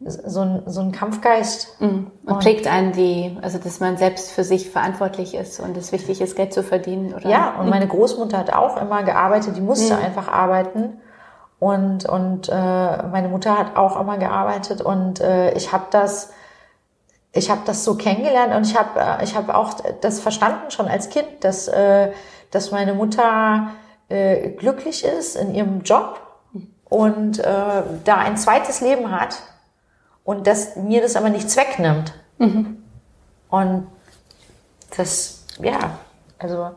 so 0.00 0.40
ein, 0.40 0.62
so 0.66 0.80
ein 0.80 0.92
Kampfgeist. 0.92 1.80
Mhm. 1.80 2.10
Und, 2.24 2.32
und 2.32 2.38
prägt 2.40 2.66
einen 2.66 2.92
die, 2.92 3.36
also 3.42 3.58
dass 3.58 3.80
man 3.80 3.98
selbst 3.98 4.30
für 4.30 4.44
sich 4.44 4.70
verantwortlich 4.70 5.34
ist 5.34 5.60
und 5.60 5.76
es 5.76 5.92
wichtig 5.92 6.20
ist, 6.22 6.34
Geld 6.34 6.54
zu 6.54 6.62
verdienen. 6.62 7.12
Oder? 7.12 7.28
Ja, 7.28 7.60
und 7.60 7.68
meine 7.68 7.86
Großmutter 7.86 8.38
hat 8.38 8.52
auch 8.52 8.80
immer 8.80 9.02
gearbeitet, 9.02 9.56
die 9.56 9.62
musste 9.62 9.96
einfach 9.96 10.28
arbeiten. 10.28 11.00
Und, 11.60 12.08
und 12.08 12.48
äh, 12.48 12.52
meine 12.52 13.28
Mutter 13.28 13.58
hat 13.58 13.76
auch 13.76 14.00
immer 14.00 14.16
gearbeitet 14.16 14.80
und 14.80 15.20
äh, 15.20 15.52
ich 15.54 15.72
habe 15.72 15.86
das, 15.90 16.30
ich 17.32 17.50
habe 17.50 17.62
das 17.64 17.82
so 17.82 17.96
kennengelernt 17.96 18.54
und 18.54 18.64
ich 18.64 18.78
habe 18.78 19.00
äh, 19.00 19.24
ich 19.24 19.34
hab 19.34 19.48
auch 19.48 19.74
das 20.00 20.20
verstanden 20.20 20.70
schon 20.70 20.86
als 20.86 21.10
Kind, 21.10 21.26
dass, 21.40 21.66
äh, 21.66 22.12
dass 22.52 22.70
meine 22.70 22.94
Mutter 22.94 23.70
äh, 24.08 24.50
glücklich 24.50 25.04
ist 25.04 25.34
in 25.34 25.52
ihrem 25.52 25.82
Job 25.82 26.20
und 26.88 27.40
äh, 27.40 27.82
da 28.04 28.16
ein 28.18 28.36
zweites 28.36 28.80
Leben 28.80 29.10
hat 29.10 29.42
und 30.22 30.46
dass 30.46 30.76
mir 30.76 31.02
das 31.02 31.16
aber 31.16 31.28
nichts 31.28 31.56
wegnimmt. 31.56 32.14
Mhm. 32.38 32.84
Und 33.50 33.86
das, 34.96 35.44
ja, 35.60 35.98
also 36.38 36.70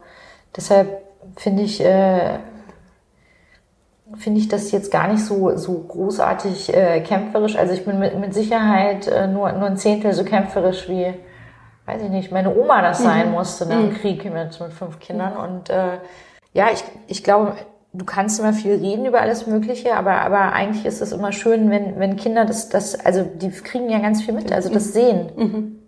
deshalb 0.56 1.04
finde 1.38 1.64
ich, 1.64 1.82
äh, 1.82 2.40
finde 4.18 4.40
ich 4.40 4.48
das 4.48 4.72
jetzt 4.72 4.92
gar 4.92 5.08
nicht 5.08 5.24
so, 5.24 5.56
so 5.58 5.74
großartig 5.80 6.74
äh, 6.74 7.02
kämpferisch. 7.02 7.56
Also 7.56 7.74
ich 7.74 7.86
bin 7.86 8.00
mit, 8.00 8.20
mit 8.20 8.34
Sicherheit 8.34 9.08
äh, 9.08 9.28
nur, 9.28 9.52
nur 9.54 9.68
ein 9.68 9.78
Zehntel 9.78 10.14
so 10.14 10.24
kämpferisch 10.24 10.88
wie, 10.90 11.14
weiß 11.86 12.02
ich 12.04 12.10
nicht, 12.10 12.32
meine 12.32 12.56
Oma 12.56 12.82
das 12.82 13.02
sein 13.02 13.28
mhm. 13.28 13.34
musste 13.34 13.66
nach 13.66 13.78
dem 13.78 13.90
mhm. 13.90 13.96
Krieg 13.96 14.24
mit, 14.26 14.60
mit 14.60 14.74
fünf 14.74 15.00
Kindern. 15.00 15.38
Und 15.38 15.70
äh, 15.70 15.98
ja, 16.54 16.68
ich, 16.72 16.84
ich 17.08 17.24
glaube, 17.24 17.56
du 17.94 18.06
kannst 18.06 18.40
immer 18.40 18.54
viel 18.54 18.76
reden 18.76 19.06
über 19.06 19.22
alles 19.22 19.48
Mögliche, 19.48 19.96
aber, 19.96 20.22
aber 20.22 20.54
eigentlich 20.54 20.86
ist 20.86 21.02
es 21.02 21.12
immer 21.12 21.32
schön, 21.32 21.70
wenn, 21.70 22.00
wenn 22.00 22.16
Kinder 22.16 22.46
das, 22.46 22.70
das, 22.70 23.00
also 23.00 23.24
die 23.24 23.50
kriegen 23.50 23.90
ja 23.90 24.00
ganz 24.00 24.22
viel 24.24 24.34
mit, 24.34 24.52
also 24.52 24.70
das 24.70 24.88
mhm. 24.88 24.92
sehen. 24.92 25.30
Mhm 25.36 25.81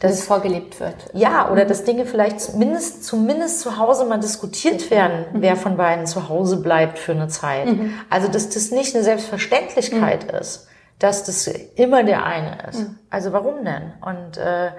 dass 0.00 0.12
es 0.12 0.24
vorgelebt 0.24 0.78
wird. 0.78 0.94
Ja, 1.12 1.50
oder 1.50 1.64
dass 1.64 1.84
Dinge 1.84 2.06
vielleicht 2.06 2.40
zumindest, 2.40 3.04
zumindest 3.04 3.60
zu 3.60 3.78
Hause 3.78 4.04
mal 4.04 4.18
diskutiert 4.20 4.90
werden, 4.90 5.26
mhm. 5.32 5.42
wer 5.42 5.56
von 5.56 5.76
beiden 5.76 6.06
zu 6.06 6.28
Hause 6.28 6.60
bleibt 6.62 6.98
für 6.98 7.12
eine 7.12 7.28
Zeit. 7.28 7.66
Mhm. 7.66 7.92
Also, 8.08 8.28
dass 8.28 8.48
das 8.48 8.70
nicht 8.70 8.94
eine 8.94 9.02
Selbstverständlichkeit 9.02 10.32
mhm. 10.32 10.38
ist, 10.38 10.68
dass 11.00 11.24
das 11.24 11.46
immer 11.46 12.04
der 12.04 12.24
eine 12.24 12.68
ist. 12.68 12.80
Mhm. 12.80 12.98
Also, 13.10 13.32
warum 13.32 13.64
denn? 13.64 13.92
Und, 14.00 14.36
äh, 14.36 14.70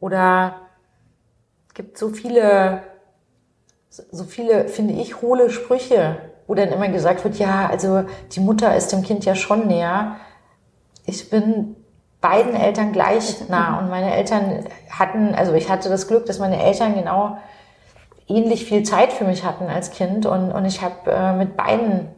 oder 0.00 0.62
gibt 1.74 1.98
so 1.98 2.08
viele, 2.08 2.82
so 3.90 4.24
viele, 4.24 4.68
finde 4.68 4.94
ich, 4.94 5.20
hohle 5.20 5.50
Sprüche, 5.50 6.16
wo 6.46 6.54
dann 6.54 6.72
immer 6.72 6.88
gesagt 6.88 7.22
wird, 7.24 7.38
ja, 7.38 7.68
also 7.68 8.04
die 8.32 8.40
Mutter 8.40 8.74
ist 8.74 8.92
dem 8.92 9.02
Kind 9.02 9.26
ja 9.26 9.34
schon 9.34 9.66
näher. 9.66 10.16
Ich 11.04 11.28
bin 11.28 11.76
beiden 12.20 12.54
Eltern 12.54 12.92
gleich 12.92 13.48
nah. 13.48 13.78
Und 13.78 13.90
meine 13.90 14.14
Eltern 14.14 14.64
hatten, 14.90 15.34
also 15.34 15.52
ich 15.54 15.70
hatte 15.70 15.88
das 15.88 16.08
Glück, 16.08 16.26
dass 16.26 16.38
meine 16.38 16.62
Eltern 16.62 16.94
genau 16.94 17.38
ähnlich 18.28 18.64
viel 18.64 18.82
Zeit 18.82 19.12
für 19.12 19.24
mich 19.24 19.44
hatten 19.44 19.68
als 19.68 19.90
Kind. 19.90 20.26
Und, 20.26 20.52
und 20.52 20.64
ich 20.64 20.82
habe 20.82 21.10
äh, 21.10 21.32
mit 21.32 21.56
beiden 21.56 22.08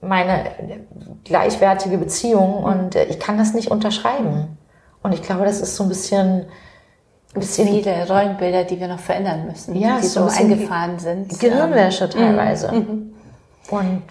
meine 0.00 0.50
gleichwertige 1.24 1.98
Beziehung 1.98 2.62
und 2.62 2.94
äh, 2.94 3.04
ich 3.04 3.18
kann 3.18 3.38
das 3.38 3.54
nicht 3.54 3.70
unterschreiben. 3.70 4.56
Und 5.02 5.12
ich 5.12 5.22
glaube, 5.22 5.44
das 5.44 5.60
ist 5.60 5.76
so 5.76 5.84
ein 5.84 5.88
bisschen, 5.88 6.46
bisschen 7.34 7.68
viele 7.68 8.08
Rollenbilder, 8.08 8.64
die 8.64 8.80
wir 8.80 8.88
noch 8.88 8.98
verändern 8.98 9.46
müssen, 9.46 9.76
ja, 9.76 9.98
die 10.00 10.06
so 10.06 10.24
eingefahren 10.24 10.98
sind. 10.98 11.38
Gehirnwäsche 11.38 12.04
ähm, 12.04 12.10
teilweise. 12.10 12.72
Mhm. 12.72 13.14
Und 13.70 14.02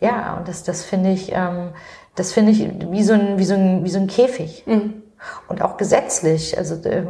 ja, 0.00 0.36
und 0.36 0.48
das, 0.48 0.64
das 0.64 0.84
finde 0.84 1.10
ich, 1.10 1.30
ähm, 1.32 1.70
das 2.14 2.32
finde 2.32 2.52
ich 2.52 2.68
wie 2.90 3.02
so 3.02 3.12
ein, 3.12 3.38
wie 3.38 3.44
so 3.44 3.54
ein, 3.54 3.84
wie 3.84 3.90
so 3.90 3.98
ein 3.98 4.06
Käfig. 4.06 4.64
Mhm. 4.66 5.02
Und 5.48 5.62
auch 5.62 5.76
gesetzlich, 5.76 6.56
also 6.56 6.76
äh, 6.88 7.04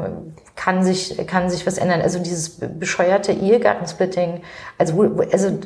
kann 0.56 0.82
sich, 0.82 1.26
kann 1.26 1.48
sich 1.48 1.66
was 1.66 1.78
ändern. 1.78 2.02
Also 2.02 2.18
dieses 2.18 2.58
bescheuerte 2.58 3.32
Ehegattensplitting, 3.32 4.42
also 4.78 4.96
wo, 4.96 5.22
also 5.32 5.58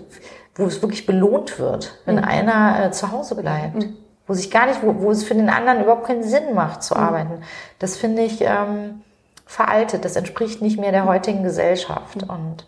wo 0.54 0.66
es 0.66 0.82
wirklich 0.82 1.06
belohnt 1.06 1.58
wird, 1.58 1.98
wenn 2.04 2.16
mhm. 2.16 2.24
einer 2.24 2.86
äh, 2.86 2.90
zu 2.90 3.10
Hause 3.10 3.34
bleibt. 3.34 3.76
Mhm. 3.76 3.96
Wo 4.26 4.34
sich 4.34 4.50
gar 4.50 4.66
nicht, 4.66 4.82
wo, 4.82 4.94
wo 5.00 5.10
es 5.10 5.24
für 5.24 5.34
den 5.34 5.50
anderen 5.50 5.82
überhaupt 5.82 6.06
keinen 6.06 6.22
Sinn 6.22 6.54
macht 6.54 6.82
zu 6.82 6.94
mhm. 6.94 7.00
arbeiten. 7.00 7.42
Das 7.78 7.96
finde 7.96 8.22
ich 8.22 8.40
ähm, 8.40 9.02
veraltet. 9.46 10.04
Das 10.04 10.16
entspricht 10.16 10.62
nicht 10.62 10.78
mehr 10.78 10.92
der 10.92 11.06
heutigen 11.06 11.42
Gesellschaft. 11.42 12.22
Mhm. 12.22 12.30
Und 12.30 12.66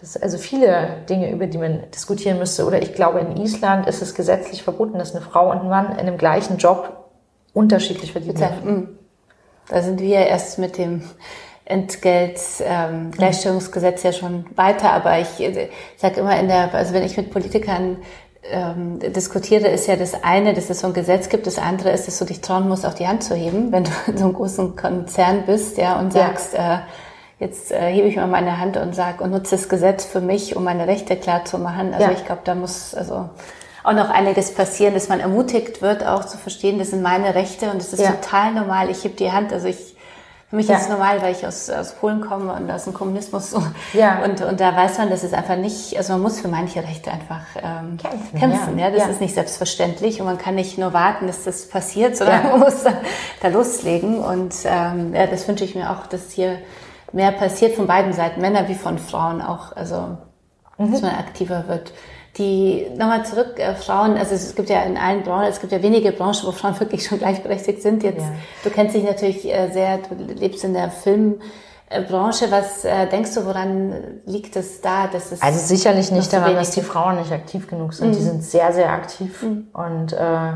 das 0.00 0.16
also 0.16 0.38
viele 0.38 1.02
Dinge, 1.08 1.30
über 1.30 1.46
die 1.46 1.58
man 1.58 1.90
diskutieren 1.94 2.38
müsste. 2.38 2.64
Oder 2.64 2.80
ich 2.80 2.94
glaube, 2.94 3.20
in 3.20 3.36
Island 3.36 3.86
ist 3.86 4.00
es 4.00 4.14
gesetzlich 4.14 4.62
verboten, 4.62 4.98
dass 4.98 5.14
eine 5.14 5.24
Frau 5.24 5.50
und 5.50 5.60
ein 5.60 5.68
Mann 5.68 5.98
in 5.98 6.06
dem 6.06 6.16
gleichen 6.16 6.56
Job 6.56 7.10
unterschiedlich 7.52 8.12
verdienen. 8.12 8.52
Mhm. 8.64 8.88
Da 9.68 9.82
sind 9.82 10.00
wir 10.00 10.26
erst 10.26 10.58
mit 10.58 10.78
dem 10.78 11.02
Entgelt, 11.64 12.40
ähm, 12.64 13.12
Gleichstellungsgesetz 13.12 14.02
ja 14.02 14.12
schon 14.12 14.46
weiter, 14.56 14.90
aber 14.92 15.20
ich, 15.20 15.38
ich 15.38 15.70
sage 15.96 16.20
immer 16.20 16.38
in 16.40 16.48
der, 16.48 16.74
also 16.74 16.92
wenn 16.92 17.04
ich 17.04 17.16
mit 17.16 17.30
Politikern 17.30 17.98
ähm, 18.50 18.98
diskutiere, 18.98 19.68
ist 19.68 19.86
ja 19.86 19.94
das 19.94 20.24
eine, 20.24 20.54
dass 20.54 20.68
es 20.70 20.80
so 20.80 20.88
ein 20.88 20.94
Gesetz 20.94 21.28
gibt, 21.28 21.46
das 21.46 21.58
andere 21.58 21.90
ist, 21.90 22.08
dass 22.08 22.18
du 22.18 22.24
dich 22.24 22.40
trauen 22.40 22.68
musst, 22.68 22.84
auch 22.84 22.94
die 22.94 23.06
Hand 23.06 23.22
zu 23.22 23.34
heben, 23.34 23.70
wenn 23.70 23.84
du 23.84 23.90
in 24.08 24.16
so 24.16 24.24
einem 24.24 24.34
großen 24.34 24.74
Konzern 24.74 25.44
bist, 25.46 25.78
ja, 25.78 26.00
und 26.00 26.12
sagst, 26.12 26.54
ja. 26.54 26.76
äh, 26.76 26.78
jetzt 27.40 27.72
äh, 27.72 27.90
hebe 27.90 28.06
ich 28.06 28.16
mal 28.16 28.28
meine 28.28 28.60
Hand 28.60 28.76
und 28.76 28.94
sag 28.94 29.20
und 29.20 29.30
nutze 29.30 29.56
das 29.56 29.68
Gesetz 29.68 30.04
für 30.04 30.20
mich, 30.20 30.54
um 30.54 30.62
meine 30.62 30.86
Rechte 30.86 31.16
klar 31.16 31.44
zu 31.44 31.58
machen. 31.58 31.92
Also 31.92 32.06
ja. 32.06 32.12
ich 32.12 32.24
glaube, 32.24 32.42
da 32.44 32.54
muss 32.54 32.94
also 32.94 33.30
auch 33.82 33.92
noch 33.94 34.10
einiges 34.10 34.54
passieren, 34.54 34.94
dass 34.94 35.08
man 35.08 35.20
ermutigt 35.20 35.80
wird, 35.80 36.06
auch 36.06 36.26
zu 36.26 36.36
verstehen, 36.36 36.78
das 36.78 36.90
sind 36.90 37.02
meine 37.02 37.34
Rechte 37.34 37.70
und 37.70 37.78
es 37.78 37.92
ist 37.94 38.02
ja. 38.02 38.12
total 38.12 38.52
normal. 38.52 38.90
Ich 38.90 39.02
heb 39.04 39.16
die 39.16 39.32
Hand, 39.32 39.52
also 39.52 39.66
ich 39.66 39.96
für 40.50 40.56
mich 40.56 40.66
ja. 40.66 40.76
ist 40.76 40.82
es 40.82 40.88
normal, 40.88 41.22
weil 41.22 41.30
ich 41.32 41.46
aus, 41.46 41.70
aus 41.70 41.92
Polen 41.92 42.20
komme 42.22 42.52
und 42.52 42.68
aus 42.72 42.82
dem 42.82 42.92
Kommunismus 42.92 43.52
so. 43.52 43.62
Ja. 43.92 44.24
Und, 44.24 44.42
und 44.42 44.58
da 44.58 44.74
weiß 44.74 44.98
man, 44.98 45.08
dass 45.08 45.22
es 45.22 45.32
einfach 45.32 45.56
nicht, 45.56 45.96
also 45.96 46.14
man 46.14 46.22
muss 46.22 46.40
für 46.40 46.48
manche 46.48 46.82
Rechte 46.82 47.12
einfach 47.12 47.42
ähm, 47.56 47.96
kämpfen. 47.96 48.38
kämpfen 48.38 48.78
ja. 48.78 48.86
ja. 48.86 48.90
Das 48.90 49.04
ja. 49.04 49.10
ist 49.10 49.20
nicht 49.20 49.34
selbstverständlich 49.34 50.20
und 50.20 50.26
man 50.26 50.38
kann 50.38 50.56
nicht 50.56 50.76
nur 50.76 50.92
warten, 50.92 51.28
dass 51.28 51.44
das 51.44 51.68
passiert, 51.68 52.16
sondern 52.16 52.42
man 52.50 52.58
muss 52.58 52.82
da, 52.82 52.94
da 53.40 53.48
loslegen. 53.48 54.18
Und 54.18 54.52
ähm, 54.64 55.14
ja, 55.14 55.28
das 55.28 55.46
wünsche 55.46 55.64
ich 55.64 55.76
mir 55.76 55.88
auch, 55.88 56.08
dass 56.08 56.32
hier 56.32 56.58
mehr 57.12 57.32
passiert 57.32 57.74
von 57.74 57.86
beiden 57.86 58.12
Seiten, 58.12 58.40
Männer 58.40 58.68
wie 58.68 58.74
von 58.74 58.98
Frauen 58.98 59.42
auch. 59.42 59.74
Also 59.76 60.18
mhm. 60.78 60.92
dass 60.92 61.02
man 61.02 61.14
aktiver 61.14 61.68
wird 61.68 61.92
die 62.38 62.86
nochmal 62.96 63.24
zurück, 63.26 63.58
äh, 63.58 63.74
Frauen, 63.74 64.16
also 64.16 64.34
es 64.34 64.54
gibt 64.54 64.70
ja 64.70 64.82
in 64.82 64.96
allen 64.96 65.22
Branchen, 65.22 65.48
es 65.48 65.60
gibt 65.60 65.72
ja 65.72 65.82
wenige 65.82 66.12
Branchen, 66.12 66.46
wo 66.46 66.52
Frauen 66.52 66.78
wirklich 66.80 67.04
schon 67.06 67.18
gleichberechtigt 67.18 67.82
sind. 67.82 68.02
Jetzt, 68.02 68.20
ja. 68.20 68.32
du 68.62 68.70
kennst 68.70 68.94
dich 68.94 69.04
natürlich 69.04 69.46
äh, 69.46 69.70
sehr, 69.72 69.98
du 69.98 70.14
lebst 70.34 70.64
in 70.64 70.74
der 70.74 70.90
Filmbranche. 70.90 72.50
Was 72.50 72.84
äh, 72.84 73.08
denkst 73.08 73.34
du, 73.34 73.46
woran 73.46 74.20
liegt 74.26 74.56
es 74.56 74.80
da, 74.80 75.08
dass 75.08 75.32
es 75.32 75.42
also 75.42 75.58
sicherlich 75.58 76.12
nicht 76.12 76.32
daran, 76.32 76.54
dass 76.54 76.70
die 76.70 76.82
Frauen 76.82 77.16
nicht 77.16 77.32
aktiv 77.32 77.66
genug 77.66 77.94
sind. 77.94 78.08
Mhm. 78.08 78.12
Die 78.12 78.22
sind 78.22 78.44
sehr, 78.44 78.72
sehr 78.72 78.90
aktiv 78.90 79.42
mhm. 79.42 79.68
und 79.72 80.12
äh, 80.12 80.52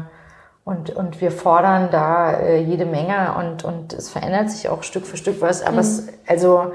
und, 0.65 0.91
und 0.91 1.21
wir 1.21 1.31
fordern 1.31 1.91
da 1.91 2.33
äh, 2.33 2.59
jede 2.59 2.87
Menge 2.87 3.35
und, 3.35 3.65
und 3.65 3.93
es 3.93 4.09
verändert 4.09 4.51
sich 4.51 4.69
auch 4.71 4.83
Stück 4.83 5.07
für 5.07 5.19
Stück 5.19 5.43
was. 5.43 5.63
Aber 5.63 5.75
mhm. 5.75 5.79
es, 5.81 6.09
also, 6.27 6.73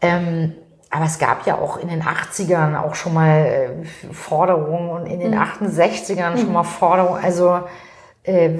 ähm, 0.00 0.54
aber 0.90 1.04
es 1.04 1.18
gab 1.18 1.46
ja 1.46 1.58
auch 1.58 1.76
in 1.76 1.88
den 1.88 2.02
80ern 2.02 2.80
auch 2.80 2.94
schon 2.94 3.12
mal 3.12 3.44
äh, 3.44 4.12
Forderungen 4.12 4.90
und 4.90 5.06
in 5.06 5.20
den 5.20 5.32
mhm. 5.32 5.40
68ern 5.40 6.38
schon 6.38 6.48
mhm. 6.48 6.52
mal 6.54 6.64
Forderungen. 6.64 7.22
Also 7.22 7.60
äh, 8.22 8.52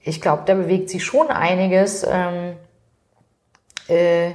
ich 0.00 0.22
glaube, 0.22 0.44
da 0.46 0.54
bewegt 0.54 0.88
sich 0.88 1.04
schon 1.04 1.28
einiges. 1.28 2.06
Ähm, 2.08 2.56
äh, 3.88 4.30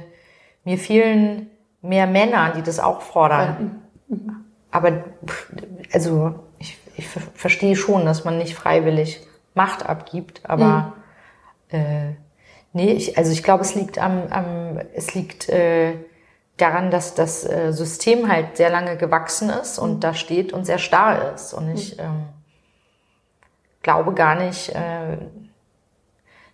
mir 0.62 0.78
fehlen 0.78 1.50
mehr 1.82 2.06
Männer, 2.06 2.52
die 2.56 2.62
das 2.62 2.78
auch 2.78 3.00
fordern. 3.00 3.82
Mhm. 4.06 4.44
Aber 4.70 4.92
also 5.92 6.34
ich, 6.96 7.08
verstehe 7.08 7.76
schon, 7.76 8.04
dass 8.04 8.24
man 8.24 8.38
nicht 8.38 8.54
freiwillig 8.54 9.26
Macht 9.54 9.86
abgibt, 9.86 10.40
aber 10.42 10.94
mhm. 11.70 11.78
äh, 11.78 12.16
nee, 12.72 12.92
ich, 12.92 13.16
also 13.16 13.30
ich 13.30 13.44
glaube, 13.44 13.62
es 13.62 13.76
liegt 13.76 13.98
am, 13.98 14.26
am 14.30 14.80
es 14.94 15.14
liegt 15.14 15.48
äh, 15.48 15.94
daran, 16.56 16.90
dass 16.90 17.14
das 17.14 17.44
äh, 17.44 17.72
System 17.72 18.28
halt 18.28 18.56
sehr 18.56 18.70
lange 18.70 18.96
gewachsen 18.96 19.50
ist 19.50 19.78
und 19.78 19.94
mhm. 19.94 20.00
da 20.00 20.14
steht 20.14 20.52
und 20.52 20.64
sehr 20.64 20.78
starr 20.78 21.34
ist. 21.34 21.52
Und 21.52 21.72
ich 21.72 21.96
mhm. 21.96 22.02
ähm, 22.02 22.24
glaube 23.82 24.12
gar 24.12 24.34
nicht, 24.34 24.70
äh, 24.70 25.18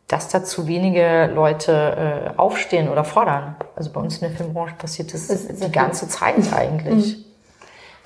dass 0.06 0.28
da 0.28 0.42
zu 0.42 0.66
wenige 0.66 1.30
Leute 1.32 2.32
äh, 2.34 2.38
aufstehen 2.38 2.88
oder 2.88 3.04
fordern. 3.04 3.56
Also 3.76 3.90
bei 3.92 4.00
uns 4.00 4.16
in 4.18 4.28
der 4.28 4.36
Filmbranche 4.36 4.74
passiert 4.74 5.14
das, 5.14 5.28
das 5.28 5.46
die 5.46 5.72
ganze 5.72 6.08
Zeit 6.08 6.52
eigentlich. 6.52 7.18
Mhm. 7.18 7.24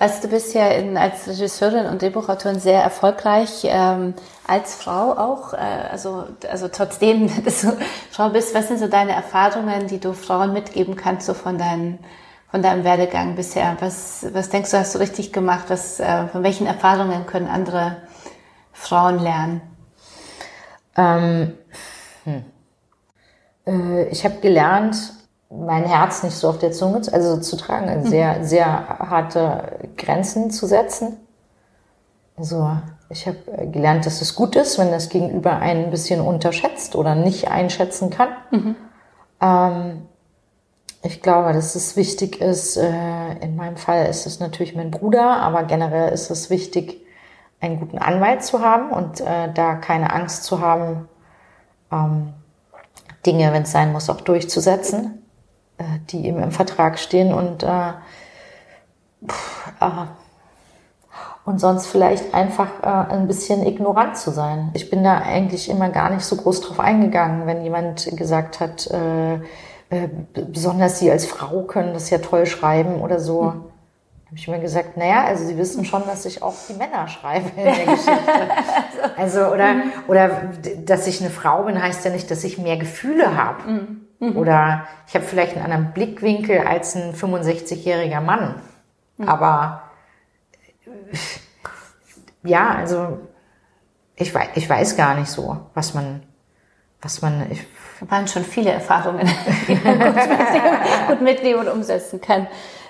Also 0.05 0.21
du 0.21 0.29
bist 0.29 0.53
ja 0.53 0.69
in, 0.69 0.99
als 0.99 1.27
Regisseurin 1.27 1.87
und 1.87 2.03
Drehbuchautorin 2.03 2.61
sehr 2.61 2.83
erfolgreich, 2.83 3.63
ähm, 3.65 4.13
als 4.47 4.75
Frau 4.75 5.13
auch. 5.13 5.55
Äh, 5.55 5.57
also, 5.57 6.27
also 6.47 6.69
trotzdem, 6.69 7.31
dass 7.45 7.63
du 7.63 7.75
Frau 8.11 8.29
bist, 8.29 8.55
was 8.55 8.69
sind 8.69 8.81
so 8.81 8.87
deine 8.87 9.13
Erfahrungen, 9.13 9.87
die 9.87 9.99
du 9.99 10.13
Frauen 10.13 10.53
mitgeben 10.53 10.95
kannst, 10.95 11.25
so 11.25 11.33
von, 11.33 11.57
deinen, 11.57 11.99
von 12.51 12.61
deinem 12.61 12.85
Werdegang 12.85 13.35
bisher? 13.35 13.79
Was, 13.81 14.27
was 14.35 14.51
denkst 14.51 14.73
du, 14.73 14.79
hast 14.79 14.95
du 14.95 14.99
richtig 14.99 15.33
gemacht? 15.33 15.65
Was, 15.69 16.01
äh, 16.01 16.27
von 16.27 16.43
welchen 16.43 16.67
Erfahrungen 16.67 17.25
können 17.25 17.49
andere 17.49 17.97
Frauen 18.75 19.19
lernen? 19.21 19.63
Ähm, 20.99 21.55
hm. 22.25 22.45
äh, 23.67 24.09
ich 24.09 24.27
habe 24.27 24.39
gelernt, 24.41 25.15
mein 25.57 25.85
Herz 25.85 26.23
nicht 26.23 26.37
so 26.37 26.49
auf 26.49 26.59
der 26.59 26.73
Zunge 26.73 27.01
zu, 27.03 27.13
also 27.13 27.39
zu 27.39 27.57
tragen, 27.57 27.89
also 27.89 28.09
sehr, 28.09 28.39
mhm. 28.39 28.45
sehr 28.45 28.89
harte 28.99 29.79
Grenzen 29.97 30.51
zu 30.51 30.67
setzen. 30.67 31.17
Also 32.37 32.71
ich 33.09 33.27
habe 33.27 33.39
gelernt, 33.71 34.07
dass 34.07 34.21
es 34.21 34.35
gut 34.35 34.57
ist, 34.57 34.79
wenn 34.79 34.91
das 34.91 35.09
Gegenüber 35.09 35.59
einen 35.59 35.85
ein 35.85 35.91
bisschen 35.91 36.21
unterschätzt 36.21 36.97
oder 36.97 37.15
nicht 37.15 37.49
einschätzen 37.49 38.11
kann. 38.11 38.29
Mhm. 38.51 38.77
Ähm, 39.41 40.03
ich 41.03 41.23
glaube, 41.23 41.53
dass 41.53 41.75
es 41.75 41.97
wichtig 41.97 42.41
ist, 42.41 42.77
äh, 42.77 43.35
in 43.41 43.57
meinem 43.57 43.77
Fall 43.77 44.07
ist 44.07 44.27
es 44.27 44.41
natürlich 44.41 44.75
mein 44.75 44.91
Bruder, 44.91 45.37
aber 45.37 45.65
generell 45.65 46.13
ist 46.13 46.31
es 46.31 46.51
wichtig, 46.51 47.01
einen 47.61 47.79
guten 47.79 47.99
Anwalt 47.99 48.43
zu 48.43 48.61
haben 48.61 48.91
und 48.91 49.21
äh, 49.21 49.53
da 49.53 49.75
keine 49.75 50.13
Angst 50.13 50.45
zu 50.45 50.61
haben, 50.61 51.09
ähm, 51.93 52.33
Dinge, 53.25 53.53
wenn 53.53 53.63
es 53.63 53.73
sein 53.73 53.93
muss, 53.93 54.11
auch 54.11 54.21
durchzusetzen. 54.21 55.24
Äh, 55.77 55.83
die 56.11 56.25
eben 56.27 56.41
im 56.41 56.53
Vertrag 56.53 57.01
stehen 57.01 57.35
und 57.35 57.65
äh, 57.65 57.93
pff, 59.27 59.73
äh, 59.81 60.07
und 61.45 61.59
sonst 61.59 61.89
vielleicht 61.89 62.33
einfach 62.33 62.69
äh, 62.83 63.13
ein 63.13 63.27
bisschen 63.27 63.67
ignorant 63.67 64.17
zu 64.17 64.31
sein. 64.31 64.71
Ich 64.75 64.89
bin 64.89 65.03
da 65.03 65.19
eigentlich 65.19 65.69
immer 65.69 65.89
gar 65.89 66.11
nicht 66.11 66.25
so 66.25 66.37
groß 66.37 66.61
drauf 66.61 66.79
eingegangen, 66.79 67.49
wenn 67.49 67.65
jemand 67.65 68.17
gesagt 68.17 68.61
hat, 68.61 68.87
äh, 68.87 69.35
äh, 69.35 70.09
besonders 70.33 71.01
Sie 71.01 71.11
als 71.11 71.27
Frau 71.27 71.63
können 71.63 71.93
das 71.93 72.09
ja 72.09 72.19
toll 72.19 72.47
schreiben 72.47 73.01
oder 73.01 73.19
so. 73.19 73.43
Hm. 73.43 73.65
habe 74.27 74.37
ich 74.37 74.47
mir 74.47 74.61
gesagt, 74.61 74.97
naja, 74.97 75.25
also 75.25 75.45
Sie 75.45 75.59
wissen 75.59 75.85
schon, 75.85 76.07
dass 76.07 76.25
ich 76.25 76.41
auch 76.41 76.55
die 76.69 76.75
Männer 76.75 77.09
schreibe 77.09 77.49
in 77.57 77.65
der 77.65 77.85
Geschichte. 77.85 78.13
also 79.17 79.41
oder 79.47 79.75
mhm. 79.75 79.93
oder 80.07 80.31
dass 80.85 81.09
ich 81.09 81.21
eine 81.21 81.31
Frau 81.31 81.65
bin, 81.65 81.83
heißt 81.83 82.05
ja 82.05 82.13
nicht, 82.13 82.31
dass 82.31 82.45
ich 82.45 82.59
mehr 82.59 82.77
Gefühle 82.77 83.37
habe. 83.37 83.71
Mhm. 83.71 84.04
Mhm. 84.19 84.37
Oder 84.37 84.87
ich 85.07 85.15
habe 85.15 85.25
vielleicht 85.25 85.57
einen 85.57 85.65
anderen 85.65 85.93
Blickwinkel 85.93 86.59
als 86.59 86.95
ein 86.95 87.15
65-jähriger 87.15 88.21
Mann. 88.21 88.63
Mhm. 89.17 89.29
Aber 89.29 89.83
ja, 92.43 92.75
also 92.75 93.19
ich 94.17 94.35
weiß, 94.35 94.49
ich 94.55 94.69
weiß 94.69 94.97
gar 94.97 95.15
nicht 95.15 95.29
so, 95.29 95.59
was 95.75 95.95
man, 95.95 96.23
was 97.03 97.23
man. 97.23 97.51
Ich, 97.51 97.63
da 98.01 98.11
waren 98.11 98.29
schon 98.29 98.45
viele 98.45 98.71
Erfahrungen, 98.71 99.29
die 99.69 99.75
man 99.75 99.99
gut, 99.99 100.15
gut 101.09 101.21
mitnehmen 101.21 101.61
und 101.61 101.69
umsetzen 101.69 102.21
kann. 102.21 102.47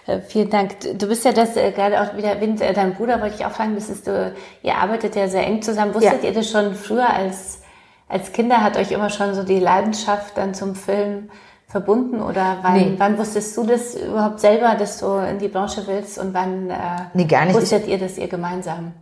Äh, 0.07 0.21
vielen 0.21 0.51
Dank. 0.51 0.81
Du 0.99 1.07
bist 1.07 1.25
ja 1.25 1.33
das 1.33 1.57
äh, 1.57 1.73
gerade 1.73 2.01
auch 2.03 2.17
wieder 2.17 2.29
erwähnt, 2.29 2.61
äh, 2.61 2.73
dein 2.75 2.95
Bruder 2.95 3.21
wollte 3.21 3.37
ich 3.37 3.47
auch 3.47 3.53
fragen, 3.53 3.75
das 3.75 3.89
ist 3.89 4.07
du, 4.07 4.35
ihr 4.63 4.77
arbeitet 4.77 5.17
ja 5.17 5.29
sehr 5.29 5.47
eng 5.47 5.63
zusammen. 5.63 5.95
Wusstet 5.95 6.23
ja. 6.23 6.29
ihr 6.29 6.35
das 6.35 6.51
schon 6.51 6.75
früher 6.75 7.09
als 7.09 7.63
als 8.09 8.33
Kinder 8.33 8.63
hat 8.63 8.77
euch 8.77 8.91
immer 8.93 9.11
schon 9.11 9.35
so 9.35 9.43
die 9.43 9.59
Leidenschaft 9.59 10.37
dann 10.37 10.55
zum 10.55 10.75
Film 10.75 11.31
verbunden 11.67 12.21
oder 12.21 12.59
wann, 12.63 12.75
nee. 12.75 12.95
wann 12.99 13.19
wusstest 13.19 13.57
du 13.57 13.65
das 13.65 13.97
überhaupt 13.97 14.39
selber, 14.39 14.77
dass 14.79 15.01
du 15.01 15.07
in 15.17 15.39
die 15.39 15.49
Branche 15.49 15.83
willst 15.87 16.19
und 16.19 16.33
wann 16.33 16.71
äh, 16.71 16.77
nee, 17.15 17.25
gar 17.25 17.45
nicht. 17.45 17.57
wusstet 17.57 17.89
ihr 17.89 17.99
das 17.99 18.17
ihr 18.17 18.29
gemeinsam? 18.29 18.93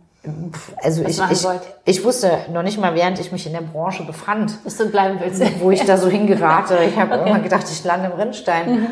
Also 0.81 1.03
ich, 1.03 1.21
ich, 1.29 1.45
ich 1.85 2.03
wusste 2.03 2.31
noch 2.51 2.63
nicht 2.63 2.79
mal, 2.79 2.95
während 2.95 3.19
ich 3.19 3.31
mich 3.31 3.45
in 3.45 3.53
der 3.53 3.61
Branche 3.61 4.03
befand, 4.03 4.57
dass 4.63 4.77
du 4.77 4.89
bleiben 4.89 5.19
willst. 5.19 5.43
wo 5.59 5.69
ich 5.69 5.85
da 5.85 5.97
so 5.97 6.07
hingerate. 6.07 6.79
Ich 6.87 6.97
habe 6.97 7.11
okay. 7.13 7.19
irgendwann 7.19 7.43
gedacht, 7.43 7.65
ich 7.69 7.83
lande 7.83 8.09
im 8.09 8.13
Rinnstein. 8.13 8.71
Mhm. 8.71 8.87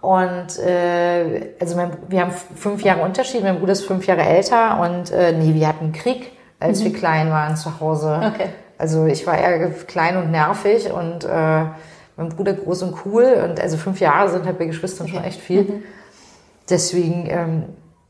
Und 0.00 0.58
äh, 0.60 1.54
also 1.60 1.76
mein, 1.76 1.90
wir 2.08 2.20
haben 2.20 2.30
fünf 2.30 2.82
Jahre 2.84 3.02
Unterschied. 3.02 3.42
Mein 3.42 3.58
Bruder 3.58 3.72
ist 3.72 3.84
fünf 3.84 4.06
Jahre 4.06 4.22
älter 4.22 4.80
und 4.80 5.10
äh, 5.10 5.32
nee, 5.32 5.52
wir 5.52 5.66
hatten 5.66 5.92
Krieg, 5.92 6.32
als 6.60 6.80
mhm. 6.80 6.84
wir 6.84 6.92
klein 6.92 7.30
waren 7.30 7.56
zu 7.56 7.80
Hause. 7.80 8.20
Okay. 8.32 8.50
Also 8.78 9.06
ich 9.06 9.26
war 9.26 9.38
eher 9.38 9.70
klein 9.70 10.16
und 10.16 10.30
nervig 10.30 10.90
und 10.92 11.24
äh, 11.24 11.64
mein 12.16 12.28
Bruder 12.30 12.54
groß 12.54 12.82
und 12.82 13.04
cool. 13.04 13.42
Und 13.44 13.60
also 13.60 13.76
fünf 13.76 14.00
Jahre 14.00 14.30
sind 14.30 14.46
halt 14.46 14.58
bei 14.58 14.66
Geschwistern 14.66 15.06
okay. 15.06 15.16
schon 15.16 15.24
echt 15.24 15.40
viel. 15.40 15.62
Mhm. 15.62 15.82
Deswegen 16.68 17.26
ähm, 17.28 17.64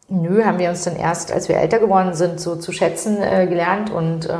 Nö, 0.08 0.44
haben 0.44 0.60
wir 0.60 0.68
uns 0.68 0.84
dann 0.84 0.94
erst, 0.94 1.32
als 1.32 1.48
wir 1.48 1.56
älter 1.56 1.80
geworden 1.80 2.14
sind, 2.14 2.40
so 2.40 2.54
zu 2.54 2.70
schätzen 2.70 3.20
äh, 3.20 3.46
gelernt 3.48 3.90
und 3.90 4.26
äh, 4.26 4.36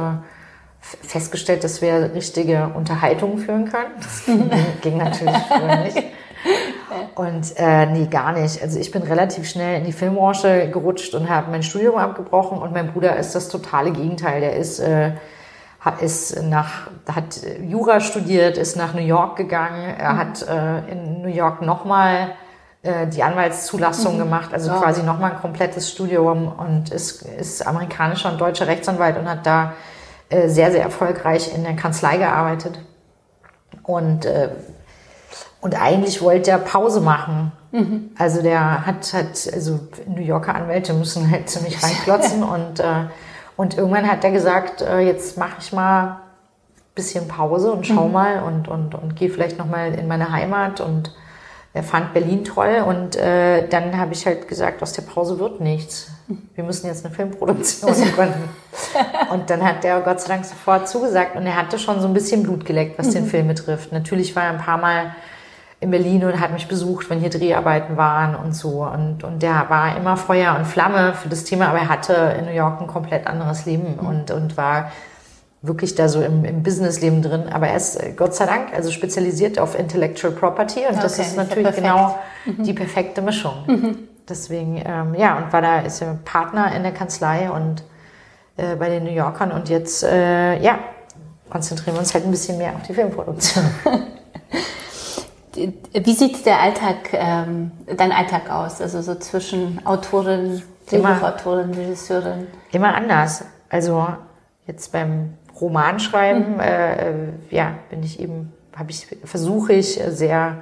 festgestellt, 0.81 1.65
dass 1.65 1.83
wir 1.83 2.15
richtige 2.15 2.71
Unterhaltungen 2.75 3.39
führen 3.39 3.65
können. 3.69 3.91
Das 3.97 4.25
ging 4.83 4.97
natürlich 4.99 5.37
früher 5.49 5.77
nicht. 5.79 6.05
Und 7.17 7.57
äh, 7.57 7.87
nee, 7.87 8.07
gar 8.07 8.33
nicht. 8.33 8.63
Also 8.63 8.79
ich 8.79 8.93
bin 8.93 9.03
relativ 9.03 9.49
schnell 9.49 9.79
in 9.81 9.85
die 9.85 9.93
Filmbranche 9.93 10.71
gerutscht 10.71 11.15
und 11.15 11.29
habe 11.29 11.51
mein 11.51 11.65
Studium 11.65 11.97
abgebrochen 11.97 12.59
und 12.59 12.73
mein 12.73 12.93
Bruder 12.93 13.17
ist 13.17 13.35
das 13.35 13.49
totale 13.49 13.91
Gegenteil. 13.91 14.41
Der 14.41 14.55
ist, 14.55 14.79
äh, 14.79 15.13
ist 16.03 16.43
nach, 16.43 16.89
hat 17.13 17.41
Jura 17.63 18.01
studiert, 18.01 18.59
ist 18.59 18.77
nach 18.77 18.95
New 18.95 19.01
York 19.01 19.37
gegangen. 19.37 19.95
Er 19.97 20.15
mhm. 20.15 20.19
hat 20.19 20.43
äh, 20.43 20.93
in 20.93 21.23
New 21.23 21.29
York 21.29 21.63
nochmal 21.63 22.33
äh, 22.83 23.07
die 23.07 23.23
Anwaltszulassung 23.23 24.15
mhm. 24.15 24.19
gemacht, 24.19 24.53
also 24.53 24.71
ja. 24.71 24.79
quasi 24.79 25.03
nochmal 25.03 25.33
ein 25.33 25.41
komplettes 25.41 25.91
Studium 25.91 26.53
und 26.53 26.91
ist, 26.91 27.23
ist 27.23 27.67
amerikanischer 27.67 28.31
und 28.31 28.41
deutscher 28.41 28.67
Rechtsanwalt 28.67 29.19
und 29.19 29.29
hat 29.29 29.45
da 29.45 29.73
äh, 30.29 30.49
sehr, 30.49 30.71
sehr 30.71 30.83
erfolgreich 30.83 31.55
in 31.55 31.65
der 31.65 31.75
Kanzlei 31.75 32.17
gearbeitet. 32.17 32.79
Und, 33.83 34.25
äh, 34.25 34.51
und 35.61 35.81
eigentlich 35.81 36.23
wollte 36.23 36.51
er 36.51 36.59
Pause 36.59 37.01
machen. 37.01 37.53
Mhm. 37.73 38.11
Also 38.19 38.43
der 38.43 38.87
hat, 38.87 39.13
hat, 39.13 39.49
also 39.53 39.81
New 40.07 40.23
Yorker 40.23 40.55
Anwälte 40.55 40.93
müssen 40.93 41.31
halt 41.31 41.49
ziemlich 41.49 41.83
reinklotzen 41.83 42.43
und, 42.43 42.81
äh, 42.81 43.07
und 43.57 43.77
irgendwann 43.77 44.11
hat 44.11 44.25
er 44.25 44.31
gesagt, 44.31 44.83
äh, 44.83 45.01
jetzt 45.01 45.39
mache 45.39 45.57
ich 45.61 45.73
mal 45.73 46.21
bisschen 46.97 47.29
Pause 47.29 47.71
und 47.71 47.87
schau 47.87 48.07
mhm. 48.07 48.13
mal 48.13 48.43
und, 48.43 48.69
und, 48.69 48.95
und 48.95 49.15
gehe 49.17 49.29
vielleicht 49.29 49.59
nochmal 49.59 49.95
in 49.95 50.09
meine 50.09 50.33
Heimat 50.33 50.81
und 50.81 51.13
er 51.75 51.83
fand 51.83 52.15
Berlin 52.15 52.43
toll 52.43 52.83
und 52.87 53.17
äh, 53.17 53.69
dann 53.69 53.99
habe 53.99 54.15
ich 54.15 54.25
halt 54.25 54.49
gesagt, 54.49 54.83
aus 54.83 54.95
der 54.95 55.03
Pause 55.03 55.39
wird 55.39 55.61
nichts. 55.61 56.11
Wir 56.55 56.65
müssen 56.65 56.87
jetzt 56.87 57.05
eine 57.05 57.15
Filmproduktion 57.15 57.93
gründen. 58.17 58.49
und 59.31 59.51
dann 59.51 59.63
hat 59.63 59.85
der 59.85 60.01
Gott 60.01 60.23
sei 60.23 60.29
Dank 60.29 60.47
sofort 60.47 60.89
zugesagt 60.89 61.37
und 61.37 61.47
er 61.47 61.55
hatte 61.55 61.79
schon 61.79 62.01
so 62.01 62.09
ein 62.09 62.15
bisschen 62.15 62.43
Blut 62.43 62.65
geleckt, 62.65 62.99
was 62.99 63.11
den 63.11 63.25
mhm. 63.25 63.29
Film 63.29 63.49
betrifft. 63.49 63.93
Natürlich 63.93 64.35
war 64.35 64.45
er 64.45 64.51
ein 64.51 64.59
paar 64.59 64.79
Mal 64.79 65.15
in 65.81 65.91
Berlin 65.91 66.25
und 66.25 66.41
hat 66.41 66.53
mich 66.53 66.69
besucht, 66.69 67.11
wenn 67.11 67.21
hier 67.21 67.29
Dreharbeiten 67.29 67.97
waren 67.97 68.35
und 68.35 68.55
so. 68.55 68.85
Und, 68.85 69.25
und 69.25 69.43
der 69.43 69.67
war 69.69 69.97
immer 69.97 70.17
Feuer 70.17 70.57
und 70.57 70.67
Flamme 70.67 71.15
für 71.15 71.29
das 71.29 71.45
Thema, 71.45 71.69
aber 71.69 71.79
er 71.79 71.89
hatte 71.89 72.15
in 72.39 72.47
New 72.47 72.53
York 72.53 72.81
ein 72.81 72.87
komplett 72.87 73.27
anderes 73.27 73.67
Leben 73.67 73.99
mhm. 74.01 74.07
und, 74.07 74.31
und 74.31 74.57
war 74.57 74.91
wirklich 75.61 75.95
da 75.95 76.09
so 76.09 76.23
im, 76.23 76.45
im 76.45 76.63
Businessleben 76.63 77.23
drin. 77.23 77.49
Aber 77.51 77.69
er 77.69 77.77
ist 77.77 77.97
äh, 77.97 78.13
Gott 78.17 78.35
sei 78.35 78.47
Dank 78.47 78.73
also 78.75 78.91
spezialisiert 78.91 79.59
auf 79.59 79.79
Intellectual 79.79 80.33
Property 80.33 80.81
und 80.81 80.93
okay, 80.93 81.03
das 81.03 81.19
ist 81.19 81.37
natürlich 81.37 81.69
ist 81.69 81.77
genau 81.77 82.19
mhm. 82.47 82.63
die 82.63 82.73
perfekte 82.73 83.21
Mischung. 83.21 83.65
Mhm. 83.67 83.99
Deswegen, 84.29 84.83
ähm, 84.85 85.15
ja, 85.15 85.37
und 85.37 85.53
war 85.53 85.63
da, 85.63 85.81
ist 85.81 86.01
er 86.01 86.19
Partner 86.25 86.75
in 86.75 86.83
der 86.83 86.93
Kanzlei 86.93 87.51
und 87.51 87.85
äh, 88.57 88.75
bei 88.77 88.89
den 88.89 89.05
New 89.05 89.13
Yorkern 89.13 89.53
und 89.53 89.69
jetzt, 89.69 90.03
äh, 90.03 90.61
ja, 90.61 90.79
konzentrieren 91.49 91.95
wir 91.95 92.01
uns 92.01 92.13
halt 92.13 92.25
ein 92.25 92.31
bisschen 92.31 92.59
mehr 92.59 92.75
auf 92.75 92.83
die 92.83 92.95
Filmproduktion. 92.95 93.65
Wie 95.57 96.13
sieht 96.13 96.45
der 96.47 96.61
Alltag, 96.61 97.13
ähm, 97.13 97.73
dein 97.97 98.13
Alltag 98.13 98.51
aus? 98.51 98.81
Also 98.81 99.03
so 99.03 99.15
zwischen 99.15 99.85
Autorin, 99.87 100.63
Drehbuchautorin, 100.89 101.73
Regisseurin? 101.75 102.47
Immer 102.73 102.95
anders. 102.95 103.45
Also 103.69 104.07
jetzt 104.67 104.93
beim 104.93 105.35
Romanschreiben, 105.61 106.55
mhm. 106.55 106.61
äh, 106.61 107.29
ja, 107.51 107.75
bin 107.91 108.03
ich 108.03 108.21
eben, 108.21 108.53
habe 108.77 108.91
ich, 108.91 109.07
versuche 109.25 109.73
ich 109.73 110.01
sehr, 110.09 110.59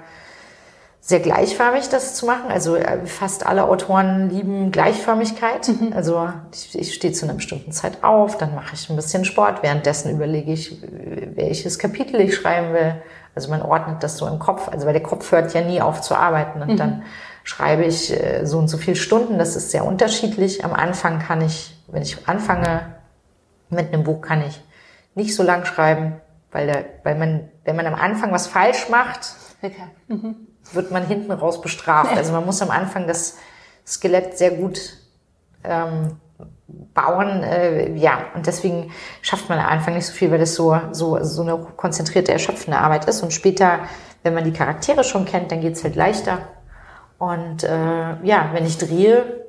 sehr 1.00 1.20
gleichförmig 1.20 1.88
das 1.88 2.14
zu 2.14 2.26
machen. 2.26 2.50
Also 2.50 2.76
äh, 2.76 3.04
fast 3.06 3.44
alle 3.44 3.64
Autoren 3.64 4.30
lieben 4.30 4.70
Gleichförmigkeit. 4.70 5.68
Mhm. 5.68 5.92
Also 5.94 6.28
ich, 6.52 6.78
ich 6.78 6.94
stehe 6.94 7.12
zu 7.12 7.26
einer 7.26 7.34
bestimmten 7.34 7.72
Zeit 7.72 8.02
auf, 8.02 8.38
dann 8.38 8.54
mache 8.54 8.74
ich 8.74 8.88
ein 8.88 8.96
bisschen 8.96 9.24
Sport. 9.24 9.62
Währenddessen 9.62 10.10
überlege 10.10 10.52
ich, 10.52 10.80
welches 11.34 11.78
Kapitel 11.78 12.20
ich 12.20 12.34
schreiben 12.34 12.72
will. 12.72 12.94
Also 13.34 13.50
man 13.50 13.62
ordnet 13.62 14.02
das 14.02 14.16
so 14.16 14.26
im 14.26 14.38
Kopf. 14.38 14.68
Also 14.68 14.86
weil 14.86 14.92
der 14.92 15.02
Kopf 15.02 15.30
hört 15.32 15.52
ja 15.54 15.62
nie 15.62 15.80
auf 15.80 16.00
zu 16.00 16.14
arbeiten. 16.14 16.62
Und 16.62 16.72
mhm. 16.72 16.76
dann 16.76 17.02
schreibe 17.42 17.84
ich 17.84 18.12
äh, 18.12 18.44
so 18.44 18.58
und 18.58 18.68
so 18.68 18.78
viele 18.78 18.96
Stunden. 18.96 19.38
Das 19.38 19.56
ist 19.56 19.70
sehr 19.70 19.84
unterschiedlich. 19.84 20.64
Am 20.64 20.72
Anfang 20.72 21.18
kann 21.18 21.40
ich, 21.40 21.76
wenn 21.88 22.02
ich 22.02 22.28
anfange 22.28 22.94
mit 23.68 23.92
einem 23.92 24.04
Buch, 24.04 24.20
kann 24.20 24.42
ich 24.42 24.62
nicht 25.14 25.34
so 25.34 25.42
lang 25.42 25.64
schreiben, 25.64 26.20
weil, 26.52 26.66
der, 26.66 26.84
weil 27.02 27.16
man, 27.16 27.48
wenn 27.64 27.76
man 27.76 27.86
am 27.86 27.94
Anfang 27.94 28.32
was 28.32 28.46
falsch 28.46 28.88
macht, 28.88 29.34
okay. 29.62 29.74
mhm. 30.08 30.36
wird 30.72 30.90
man 30.90 31.06
hinten 31.06 31.32
raus 31.32 31.60
bestraft. 31.60 32.12
Also 32.16 32.32
man 32.32 32.46
muss 32.46 32.62
am 32.62 32.70
Anfang 32.70 33.06
das 33.06 33.36
Skelett 33.86 34.38
sehr 34.38 34.52
gut 34.52 34.96
ähm, 35.62 36.16
bauen. 36.66 37.42
Äh, 37.42 37.94
ja, 37.94 38.26
und 38.34 38.46
deswegen 38.46 38.92
schafft 39.22 39.48
man 39.48 39.58
am 39.58 39.66
Anfang 39.66 39.94
nicht 39.94 40.06
so 40.06 40.12
viel, 40.12 40.30
weil 40.30 40.38
das 40.38 40.54
so, 40.54 40.78
so, 40.92 41.22
so 41.22 41.42
eine 41.42 41.58
konzentrierte, 41.76 42.32
erschöpfende 42.32 42.78
Arbeit 42.78 43.06
ist. 43.06 43.22
Und 43.22 43.32
später, 43.32 43.80
wenn 44.22 44.34
man 44.34 44.44
die 44.44 44.52
Charaktere 44.52 45.04
schon 45.04 45.24
kennt, 45.24 45.52
dann 45.52 45.60
geht's 45.60 45.84
halt 45.84 45.96
leichter. 45.96 46.38
Und 47.18 47.64
äh, 47.64 48.24
ja, 48.24 48.50
wenn 48.52 48.66
ich 48.66 48.78
drehe, 48.78 49.44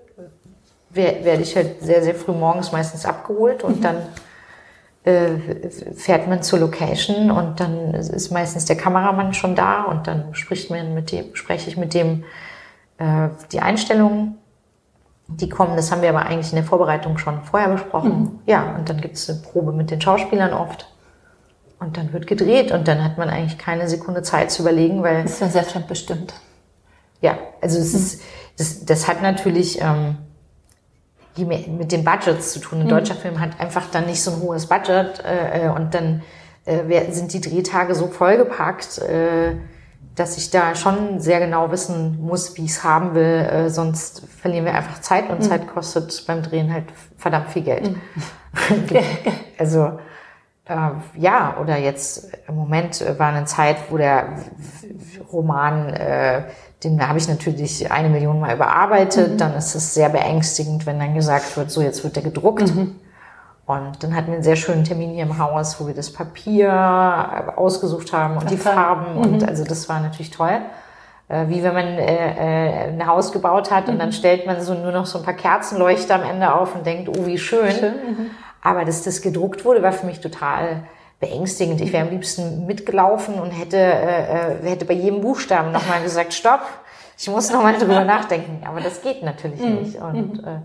werde 0.91 1.41
ich 1.41 1.55
halt 1.55 1.82
sehr, 1.82 2.03
sehr 2.03 2.16
früh 2.16 2.32
morgens 2.32 2.72
meistens 2.72 3.05
abgeholt 3.05 3.63
und 3.63 3.80
mhm. 3.80 3.82
dann 3.82 3.97
äh, 5.03 5.70
fährt 5.95 6.28
man 6.28 6.41
zur 6.41 6.59
Location 6.59 7.32
und 7.32 7.59
dann 7.59 7.93
ist 7.93 8.32
meistens 8.32 8.66
der 8.66 8.78
Kameramann 8.78 9.34
schon 9.34 9.55
da 9.55 9.84
und 9.84 10.07
dann 10.07 10.34
spricht 10.34 10.70
man 10.70 10.93
mit 10.93 11.11
dem, 11.11 11.36
spreche 11.36 11.70
ich 11.70 11.78
mit 11.78 11.93
dem 11.93 12.24
äh, 12.97 13.30
die 13.51 13.59
Einstellungen, 13.59 14.38
die 15.28 15.49
kommen. 15.49 15.76
Das 15.76 15.91
haben 15.91 16.01
wir 16.01 16.09
aber 16.09 16.26
eigentlich 16.26 16.51
in 16.51 16.57
der 16.57 16.65
Vorbereitung 16.65 17.17
schon 17.17 17.43
vorher 17.43 17.69
besprochen. 17.69 18.19
Mhm. 18.19 18.39
Ja, 18.45 18.76
und 18.76 18.89
dann 18.89 19.01
gibt 19.01 19.15
es 19.15 19.30
eine 19.30 19.39
Probe 19.39 19.71
mit 19.71 19.91
den 19.91 20.01
Schauspielern 20.01 20.53
oft. 20.53 20.88
Und 21.80 21.97
dann 21.97 22.13
wird 22.13 22.28
gedreht 22.28 22.71
und 22.71 22.88
dann 22.88 23.03
hat 23.03 23.17
man 23.17 23.30
eigentlich 23.30 23.57
keine 23.57 23.89
Sekunde 23.89 24.21
Zeit 24.21 24.49
zu 24.51 24.61
überlegen, 24.61 25.03
weil. 25.03 25.23
Das 25.23 25.34
ist 25.34 25.41
ja 25.41 25.63
sehr 25.63 25.82
bestimmt. 25.82 26.34
Ja, 27.21 27.38
also 27.61 27.80
es 27.80 27.93
mhm. 27.93 27.99
ist, 27.99 28.21
das, 28.57 28.86
das 28.86 29.07
hat 29.07 29.21
natürlich 29.21 29.82
ähm, 29.82 30.17
mit 31.38 31.91
den 31.91 32.03
Budgets 32.03 32.53
zu 32.53 32.59
tun. 32.59 32.80
Ein 32.80 32.86
mhm. 32.86 32.89
deutscher 32.89 33.15
Film 33.15 33.39
hat 33.39 33.59
einfach 33.59 33.89
dann 33.91 34.05
nicht 34.05 34.21
so 34.21 34.32
ein 34.32 34.41
hohes 34.41 34.67
Budget 34.67 35.23
äh, 35.26 35.65
äh 35.65 35.69
und 35.69 35.93
dann 35.93 36.21
äh, 36.65 37.11
sind 37.11 37.34
die 37.34 37.41
Drehtage 37.41 37.93
so 37.93 38.07
vollgepackt, 38.07 38.99
äh, 38.99 39.55
dass 40.16 40.38
ich 40.38 40.49
da 40.49 40.76
schon 40.76 41.20
sehr 41.20 41.39
genau 41.39 41.72
wissen 41.72 42.20
muss, 42.22 42.57
wie 42.57 42.66
ich 42.66 42.72
es 42.72 42.84
haben 42.84 43.16
will. 43.16 43.24
Äh, 43.24 43.70
sonst 43.70 44.24
verlieren 44.39 44.66
wir 44.66 44.74
einfach 44.74 45.01
Zeit 45.01 45.30
und 45.30 45.39
mhm. 45.39 45.43
Zeit 45.43 45.68
kostet 45.68 46.26
beim 46.26 46.41
Drehen 46.41 46.74
halt 46.74 46.86
verdammt 47.18 47.49
viel 47.49 47.63
Geld. 47.63 47.91
Mhm. 47.91 47.99
also 49.57 49.99
äh, 50.66 50.89
ja, 51.18 51.57
oder 51.61 51.78
jetzt 51.78 52.32
im 52.47 52.55
Moment 52.55 53.03
war 53.20 53.34
eine 53.34 53.45
Zeit, 53.45 53.78
wo 53.89 53.97
der 53.97 54.38
Roman 55.32 55.89
äh, 55.89 56.43
den 56.86 57.07
habe 57.07 57.18
ich 57.18 57.28
natürlich 57.28 57.91
eine 57.91 58.09
Million 58.09 58.39
Mal 58.39 58.55
überarbeitet. 58.55 59.34
Mhm. 59.34 59.38
Dann 59.38 59.55
ist 59.55 59.76
es 59.76 59.93
sehr 59.93 60.09
beängstigend, 60.09 60.86
wenn 60.86 60.99
dann 60.99 61.16
gesagt 61.16 61.57
wird, 61.57 61.72
so 61.72 61.82
jetzt 61.82 62.03
wird 62.03 62.16
der 62.16 62.24
gedruckt. 62.24 62.74
Mhm. 62.74 62.95
Und 63.66 64.03
dann 64.03 64.16
hatten 64.16 64.28
wir 64.28 64.36
einen 64.36 64.43
sehr 64.43 64.55
schönen 64.55 64.84
Termin 64.84 65.11
hier 65.11 65.24
im 65.24 65.39
Haus, 65.39 65.80
wo 65.80 65.88
wir 65.88 65.95
das 65.95 66.13
Papier 66.13 67.53
ausgesucht 67.55 68.13
haben 68.13 68.38
und 68.38 68.45
Ach, 68.45 68.49
die 68.49 68.57
Farben. 68.57 69.16
Mhm. 69.16 69.22
Und 69.22 69.47
also 69.47 69.63
das 69.63 69.89
war 69.89 69.99
natürlich 69.99 70.30
toll. 70.30 70.61
Äh, 71.28 71.47
wie 71.47 71.63
wenn 71.63 71.74
man 71.74 71.86
äh, 71.86 72.86
äh, 72.86 72.88
ein 72.89 73.07
Haus 73.07 73.32
gebaut 73.32 73.72
hat 73.72 73.89
und 73.89 73.97
dann 73.97 74.09
mhm. 74.09 74.13
stellt 74.13 74.45
man 74.45 74.61
so 74.61 74.76
nur 74.76 74.91
noch 74.91 75.07
so 75.07 75.18
ein 75.18 75.26
paar 75.26 75.34
Kerzenleuchter 75.34 76.16
am 76.16 76.24
Ende 76.24 76.53
auf 76.53 76.76
und 76.76 76.86
denkt, 76.86 77.09
oh, 77.09 77.26
wie 77.26 77.39
schön. 77.39 77.72
schön. 77.72 77.93
Mhm. 77.93 78.32
Aber 78.61 78.86
dass 78.86 79.01
das 79.03 79.22
gedruckt 79.22 79.66
wurde, 79.66 79.82
war 79.82 79.91
für 79.91 80.05
mich 80.05 80.20
total 80.20 80.84
beängstigend. 81.20 81.82
Ich 81.82 81.91
wäre 81.91 82.05
am 82.05 82.11
liebsten 82.11 82.68
mitgelaufen 82.68 83.36
und 83.36 83.49
hätte, 83.49 83.78
äh, 83.78 84.59
äh 84.59 84.70
hätte 84.70 84.86
bei 84.86 84.93
jedem 84.93 85.22
Buchstaben 85.22 85.72
nochmal 85.72 86.03
gesagt, 86.03 86.36
stopp, 86.36 86.61
ich 87.18 87.28
muss 87.28 87.49
nochmal 87.51 87.74
drüber 87.78 88.03
nachdenken. 88.05 88.63
Aber 88.68 88.82
das 88.82 89.01
geht 89.01 89.24
natürlich 89.24 89.61
mhm. 89.61 89.76
nicht. 89.76 89.95
Und 89.95 90.43
mhm. 90.43 90.47
äh, 90.47 90.59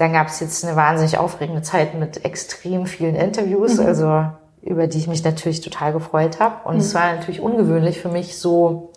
dann 0.00 0.14
gab 0.14 0.28
es 0.28 0.40
jetzt 0.40 0.64
eine 0.64 0.76
wahnsinnig 0.76 1.18
aufregende 1.18 1.60
Zeit 1.60 1.94
mit 1.94 2.24
extrem 2.24 2.86
vielen 2.86 3.14
Interviews, 3.14 3.78
mhm. 3.78 3.86
also 3.86 4.24
über 4.62 4.86
die 4.86 4.98
ich 4.98 5.08
mich 5.08 5.22
natürlich 5.24 5.60
total 5.60 5.92
gefreut 5.92 6.40
habe. 6.40 6.66
Und 6.68 6.78
es 6.78 6.94
war 6.94 7.14
natürlich 7.14 7.40
ungewöhnlich 7.40 8.00
für 8.00 8.08
mich, 8.08 8.38
so 8.38 8.92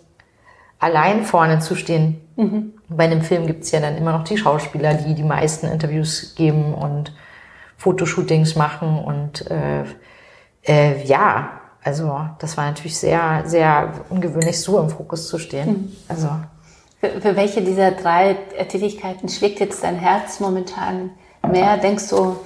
allein 0.78 1.24
vorne 1.24 1.58
zu 1.58 1.74
stehen. 1.74 2.20
Mhm. 2.36 2.72
Bei 2.88 3.04
einem 3.04 3.20
Film 3.20 3.46
gibt 3.46 3.64
es 3.64 3.70
ja 3.70 3.80
dann 3.80 3.96
immer 3.96 4.12
noch 4.12 4.24
die 4.24 4.38
Schauspieler, 4.38 4.94
die 4.94 5.14
die 5.14 5.22
meisten 5.22 5.66
Interviews 5.66 6.34
geben 6.36 6.72
und 6.74 7.14
Fotoshootings 7.76 8.56
machen 8.56 8.98
und 8.98 9.50
äh, 9.50 9.84
äh, 10.62 11.04
ja, 11.04 11.60
also 11.82 12.18
das 12.38 12.56
war 12.56 12.64
natürlich 12.64 12.96
sehr, 12.96 13.42
sehr 13.44 13.92
ungewöhnlich, 14.08 14.58
so 14.58 14.80
im 14.80 14.88
Fokus 14.88 15.28
zu 15.28 15.38
stehen. 15.38 15.68
Mhm. 15.68 15.92
Also 16.08 16.30
für, 17.04 17.20
für 17.20 17.36
welche 17.36 17.62
dieser 17.62 17.90
drei 17.90 18.34
Tätigkeiten 18.68 19.28
schlägt 19.28 19.60
jetzt 19.60 19.82
dein 19.82 19.96
Herz 19.96 20.40
momentan 20.40 21.10
mehr? 21.46 21.76
Denkst 21.76 22.08
du 22.08 22.36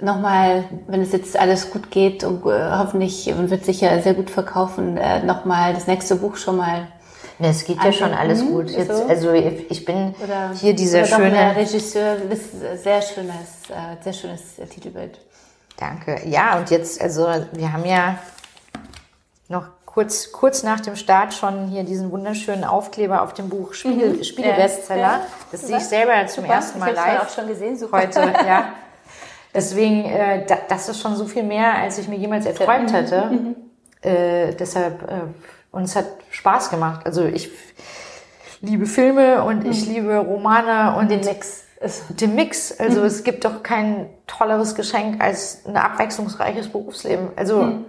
nochmal, 0.00 0.64
wenn 0.86 1.02
es 1.02 1.12
jetzt 1.12 1.38
alles 1.38 1.70
gut 1.70 1.90
geht 1.90 2.24
und 2.24 2.44
äh, 2.46 2.70
hoffentlich 2.70 3.28
und 3.32 3.50
wird 3.50 3.64
sicher 3.64 4.00
sehr 4.02 4.14
gut 4.14 4.30
verkaufen, 4.30 4.96
äh, 4.96 5.22
nochmal 5.24 5.74
das 5.74 5.86
nächste 5.86 6.16
Buch 6.16 6.36
schon 6.36 6.56
mal 6.56 6.88
es 7.42 7.64
geht 7.64 7.82
ja 7.82 7.90
schon 7.90 8.12
alles 8.12 8.44
gut. 8.44 8.68
Jetzt, 8.68 8.94
so? 8.94 9.06
Also 9.06 9.32
ich 9.32 9.84
bin 9.86 10.14
oder, 10.22 10.50
hier 10.54 10.74
dieser 10.74 11.06
schöne 11.06 11.56
Regisseur, 11.56 12.16
das 12.28 12.38
ist 12.38 12.82
sehr 12.82 13.00
schönes, 13.00 13.70
äh, 13.70 14.02
sehr 14.04 14.12
schönes 14.12 14.56
Titelbild. 14.68 15.18
Danke. 15.78 16.20
Ja, 16.26 16.58
und 16.58 16.68
jetzt, 16.68 17.00
also 17.00 17.26
wir 17.52 17.72
haben 17.72 17.86
ja 17.86 18.18
noch 19.48 19.68
kurz, 19.92 20.32
kurz 20.32 20.62
nach 20.62 20.80
dem 20.80 20.96
Start 20.96 21.34
schon 21.34 21.66
hier 21.68 21.84
diesen 21.84 22.10
wunderschönen 22.10 22.64
Aufkleber 22.64 23.22
auf 23.22 23.34
dem 23.34 23.48
Buch 23.48 23.74
Spiegel, 23.74 24.14
mhm. 24.14 24.24
Spiegel-Bestseller. 24.24 25.00
Ja, 25.00 25.26
das 25.50 25.62
sehe 25.62 25.78
ich 25.78 25.84
selber 25.84 26.26
zum 26.26 26.44
Super. 26.44 26.54
ersten 26.54 26.78
Mal 26.78 26.90
ich 26.90 26.96
live. 26.96 27.22
auch 27.22 27.28
schon 27.28 27.48
gesehen, 27.48 27.76
super. 27.76 27.98
Heute, 27.98 28.20
ja. 28.46 28.72
Deswegen, 29.52 30.04
äh, 30.04 30.46
das 30.68 30.88
ist 30.88 31.00
schon 31.00 31.16
so 31.16 31.26
viel 31.26 31.42
mehr, 31.42 31.74
als 31.74 31.98
ich 31.98 32.06
mir 32.06 32.16
jemals 32.16 32.46
erträumt 32.46 32.92
hätte. 32.92 33.26
Mhm. 33.26 33.56
Äh, 34.02 34.54
deshalb 34.54 35.02
äh, 35.02 35.22
und 35.72 35.84
es 35.84 35.96
hat 35.96 36.06
Spaß 36.30 36.70
gemacht. 36.70 37.04
Also 37.04 37.24
ich 37.24 37.50
liebe 38.60 38.86
Filme 38.86 39.42
und 39.42 39.66
ich 39.66 39.86
mhm. 39.86 39.94
liebe 39.94 40.18
Romane 40.18 40.96
und 40.98 41.10
den 41.10 41.20
Mix. 41.20 41.64
Den 42.10 42.34
Mix. 42.34 42.78
Also 42.78 43.00
mhm. 43.00 43.06
es 43.06 43.24
gibt 43.24 43.44
doch 43.44 43.62
kein 43.62 44.10
tolleres 44.26 44.74
Geschenk 44.74 45.22
als 45.22 45.64
ein 45.66 45.76
abwechslungsreiches 45.76 46.68
Berufsleben. 46.68 47.28
Also 47.36 47.62
mhm. 47.62 47.84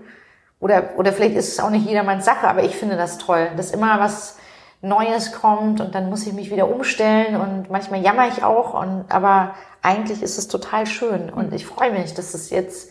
Oder 0.62 0.92
oder 0.96 1.12
vielleicht 1.12 1.36
ist 1.36 1.52
es 1.52 1.60
auch 1.60 1.70
nicht 1.70 1.86
jedermanns 1.86 2.24
Sache, 2.24 2.48
aber 2.48 2.64
ich 2.64 2.76
finde 2.76 2.96
das 2.96 3.18
toll, 3.18 3.50
dass 3.58 3.72
immer 3.72 4.00
was 4.00 4.38
Neues 4.82 5.34
kommt 5.34 5.82
und 5.82 5.94
dann 5.94 6.10
muss 6.10 6.26
ich 6.26 6.34
mich 6.34 6.50
wieder 6.50 6.70
umstellen 6.70 7.36
und 7.36 7.70
manchmal 7.70 8.02
jammer 8.02 8.30
ich 8.30 8.44
auch 8.44 8.74
und 8.74 9.06
aber 9.10 9.54
eigentlich 9.82 10.22
ist 10.22 10.38
es 10.38 10.48
total 10.48 10.86
schön 10.86 11.30
und 11.30 11.50
mhm. 11.50 11.56
ich 11.56 11.66
freue 11.66 11.92
mich, 11.92 12.14
dass 12.14 12.34
es 12.34 12.50
jetzt 12.50 12.90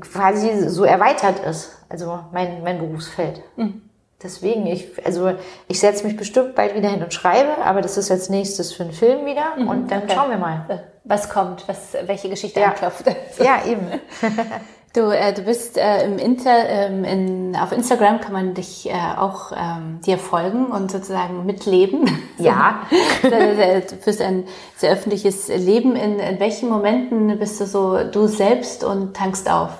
quasi 0.00 0.68
so 0.68 0.84
erweitert 0.84 1.40
ist, 1.40 1.78
also 1.88 2.20
mein, 2.32 2.62
mein 2.62 2.78
Berufsfeld. 2.78 3.42
Mhm. 3.56 3.82
Deswegen, 4.22 4.66
ich, 4.66 5.04
also 5.06 5.32
ich 5.66 5.80
setze 5.80 6.04
mich 6.06 6.16
bestimmt 6.16 6.54
bald 6.54 6.74
wieder 6.74 6.90
hin 6.90 7.02
und 7.02 7.14
schreibe, 7.14 7.64
aber 7.64 7.80
das 7.80 7.96
ist 7.96 8.10
jetzt 8.10 8.28
nächstes 8.28 8.72
für 8.72 8.82
einen 8.82 8.92
Film 8.92 9.24
wieder 9.24 9.56
mhm, 9.56 9.68
und 9.68 9.90
dann 9.90 10.02
okay. 10.02 10.12
schauen 10.14 10.30
wir 10.30 10.36
mal. 10.36 10.84
Was 11.04 11.30
kommt, 11.30 11.66
was, 11.66 11.94
welche 12.04 12.28
Geschichte 12.28 12.60
ja. 12.60 12.68
anklopft. 12.68 13.06
Ja, 13.38 13.62
eben. 13.66 13.86
Du, 14.92 15.02
äh, 15.12 15.32
du 15.32 15.42
bist 15.42 15.78
äh, 15.78 16.04
im 16.04 16.18
Inter, 16.18 16.68
ähm, 16.68 17.04
in, 17.04 17.56
auf 17.56 17.70
Instagram 17.70 18.20
kann 18.20 18.32
man 18.32 18.54
dich 18.54 18.90
äh, 18.90 18.94
auch 19.16 19.52
ähm, 19.56 20.00
dir 20.04 20.18
folgen 20.18 20.66
und 20.66 20.90
sozusagen 20.90 21.46
mitleben. 21.46 22.10
Ja. 22.38 22.86
du 23.22 23.96
führst 24.00 24.22
ein 24.22 24.44
sehr 24.74 24.92
öffentliches 24.92 25.48
Leben. 25.48 25.94
In, 25.94 26.18
in 26.18 26.40
welchen 26.40 26.70
Momenten 26.70 27.38
bist 27.38 27.60
du 27.60 27.66
so 27.66 28.02
du 28.02 28.26
selbst 28.28 28.82
und 28.82 29.14
tankst 29.14 29.50
auf? 29.50 29.72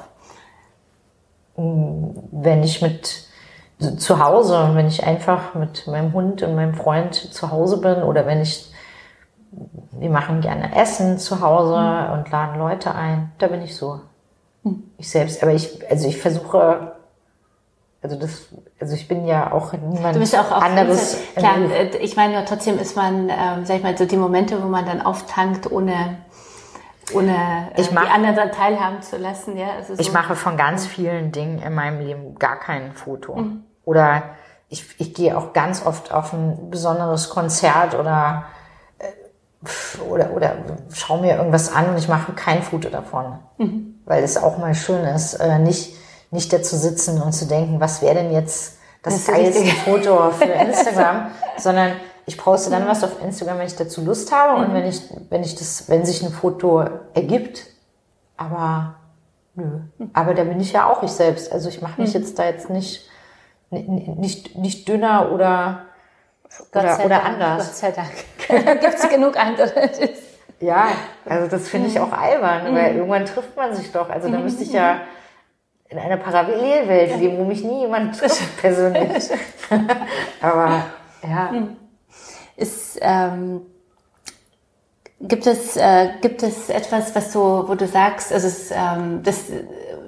Wenn 1.57 2.63
ich 2.63 2.83
mit 2.83 3.25
zu 3.97 4.23
Hause, 4.23 4.73
wenn 4.75 4.89
ich 4.89 5.07
einfach 5.07 5.55
mit 5.55 5.87
meinem 5.87 6.13
Hund 6.13 6.43
und 6.43 6.55
meinem 6.55 6.75
Freund 6.75 7.15
zu 7.15 7.51
Hause 7.51 7.81
bin 7.81 8.03
oder 8.03 8.27
wenn 8.27 8.43
ich, 8.43 8.71
wir 9.93 10.11
machen 10.11 10.43
gerne 10.43 10.77
Essen 10.77 11.19
zu 11.19 11.41
Hause 11.41 11.81
mhm. 11.81 12.13
und 12.13 12.31
laden 12.31 12.59
Leute 12.59 12.95
ein, 12.95 13.33
da 13.39 13.47
bin 13.47 13.63
ich 13.63 13.75
so. 13.75 14.01
Ich 14.99 15.09
selbst, 15.09 15.43
aber 15.43 15.53
ich, 15.53 15.81
also 15.91 16.07
ich 16.07 16.19
versuche, 16.19 16.93
also 18.03 18.17
das, 18.17 18.49
also 18.79 18.95
ich 18.95 19.09
bin 19.09 19.27
ja 19.27 19.53
auch 19.53 19.73
niemand 19.73 20.17
du 20.17 20.21
bist 20.21 20.37
auch 20.37 20.51
anderes. 20.51 21.17
Klar, 21.35 21.57
äh, 21.71 21.97
ich 21.99 22.17
meine, 22.17 22.45
trotzdem 22.45 22.79
ist 22.79 22.97
man, 22.97 23.31
ähm, 23.31 23.65
sag 23.65 23.77
ich 23.77 23.83
mal, 23.83 23.97
so 23.97 24.05
die 24.05 24.17
Momente, 24.17 24.63
wo 24.63 24.67
man 24.67 24.85
dann 24.85 25.01
auftankt, 25.01 25.71
ohne 25.71 26.19
ohne 27.13 27.71
äh, 27.75 27.83
mach, 27.93 28.05
die 28.05 28.11
anderen 28.11 28.53
teilhaben 28.53 29.03
zu 29.03 29.17
lassen. 29.17 29.57
Ja, 29.57 29.69
also 29.77 29.95
so. 29.95 30.01
Ich 30.01 30.13
mache 30.13 30.37
von 30.37 30.57
ganz 30.57 30.87
vielen 30.87 31.33
Dingen 31.33 31.61
in 31.61 31.75
meinem 31.75 32.01
Leben 32.01 32.39
gar 32.39 32.59
kein 32.59 32.93
Foto. 32.93 33.37
Mhm. 33.37 33.65
Oder 33.85 34.23
ich, 34.69 34.85
ich 34.99 35.15
gehe 35.15 35.37
auch 35.37 35.53
ganz 35.53 35.85
oft 35.85 36.13
auf 36.13 36.33
ein 36.33 36.71
besonderes 36.71 37.31
Konzert 37.31 37.95
oder 37.99 38.45
oder, 40.09 40.31
oder 40.33 40.55
schau 40.93 41.19
mir 41.19 41.37
irgendwas 41.37 41.75
an 41.75 41.91
und 41.91 41.99
ich 41.99 42.09
mache 42.09 42.33
kein 42.33 42.63
Foto 42.63 42.89
davon. 42.89 43.39
Mhm. 43.59 43.90
Weil 44.11 44.25
es 44.25 44.37
auch 44.37 44.59
mal 44.59 44.75
schön 44.75 45.05
ist, 45.05 45.35
äh, 45.35 45.61
nicht, 45.61 45.95
nicht 46.33 46.53
da 46.53 46.61
zu 46.61 46.77
sitzen 46.77 47.23
und 47.23 47.33
zu 47.33 47.47
denken, 47.47 47.79
was 47.79 48.03
wäre 48.03 48.17
denn 48.17 48.33
jetzt 48.33 48.79
das, 49.05 49.25
das 49.25 49.27
geilste 49.27 49.67
Foto 49.67 50.33
für 50.33 50.45
Instagram, 50.67 51.31
sondern 51.57 51.93
ich 52.27 52.37
poste 52.37 52.71
dann 52.71 52.83
mhm. 52.83 52.89
was 52.89 53.05
auf 53.05 53.23
Instagram, 53.23 53.59
wenn 53.61 53.69
ich 53.69 53.77
dazu 53.77 54.05
Lust 54.05 54.33
habe 54.33 54.59
mhm. 54.59 54.67
und 54.67 54.75
wenn 54.75 54.85
ich, 54.85 55.03
wenn 55.29 55.45
ich 55.45 55.55
das, 55.55 55.89
wenn 55.89 56.05
sich 56.05 56.25
ein 56.25 56.33
Foto 56.33 56.85
ergibt. 57.15 57.69
Aber 58.37 58.97
nö. 59.55 59.79
Mhm. 59.99 60.11
Aber 60.13 60.35
da 60.35 60.43
bin 60.43 60.59
ich 60.59 60.73
ja 60.73 60.91
auch 60.91 61.05
ich 61.05 61.13
selbst. 61.13 61.53
Also 61.53 61.69
ich 61.69 61.81
mache 61.81 62.01
mich 62.01 62.13
mhm. 62.13 62.21
jetzt 62.21 62.37
da 62.37 62.47
jetzt 62.47 62.69
nicht, 62.69 63.09
nicht, 63.71 64.59
nicht 64.59 64.89
dünner 64.89 65.31
oder 65.31 65.83
oder, 66.73 67.05
oder 67.05 67.23
anders. 67.23 67.65
Gott 67.65 67.77
sei 67.77 67.93
Dank. 67.93 68.11
Gibt 68.81 68.95
es 68.95 69.09
genug 69.09 69.37
andere. 69.37 69.73
ja, 70.61 70.89
also 71.25 71.49
das 71.49 71.69
finde 71.69 71.89
ich 71.89 71.99
auch 71.99 72.13
albern, 72.13 72.71
mhm. 72.71 72.77
weil 72.77 72.95
irgendwann 72.97 73.25
trifft 73.25 73.57
man 73.57 73.75
sich 73.75 73.91
doch. 73.93 74.11
Also 74.11 74.29
da 74.29 74.39
mhm. 74.39 74.45
müsste 74.45 74.63
ich 74.63 74.73
ja 74.73 75.01
in 75.89 75.99
einer 75.99 76.19
Parallelwelt 76.19 77.19
leben, 77.19 77.39
wo 77.39 77.45
mich 77.45 77.65
nie 77.65 77.81
jemand 77.81 78.19
trifft 78.19 78.57
persönlich. 78.61 79.31
Aber 80.41 80.85
ja. 81.23 81.53
Mhm. 81.53 81.77
Ist, 82.57 82.99
ähm, 83.01 83.63
gibt 85.19 85.47
es 85.47 85.77
äh, 85.77 86.11
gibt 86.21 86.43
es 86.43 86.69
etwas, 86.69 87.15
was 87.15 87.33
du, 87.33 87.41
wo 87.41 87.75
du 87.75 87.87
sagst, 87.87 88.33
also 88.33 88.47
es, 88.47 88.71
ähm, 88.71 89.23
dass, 89.23 89.45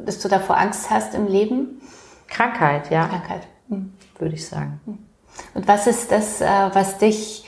dass 0.05 0.19
du 0.19 0.29
davor 0.29 0.59
Angst 0.59 0.91
hast 0.91 1.15
im 1.15 1.27
Leben? 1.27 1.81
Krankheit, 2.29 2.91
ja. 2.91 3.09
Krankheit. 3.09 3.49
Mhm. 3.69 3.95
Würde 4.19 4.35
ich 4.35 4.47
sagen. 4.47 4.81
Mhm. 4.85 4.99
Und 5.55 5.67
was 5.67 5.87
ist 5.87 6.13
das, 6.13 6.43
äh, 6.43 6.47
was 6.75 6.99
dich 6.99 7.47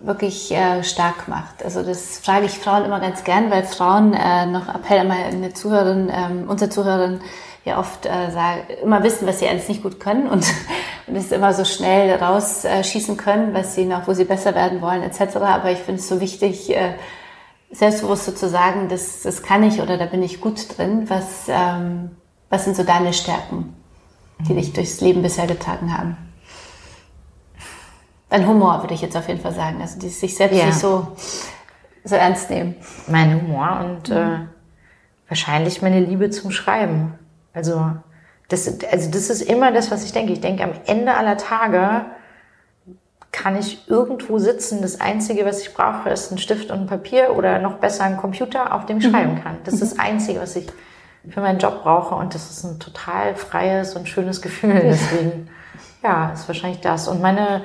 wirklich 0.00 0.50
äh, 0.52 0.82
stark 0.82 1.28
macht? 1.28 1.64
Also 1.64 1.82
das 1.82 2.18
frage 2.18 2.46
ich 2.46 2.58
Frauen 2.58 2.84
immer 2.84 3.00
ganz 3.00 3.24
gern, 3.24 3.50
weil 3.50 3.62
Frauen 3.64 4.14
äh, 4.14 4.46
noch 4.46 4.68
Appell 4.74 4.98
an 5.00 5.08
meine 5.08 5.52
Zuhörerin, 5.52 6.10
ähm, 6.12 6.44
unsere 6.48 6.70
Zuhörerin 6.70 7.20
ja 7.64 7.78
oft 7.78 8.06
äh, 8.06 8.30
sagen, 8.30 8.62
immer 8.82 9.02
wissen, 9.02 9.26
was 9.26 9.38
sie 9.38 9.48
alles 9.48 9.68
nicht 9.68 9.82
gut 9.82 10.00
können 10.00 10.28
und, 10.28 10.44
und 11.06 11.16
es 11.16 11.32
immer 11.32 11.52
so 11.52 11.64
schnell 11.64 12.14
rausschießen 12.14 13.16
können, 13.16 13.54
was 13.54 13.74
sie 13.74 13.84
noch, 13.84 14.08
wo 14.08 14.14
sie 14.14 14.24
besser 14.24 14.54
werden 14.54 14.80
wollen 14.80 15.02
etc. 15.02 15.36
Aber 15.36 15.70
ich 15.70 15.78
finde 15.78 16.00
es 16.00 16.08
so 16.08 16.20
wichtig, 16.20 16.74
äh, 16.74 16.94
selbstbewusst 17.70 18.24
so 18.24 18.32
zu 18.32 18.48
sagen, 18.48 18.88
das, 18.88 19.22
das 19.22 19.42
kann 19.42 19.62
ich 19.62 19.80
oder 19.80 19.96
da 19.96 20.06
bin 20.06 20.22
ich 20.22 20.40
gut 20.40 20.76
drin. 20.76 21.08
Was, 21.08 21.48
ähm, 21.48 22.10
was 22.48 22.64
sind 22.64 22.76
so 22.76 22.82
deine 22.82 23.12
Stärken, 23.12 23.74
die 24.40 24.54
dich 24.54 24.72
durchs 24.72 25.00
Leben 25.00 25.22
bisher 25.22 25.46
getragen 25.46 25.96
haben? 25.96 26.16
Dein 28.30 28.46
Humor, 28.46 28.80
würde 28.82 28.94
ich 28.94 29.02
jetzt 29.02 29.16
auf 29.16 29.28
jeden 29.28 29.40
Fall 29.40 29.52
sagen. 29.52 29.80
Also 29.80 29.98
die 29.98 30.08
sich 30.08 30.36
selbst 30.36 30.56
ja. 30.56 30.66
nicht 30.66 30.78
so, 30.78 31.08
so 32.04 32.14
ernst 32.14 32.48
nehmen. 32.48 32.76
Mein 33.08 33.34
Humor 33.34 33.80
und 33.84 34.08
mhm. 34.08 34.16
äh, 34.16 34.38
wahrscheinlich 35.28 35.82
meine 35.82 36.00
Liebe 36.00 36.30
zum 36.30 36.52
Schreiben. 36.52 37.14
Also 37.52 37.92
das, 38.48 38.68
also 38.90 39.10
das 39.10 39.30
ist 39.30 39.42
immer 39.42 39.72
das, 39.72 39.90
was 39.90 40.04
ich 40.04 40.12
denke. 40.12 40.32
Ich 40.32 40.40
denke, 40.40 40.62
am 40.62 40.72
Ende 40.86 41.14
aller 41.14 41.36
Tage 41.36 42.06
kann 43.32 43.56
ich 43.56 43.88
irgendwo 43.88 44.38
sitzen. 44.38 44.82
Das 44.82 45.00
Einzige, 45.00 45.44
was 45.44 45.62
ich 45.62 45.74
brauche, 45.74 46.10
ist 46.10 46.30
ein 46.30 46.38
Stift 46.38 46.70
und 46.70 46.80
ein 46.80 46.86
Papier 46.86 47.36
oder 47.36 47.58
noch 47.58 47.78
besser 47.78 48.04
ein 48.04 48.16
Computer, 48.16 48.74
auf 48.74 48.86
dem 48.86 48.98
ich 48.98 49.06
mhm. 49.06 49.10
schreiben 49.10 49.42
kann. 49.42 49.56
Das 49.64 49.74
ist 49.74 49.92
das 49.92 49.98
Einzige, 49.98 50.40
was 50.40 50.56
ich 50.56 50.66
für 51.28 51.40
meinen 51.40 51.58
Job 51.58 51.82
brauche 51.82 52.14
und 52.14 52.34
das 52.34 52.50
ist 52.50 52.64
ein 52.64 52.78
total 52.80 53.34
freies 53.34 53.94
und 53.94 54.08
schönes 54.08 54.40
Gefühl. 54.40 54.80
Deswegen, 54.84 55.48
ja, 56.02 56.30
ist 56.32 56.48
wahrscheinlich 56.48 56.80
das. 56.80 57.08
Und 57.08 57.20
meine 57.20 57.62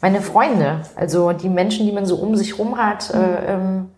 meine 0.00 0.20
Freunde, 0.20 0.82
also 0.96 1.32
die 1.32 1.48
Menschen, 1.48 1.86
die 1.86 1.92
man 1.92 2.06
so 2.06 2.16
um 2.16 2.36
sich 2.36 2.58
rum 2.58 2.78
hat, 2.78 3.12
mhm. 3.12 3.20
äh, 3.20 3.52
ähm, 3.52 3.90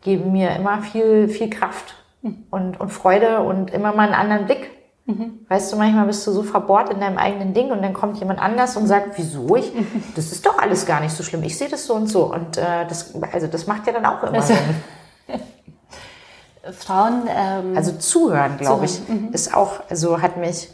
geben 0.00 0.32
mir 0.32 0.56
immer 0.56 0.82
viel, 0.82 1.28
viel 1.28 1.50
Kraft 1.50 1.94
mhm. 2.22 2.44
und, 2.50 2.80
und 2.80 2.90
Freude 2.90 3.40
und 3.40 3.70
immer 3.70 3.92
mal 3.94 4.04
einen 4.04 4.14
anderen 4.14 4.46
Blick. 4.46 4.70
Mhm. 5.04 5.44
Weißt 5.48 5.72
du, 5.72 5.76
manchmal 5.76 6.06
bist 6.06 6.26
du 6.26 6.32
so 6.32 6.42
verbohrt 6.42 6.92
in 6.92 7.00
deinem 7.00 7.18
eigenen 7.18 7.54
Ding 7.54 7.70
und 7.70 7.82
dann 7.82 7.92
kommt 7.92 8.18
jemand 8.18 8.40
anders 8.40 8.76
und 8.76 8.86
sagt, 8.86 9.18
wieso 9.18 9.56
ich? 9.56 9.72
Das 10.14 10.30
ist 10.32 10.46
doch 10.46 10.58
alles 10.58 10.86
gar 10.86 11.00
nicht 11.00 11.14
so 11.14 11.22
schlimm. 11.22 11.42
Ich 11.42 11.58
sehe 11.58 11.68
das 11.68 11.86
so 11.86 11.94
und 11.94 12.06
so. 12.06 12.32
Und 12.32 12.56
äh, 12.56 12.86
das, 12.88 13.14
also 13.32 13.46
das 13.46 13.66
macht 13.66 13.86
ja 13.86 13.92
dann 13.92 14.06
auch 14.06 14.22
immer 14.22 14.34
also, 14.34 14.54
Sinn. 14.54 15.40
Frauen. 16.72 17.24
Ähm, 17.28 17.76
also 17.76 17.92
zuhören, 17.92 18.58
glaube 18.58 18.84
ich, 18.84 19.08
mhm. 19.08 19.30
ist 19.32 19.54
auch, 19.54 19.80
also 19.88 20.22
hat 20.22 20.36
mich 20.36 20.68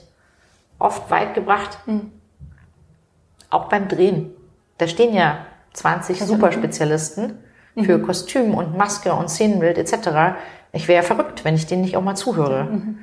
oft 0.79 1.11
weit 1.11 1.35
gebracht. 1.35 1.79
Mhm. 1.87 2.13
Auch 3.51 3.69
beim 3.71 3.89
Drehen. 3.89 4.35
Da 4.79 4.87
stehen 4.89 5.15
ja 5.15 5.39
20 5.75 6.21
Superspezialisten. 6.25 7.39
für 7.85 7.99
mhm. 7.99 8.03
Kostüm 8.03 8.55
und 8.55 8.77
Maske 8.77 9.13
und 9.13 9.29
Szenenbild 9.29 9.79
etc. 9.79 10.37
Ich 10.73 10.89
wäre 10.89 11.03
ja 11.03 11.07
verrückt, 11.07 11.45
wenn 11.45 11.55
ich 11.55 11.67
denen 11.67 11.83
nicht 11.83 11.97
auch 11.97 12.03
mal 12.03 12.17
zuhöre. 12.17 12.65
Mhm. 12.65 12.99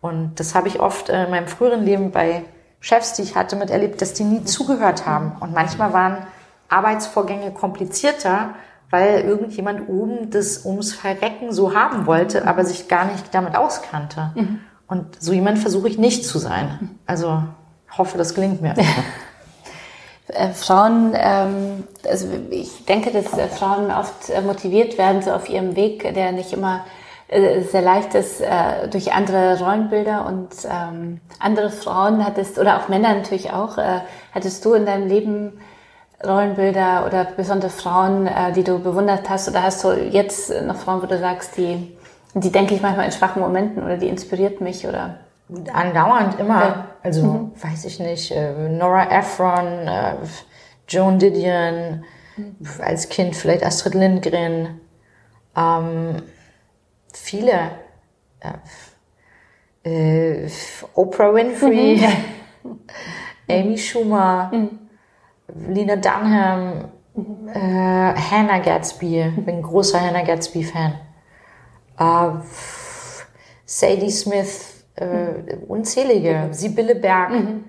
Und 0.00 0.40
das 0.40 0.54
habe 0.54 0.68
ich 0.68 0.80
oft 0.80 1.08
in 1.08 1.30
meinem 1.30 1.46
früheren 1.46 1.84
Leben 1.84 2.10
bei 2.10 2.44
Chefs, 2.80 3.14
die 3.14 3.22
ich 3.22 3.36
hatte, 3.36 3.56
miterlebt, 3.56 4.02
dass 4.02 4.14
die 4.14 4.24
nie 4.24 4.44
zugehört 4.44 5.06
haben. 5.06 5.32
Und 5.40 5.54
manchmal 5.54 5.92
waren 5.92 6.18
Arbeitsvorgänge 6.68 7.52
komplizierter, 7.52 8.50
weil 8.90 9.20
irgendjemand 9.20 9.88
oben 9.88 10.30
das 10.30 10.64
ums 10.64 10.92
Verrecken 10.92 11.52
so 11.52 11.74
haben 11.74 12.06
wollte, 12.06 12.46
aber 12.46 12.64
sich 12.64 12.88
gar 12.88 13.06
nicht 13.06 13.34
damit 13.34 13.56
auskannte. 13.56 14.32
Mhm. 14.34 14.60
Und 14.86 15.20
so 15.20 15.32
jemand 15.32 15.58
versuche 15.58 15.88
ich 15.88 15.98
nicht 15.98 16.24
zu 16.24 16.38
sein. 16.38 16.98
Also 17.06 17.42
hoffe, 17.96 18.18
das 18.18 18.34
gelingt 18.34 18.60
mir. 18.60 18.74
Äh, 20.28 20.48
Frauen, 20.50 21.14
ähm, 21.14 21.84
also 22.08 22.26
ich 22.50 22.84
denke, 22.84 23.10
dass 23.10 23.32
äh, 23.38 23.46
Frauen 23.48 23.90
oft 23.90 24.30
äh, 24.30 24.40
motiviert 24.40 24.98
werden, 24.98 25.22
so 25.22 25.30
auf 25.30 25.48
ihrem 25.48 25.76
Weg, 25.76 26.14
der 26.14 26.32
nicht 26.32 26.52
immer 26.52 26.84
sehr 27.28 27.82
leicht 27.82 28.14
ist, 28.14 28.40
durch 28.92 29.12
andere 29.12 29.58
Rollenbilder 29.58 30.26
und 30.26 30.50
ähm, 30.64 31.20
andere 31.40 31.70
Frauen 31.70 32.24
hattest, 32.24 32.56
oder 32.56 32.76
auch 32.76 32.88
Männer 32.88 33.14
natürlich 33.14 33.52
auch, 33.52 33.78
hattest 34.32 34.64
du 34.64 34.74
in 34.74 34.86
deinem 34.86 35.08
Leben 35.08 35.60
Rollenbilder 36.24 37.04
oder 37.04 37.24
besondere 37.24 37.70
Frauen, 37.70 38.30
die 38.54 38.62
du 38.62 38.78
bewundert 38.78 39.28
hast, 39.28 39.48
oder 39.48 39.64
hast 39.64 39.82
du 39.82 39.90
jetzt 39.94 40.52
noch 40.62 40.76
Frauen, 40.76 41.02
wo 41.02 41.06
du 41.06 41.18
sagst, 41.18 41.56
die, 41.56 41.98
die 42.34 42.52
denke 42.52 42.76
ich 42.76 42.80
manchmal 42.80 43.06
in 43.06 43.10
schwachen 43.10 43.42
Momenten 43.42 43.82
oder 43.82 43.96
die 43.96 44.06
inspiriert 44.06 44.60
mich 44.60 44.86
oder? 44.86 45.16
Andauernd 45.72 46.38
immer. 46.40 46.88
Also, 47.02 47.24
mhm. 47.24 47.52
weiß 47.60 47.84
ich 47.84 48.00
nicht, 48.00 48.32
äh, 48.32 48.68
Nora 48.68 49.10
Ephron, 49.10 49.86
äh, 49.86 50.14
Joan 50.88 51.18
Didion, 51.18 52.04
mhm. 52.36 52.56
als 52.80 53.08
Kind 53.08 53.36
vielleicht 53.36 53.64
Astrid 53.64 53.94
Lindgren, 53.94 54.80
ähm, 55.56 56.22
viele. 57.12 57.70
Äh, 59.82 60.48
Oprah 60.94 61.32
Winfrey, 61.32 62.04
mhm. 62.64 62.80
Amy 63.48 63.78
Schumer, 63.78 64.50
mhm. 64.52 64.78
Lena 65.68 65.96
Dunham, 65.96 66.88
mhm. 67.14 67.48
äh, 67.48 68.14
Hannah 68.14 68.58
Gatsby, 68.58 69.32
bin 69.36 69.56
ein 69.56 69.62
großer 69.62 70.00
Hannah 70.00 70.24
Gatsby-Fan. 70.24 70.98
Äh, 71.98 72.30
Sadie 73.64 74.10
Smith, 74.10 74.75
äh, 74.96 75.56
unzählige, 75.66 76.48
Sibylle 76.52 76.94
Berg, 76.94 77.30
mhm. 77.30 77.64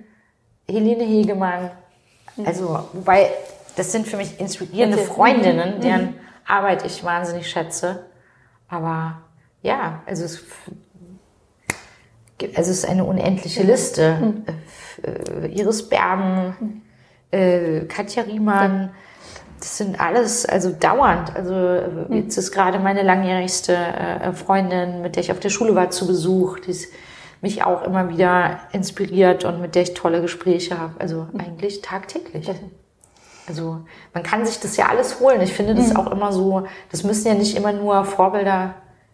Helene 0.68 1.04
Hegemann. 1.04 1.72
Mhm. 2.36 2.46
Also, 2.46 2.80
wobei, 2.94 3.30
das 3.76 3.92
sind 3.92 4.08
für 4.08 4.18
mich 4.18 4.40
inspirierende 4.40 4.98
Freundinnen, 4.98 5.78
mhm. 5.78 5.82
deren 5.82 6.02
mhm. 6.02 6.16
Arbeit 6.46 6.86
ich 6.86 7.04
wahnsinnig 7.04 7.50
schätze. 7.50 8.06
Aber 8.70 9.22
ja, 9.62 10.02
also 10.06 10.26
es, 10.26 10.44
also 12.40 12.52
es 12.56 12.70
ist 12.70 12.86
eine 12.88 13.04
unendliche 13.04 13.64
Liste. 13.64 14.18
Mhm. 14.22 14.46
Äh, 15.04 15.48
Iris 15.48 15.88
Berben, 15.88 16.84
äh, 17.32 17.82
Katja 17.82 18.24
Riemann, 18.24 18.92
das 19.60 19.78
sind 19.78 20.00
alles, 20.00 20.46
also 20.46 20.72
dauernd. 20.72 21.36
Also 21.36 21.82
jetzt 22.10 22.38
ist 22.38 22.52
gerade 22.52 22.80
meine 22.80 23.02
langjährigste 23.02 23.76
äh, 23.76 24.32
Freundin, 24.34 25.02
mit 25.02 25.16
der 25.16 25.24
ich 25.24 25.32
auf 25.32 25.40
der 25.40 25.50
Schule 25.50 25.74
war, 25.76 25.90
zu 25.90 26.06
Besuch. 26.08 26.60
Die 26.60 26.72
ist 26.72 26.92
mich 27.42 27.64
auch 27.64 27.84
immer 27.84 28.10
wieder 28.10 28.60
inspiriert 28.72 29.46
und 29.46 29.62
mit 29.62 29.76
der 29.76 29.84
ich 29.84 29.94
tolle 29.94 30.22
Gespräche 30.22 30.80
habe. 30.80 30.94
Also 31.00 31.28
mhm. 31.32 31.40
eigentlich 31.40 31.82
tagtäglich. 31.82 32.50
Also 33.48 33.80
man 34.14 34.24
kann 34.24 34.46
sich 34.46 34.60
das 34.60 34.76
ja 34.76 34.88
alles 34.88 35.20
holen. 35.20 35.42
Ich 35.42 35.54
finde 35.54 35.76
das 35.76 35.90
mhm. 35.90 35.98
auch 35.98 36.12
immer 36.12 36.32
so, 36.32 36.68
das 36.92 37.04
müssen 37.04 37.28
ja 37.28 37.34
nicht 37.34 37.56
immer 37.56 37.72
nur 37.72 38.04
Vorbilder, 38.04 38.74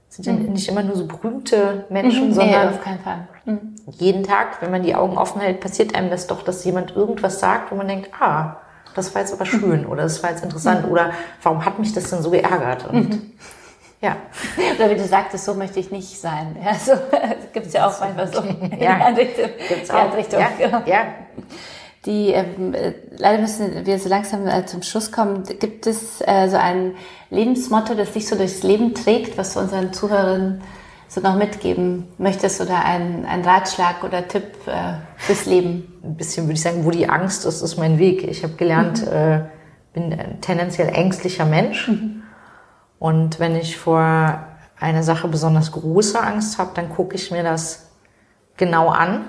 sind 0.09 0.25
ja 0.25 0.33
mhm. 0.33 0.53
nicht 0.53 0.69
immer 0.69 0.83
nur 0.83 0.95
so 0.95 1.05
berühmte 1.05 1.85
Menschen, 1.89 2.29
mhm. 2.29 2.33
sondern 2.33 2.67
nee, 2.67 2.75
auf 2.75 2.81
keinen 2.81 2.99
Fall. 2.99 3.27
Mhm. 3.45 3.75
jeden 3.91 4.23
Tag, 4.23 4.61
wenn 4.61 4.71
man 4.71 4.83
die 4.83 4.95
Augen 4.95 5.17
offen 5.17 5.41
hält, 5.41 5.59
passiert 5.59 5.95
einem 5.95 6.09
das 6.09 6.27
doch, 6.27 6.43
dass 6.43 6.63
jemand 6.63 6.95
irgendwas 6.95 7.39
sagt, 7.39 7.71
wo 7.71 7.75
man 7.75 7.87
denkt, 7.87 8.09
ah, 8.19 8.57
das 8.95 9.13
war 9.13 9.21
jetzt 9.21 9.33
aber 9.33 9.45
schön 9.45 9.85
oder 9.85 10.03
das 10.03 10.21
war 10.21 10.29
jetzt 10.29 10.43
interessant 10.43 10.89
oder 10.89 11.11
warum 11.41 11.65
hat 11.65 11.79
mich 11.79 11.93
das 11.93 12.09
denn 12.09 12.21
so 12.21 12.29
geärgert? 12.29 12.87
Und 12.87 13.21
ja. 14.03 14.17
Oder 14.75 14.91
wie 14.91 14.95
du 14.95 15.07
sagtest, 15.07 15.45
so 15.45 15.53
möchte 15.53 15.79
ich 15.79 15.89
nicht 15.89 16.19
sein. 16.19 16.57
Ja, 16.63 16.75
so 16.75 16.91
gibt 17.53 17.67
es 17.67 17.73
ja 17.73 17.87
auch 17.87 17.99
manchmal 17.99 18.31
so 18.31 18.43
ja. 18.79 19.07
in 19.07 19.15
Richtung. 19.15 19.49
Gibt's 19.67 19.89
auch. 19.89 20.15
Richtung. 20.15 20.41
Ja. 20.59 20.83
Ja. 20.85 21.05
Die, 22.05 22.31
ähm, 22.31 22.73
äh, 22.73 22.93
leider 23.17 23.39
müssen 23.39 23.85
wir 23.85 23.97
so 23.97 24.09
langsam 24.09 24.45
äh, 24.45 24.65
zum 24.65 24.81
Schluss 24.81 25.13
kommen. 25.13 25.43
Gibt 25.43 25.87
es 25.87 26.19
äh, 26.19 26.49
so 26.49 26.57
ein 26.57 26.95
Lebensmotto, 27.29 27.95
das 27.95 28.11
dich 28.11 28.27
so 28.27 28.35
durchs 28.35 28.61
Leben 28.61 28.93
trägt, 28.93 29.37
was 29.37 29.53
du 29.53 29.61
unseren 29.61 29.93
Zuhörern 29.93 30.61
so 31.07 31.21
noch 31.21 31.37
mitgeben 31.37 32.07
möchtest 32.17 32.59
oder 32.59 32.83
ein, 32.83 33.25
ein 33.25 33.45
Ratschlag 33.45 34.03
oder 34.03 34.27
Tipp 34.27 34.43
äh, 34.65 34.95
fürs 35.15 35.45
Leben? 35.45 35.93
Ein 36.03 36.17
bisschen 36.17 36.47
würde 36.47 36.55
ich 36.55 36.61
sagen, 36.61 36.83
wo 36.83 36.91
die 36.91 37.07
Angst 37.07 37.45
ist, 37.45 37.61
ist 37.61 37.77
mein 37.77 37.97
Weg. 37.99 38.27
Ich 38.27 38.43
habe 38.43 38.55
gelernt, 38.55 39.05
mhm. 39.05 39.13
äh, 39.13 39.39
bin 39.93 40.11
ein 40.11 40.41
tendenziell 40.41 40.89
ängstlicher 40.89 41.45
Mensch. 41.45 41.87
Mhm 41.87 42.22
und 43.03 43.41
wenn 43.41 43.57
ich 43.57 43.75
vor 43.75 44.47
einer 44.79 45.03
Sache 45.03 45.27
besonders 45.27 45.73
große 45.73 46.17
Angst 46.23 46.57
habe, 46.57 46.71
dann 46.73 46.87
gucke 46.87 47.15
ich 47.15 47.31
mir 47.31 47.43
das 47.43 47.89
genau 48.55 48.87
an 48.87 49.25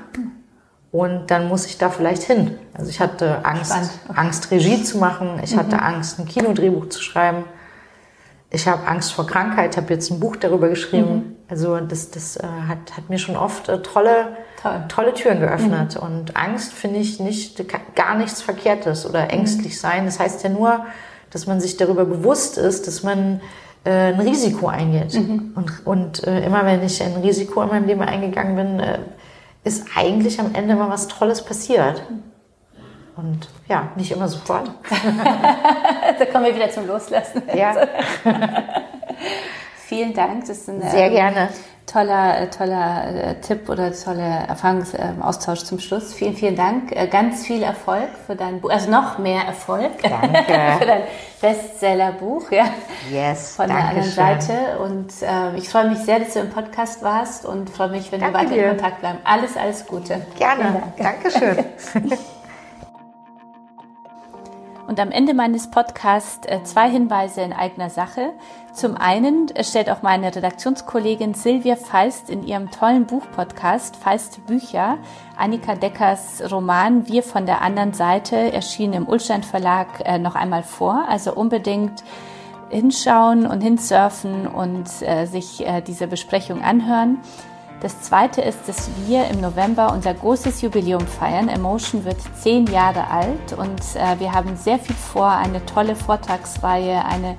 und 0.93 1.29
dann 1.33 1.49
muss 1.49 1.67
ich 1.67 1.77
da 1.77 1.91
vielleicht 1.91 2.23
hin. 2.23 2.57
Also 2.73 2.89
ich 2.89 3.01
hatte 3.01 3.45
Angst, 3.45 3.73
okay. 3.73 4.15
Angst 4.15 4.53
Regie 4.53 4.85
zu 4.85 4.99
machen, 4.99 5.41
ich 5.43 5.57
mhm. 5.57 5.59
hatte 5.59 5.83
Angst, 5.83 6.21
ein 6.21 6.27
Kinodrehbuch 6.27 6.89
zu 6.89 7.03
schreiben. 7.03 7.47
Ich 8.49 8.69
habe 8.69 8.87
Angst 8.87 9.13
vor 9.13 9.27
Krankheit, 9.27 9.77
habe 9.77 9.93
jetzt 9.93 10.09
ein 10.13 10.21
Buch 10.21 10.37
darüber 10.37 10.69
geschrieben. 10.69 11.13
Mhm. 11.13 11.37
Also 11.49 11.81
das, 11.81 12.13
das 12.13 12.37
äh, 12.37 12.47
hat, 12.69 12.97
hat 12.97 13.11
mir 13.11 13.19
schon 13.19 13.35
oft 13.35 13.69
äh, 13.69 13.83
tolle, 13.83 14.37
Toll. 14.63 14.85
tolle 14.87 15.15
Türen 15.15 15.41
geöffnet. 15.41 15.97
Mhm. 15.97 16.01
Und 16.01 16.37
Angst 16.37 16.73
finde 16.73 17.01
ich 17.01 17.19
nicht 17.19 17.61
gar 17.97 18.15
nichts 18.15 18.41
Verkehrtes 18.41 19.05
oder 19.05 19.31
ängstlich 19.31 19.81
sein. 19.81 20.05
Das 20.05 20.21
heißt 20.21 20.45
ja 20.45 20.51
nur, 20.51 20.87
dass 21.35 21.47
man 21.47 21.61
sich 21.61 21.77
darüber 21.77 22.05
bewusst 22.05 22.57
ist, 22.57 22.87
dass 22.87 23.03
man 23.03 23.41
äh, 23.85 23.91
ein 23.91 24.21
Risiko 24.21 24.69
eingeht. 24.69 25.15
Mhm. 25.15 25.53
Und, 25.57 25.87
und 25.87 26.27
äh, 26.27 26.47
immer 26.47 26.65
wenn 26.65 26.83
ich 26.85 27.03
ein 27.03 27.17
Risiko 27.17 27.61
in 27.63 27.69
meinem 27.69 27.87
Leben 27.87 28.03
eingegangen 28.03 28.57
bin, 28.57 28.81
äh, 28.81 29.01
ist 29.65 29.85
eigentlich 29.97 30.39
am 30.39 30.55
Ende 30.55 30.77
mal 30.77 30.89
was 30.89 31.09
Tolles 31.09 31.45
passiert. 31.45 32.03
Und 33.17 33.49
ja, 33.69 33.91
nicht 33.97 34.13
immer 34.13 34.29
sofort. 34.29 34.71
da 36.19 36.25
kommen 36.27 36.45
wir 36.45 36.55
wieder 36.55 36.71
zum 36.71 36.87
Loslassen. 36.87 37.43
Ja. 37.55 37.75
Vielen 39.87 40.15
Dank. 40.15 40.47
Das 40.47 40.59
ist 40.59 40.69
eine, 40.69 40.91
Sehr 40.91 41.11
gerne 41.11 41.51
toller, 41.87 42.41
äh, 42.41 42.51
toller 42.51 43.15
äh, 43.15 43.41
Tipp 43.41 43.69
oder 43.69 43.93
toller 43.93 44.49
Erfahrungsaustausch 44.49 45.65
zum 45.65 45.79
Schluss. 45.79 46.15
Vielen, 46.15 46.35
vielen 46.35 46.57
Dank. 46.57 46.93
Äh, 46.93 47.07
ganz 47.07 47.47
viel 47.47 47.63
Erfolg 47.63 48.09
für 48.27 48.37
dein 48.37 48.61
Buch, 48.61 48.71
also 48.71 48.91
noch 48.91 49.19
mehr 49.19 49.43
Erfolg 49.43 50.03
danke. 50.03 50.45
für 50.79 50.87
dein 50.87 51.03
Bestsellerbuch, 51.41 52.51
ja. 52.51 52.65
Yes, 53.11 53.57
von 53.57 53.69
der 53.69 53.77
anderen 53.77 54.11
Seite. 54.11 54.79
Und 54.83 55.13
äh, 55.23 55.57
ich 55.57 55.69
freue 55.69 55.89
mich 55.89 55.99
sehr, 55.99 56.21
dass 56.21 56.33
du 56.33 56.41
im 56.41 56.51
Podcast 56.51 57.03
warst 57.03 57.45
und 57.45 57.71
freue 57.71 57.89
mich, 57.91 58.11
wenn 58.13 58.21
danke 58.21 58.35
wir 58.35 58.45
weiter 58.45 58.55
dir. 58.55 58.65
in 58.65 58.77
Kontakt 58.77 59.01
bleiben. 59.01 59.19
Alles, 59.25 59.57
alles 59.57 59.87
Gute. 59.87 60.27
Gerne. 60.39 60.83
Dank. 60.97 61.23
Dankeschön. 61.23 61.65
Und 64.87 65.01
am 65.01 65.11
Ende 65.11 65.33
meines 65.33 65.71
Podcasts 65.71 66.47
äh, 66.47 66.63
zwei 66.63 66.91
Hinweise 66.91 67.41
in 67.41 67.55
eigener 67.55 67.89
Sache. 67.89 68.35
Zum 68.75 68.97
einen 68.97 69.49
stellt 69.63 69.89
auch 69.89 70.03
meine 70.03 70.35
Redaktionskollegin 70.35 71.33
Silvia 71.33 71.77
Feist 71.77 72.29
in 72.29 72.47
ihrem 72.47 72.71
tollen 72.71 73.07
Buchpodcast 73.07 73.97
Feist 73.97 74.47
Bücher 74.47 74.99
Annika 75.39 75.75
Deckers 75.75 76.43
Roman 76.53 77.09
Wir 77.09 77.23
von 77.23 77.47
der 77.47 77.63
anderen 77.63 77.95
Seite 77.95 78.53
erschienen 78.53 78.93
im 78.93 79.09
Ulstein 79.09 79.43
Verlag 79.43 80.03
äh, 80.05 80.19
noch 80.19 80.35
einmal 80.35 80.63
vor. 80.63 81.07
Also 81.09 81.35
unbedingt 81.35 82.05
hinschauen 82.69 83.47
und 83.47 83.63
hinsurfen 83.63 84.47
und 84.47 84.89
äh, 85.01 85.27
sich 85.27 85.65
diese 85.87 86.09
Besprechung 86.09 86.63
anhören. 86.63 87.19
Das 87.85 88.01
zweite 88.01 88.41
ist, 88.41 88.67
dass 88.67 88.89
wir 89.07 89.29
im 89.29 89.41
November 89.43 89.93
unser 89.93 90.15
großes 90.15 90.63
Jubiläum 90.63 91.07
feiern. 91.07 91.51
Emotion 91.51 92.07
wird 92.07 92.17
zehn 92.35 92.67
Jahre 92.69 93.11
alt 93.11 93.53
und 93.59 93.79
äh, 93.95 94.19
wir 94.19 94.33
haben 94.33 94.57
sehr 94.57 94.79
viel 94.79 94.97
vor, 94.97 95.29
eine 95.29 95.63
tolle 95.67 95.95
Vortragsreihe, 95.95 97.05
eine 97.05 97.37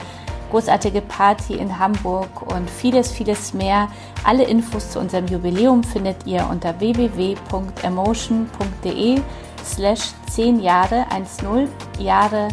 großartige 0.51 1.01
Party 1.01 1.55
in 1.55 1.79
Hamburg 1.79 2.43
und 2.53 2.69
vieles, 2.69 3.11
vieles 3.11 3.55
mehr. 3.55 3.87
Alle 4.23 4.43
Infos 4.43 4.91
zu 4.91 4.99
unserem 4.99 5.25
Jubiläum 5.25 5.83
findet 5.83 6.27
ihr 6.27 6.47
unter 6.47 6.79
www.emotion.de 6.79 9.21
slash 9.65 10.11
10 10.29 10.59
Jahre, 10.59 11.07
10 11.39 11.69
Jahre 11.97 12.49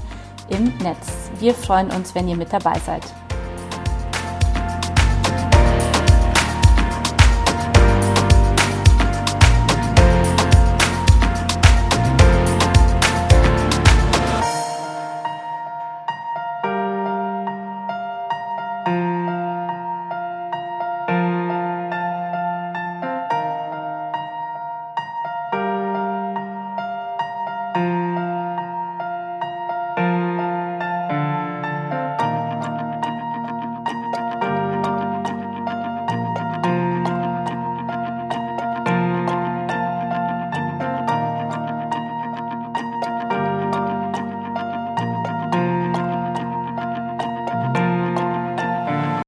im 0.49 0.73
Netz. 0.79 1.31
Wir 1.39 1.53
freuen 1.53 1.91
uns, 1.91 2.15
wenn 2.15 2.27
ihr 2.27 2.37
mit 2.37 2.55
dabei 2.55 2.79
seid. 2.87 3.03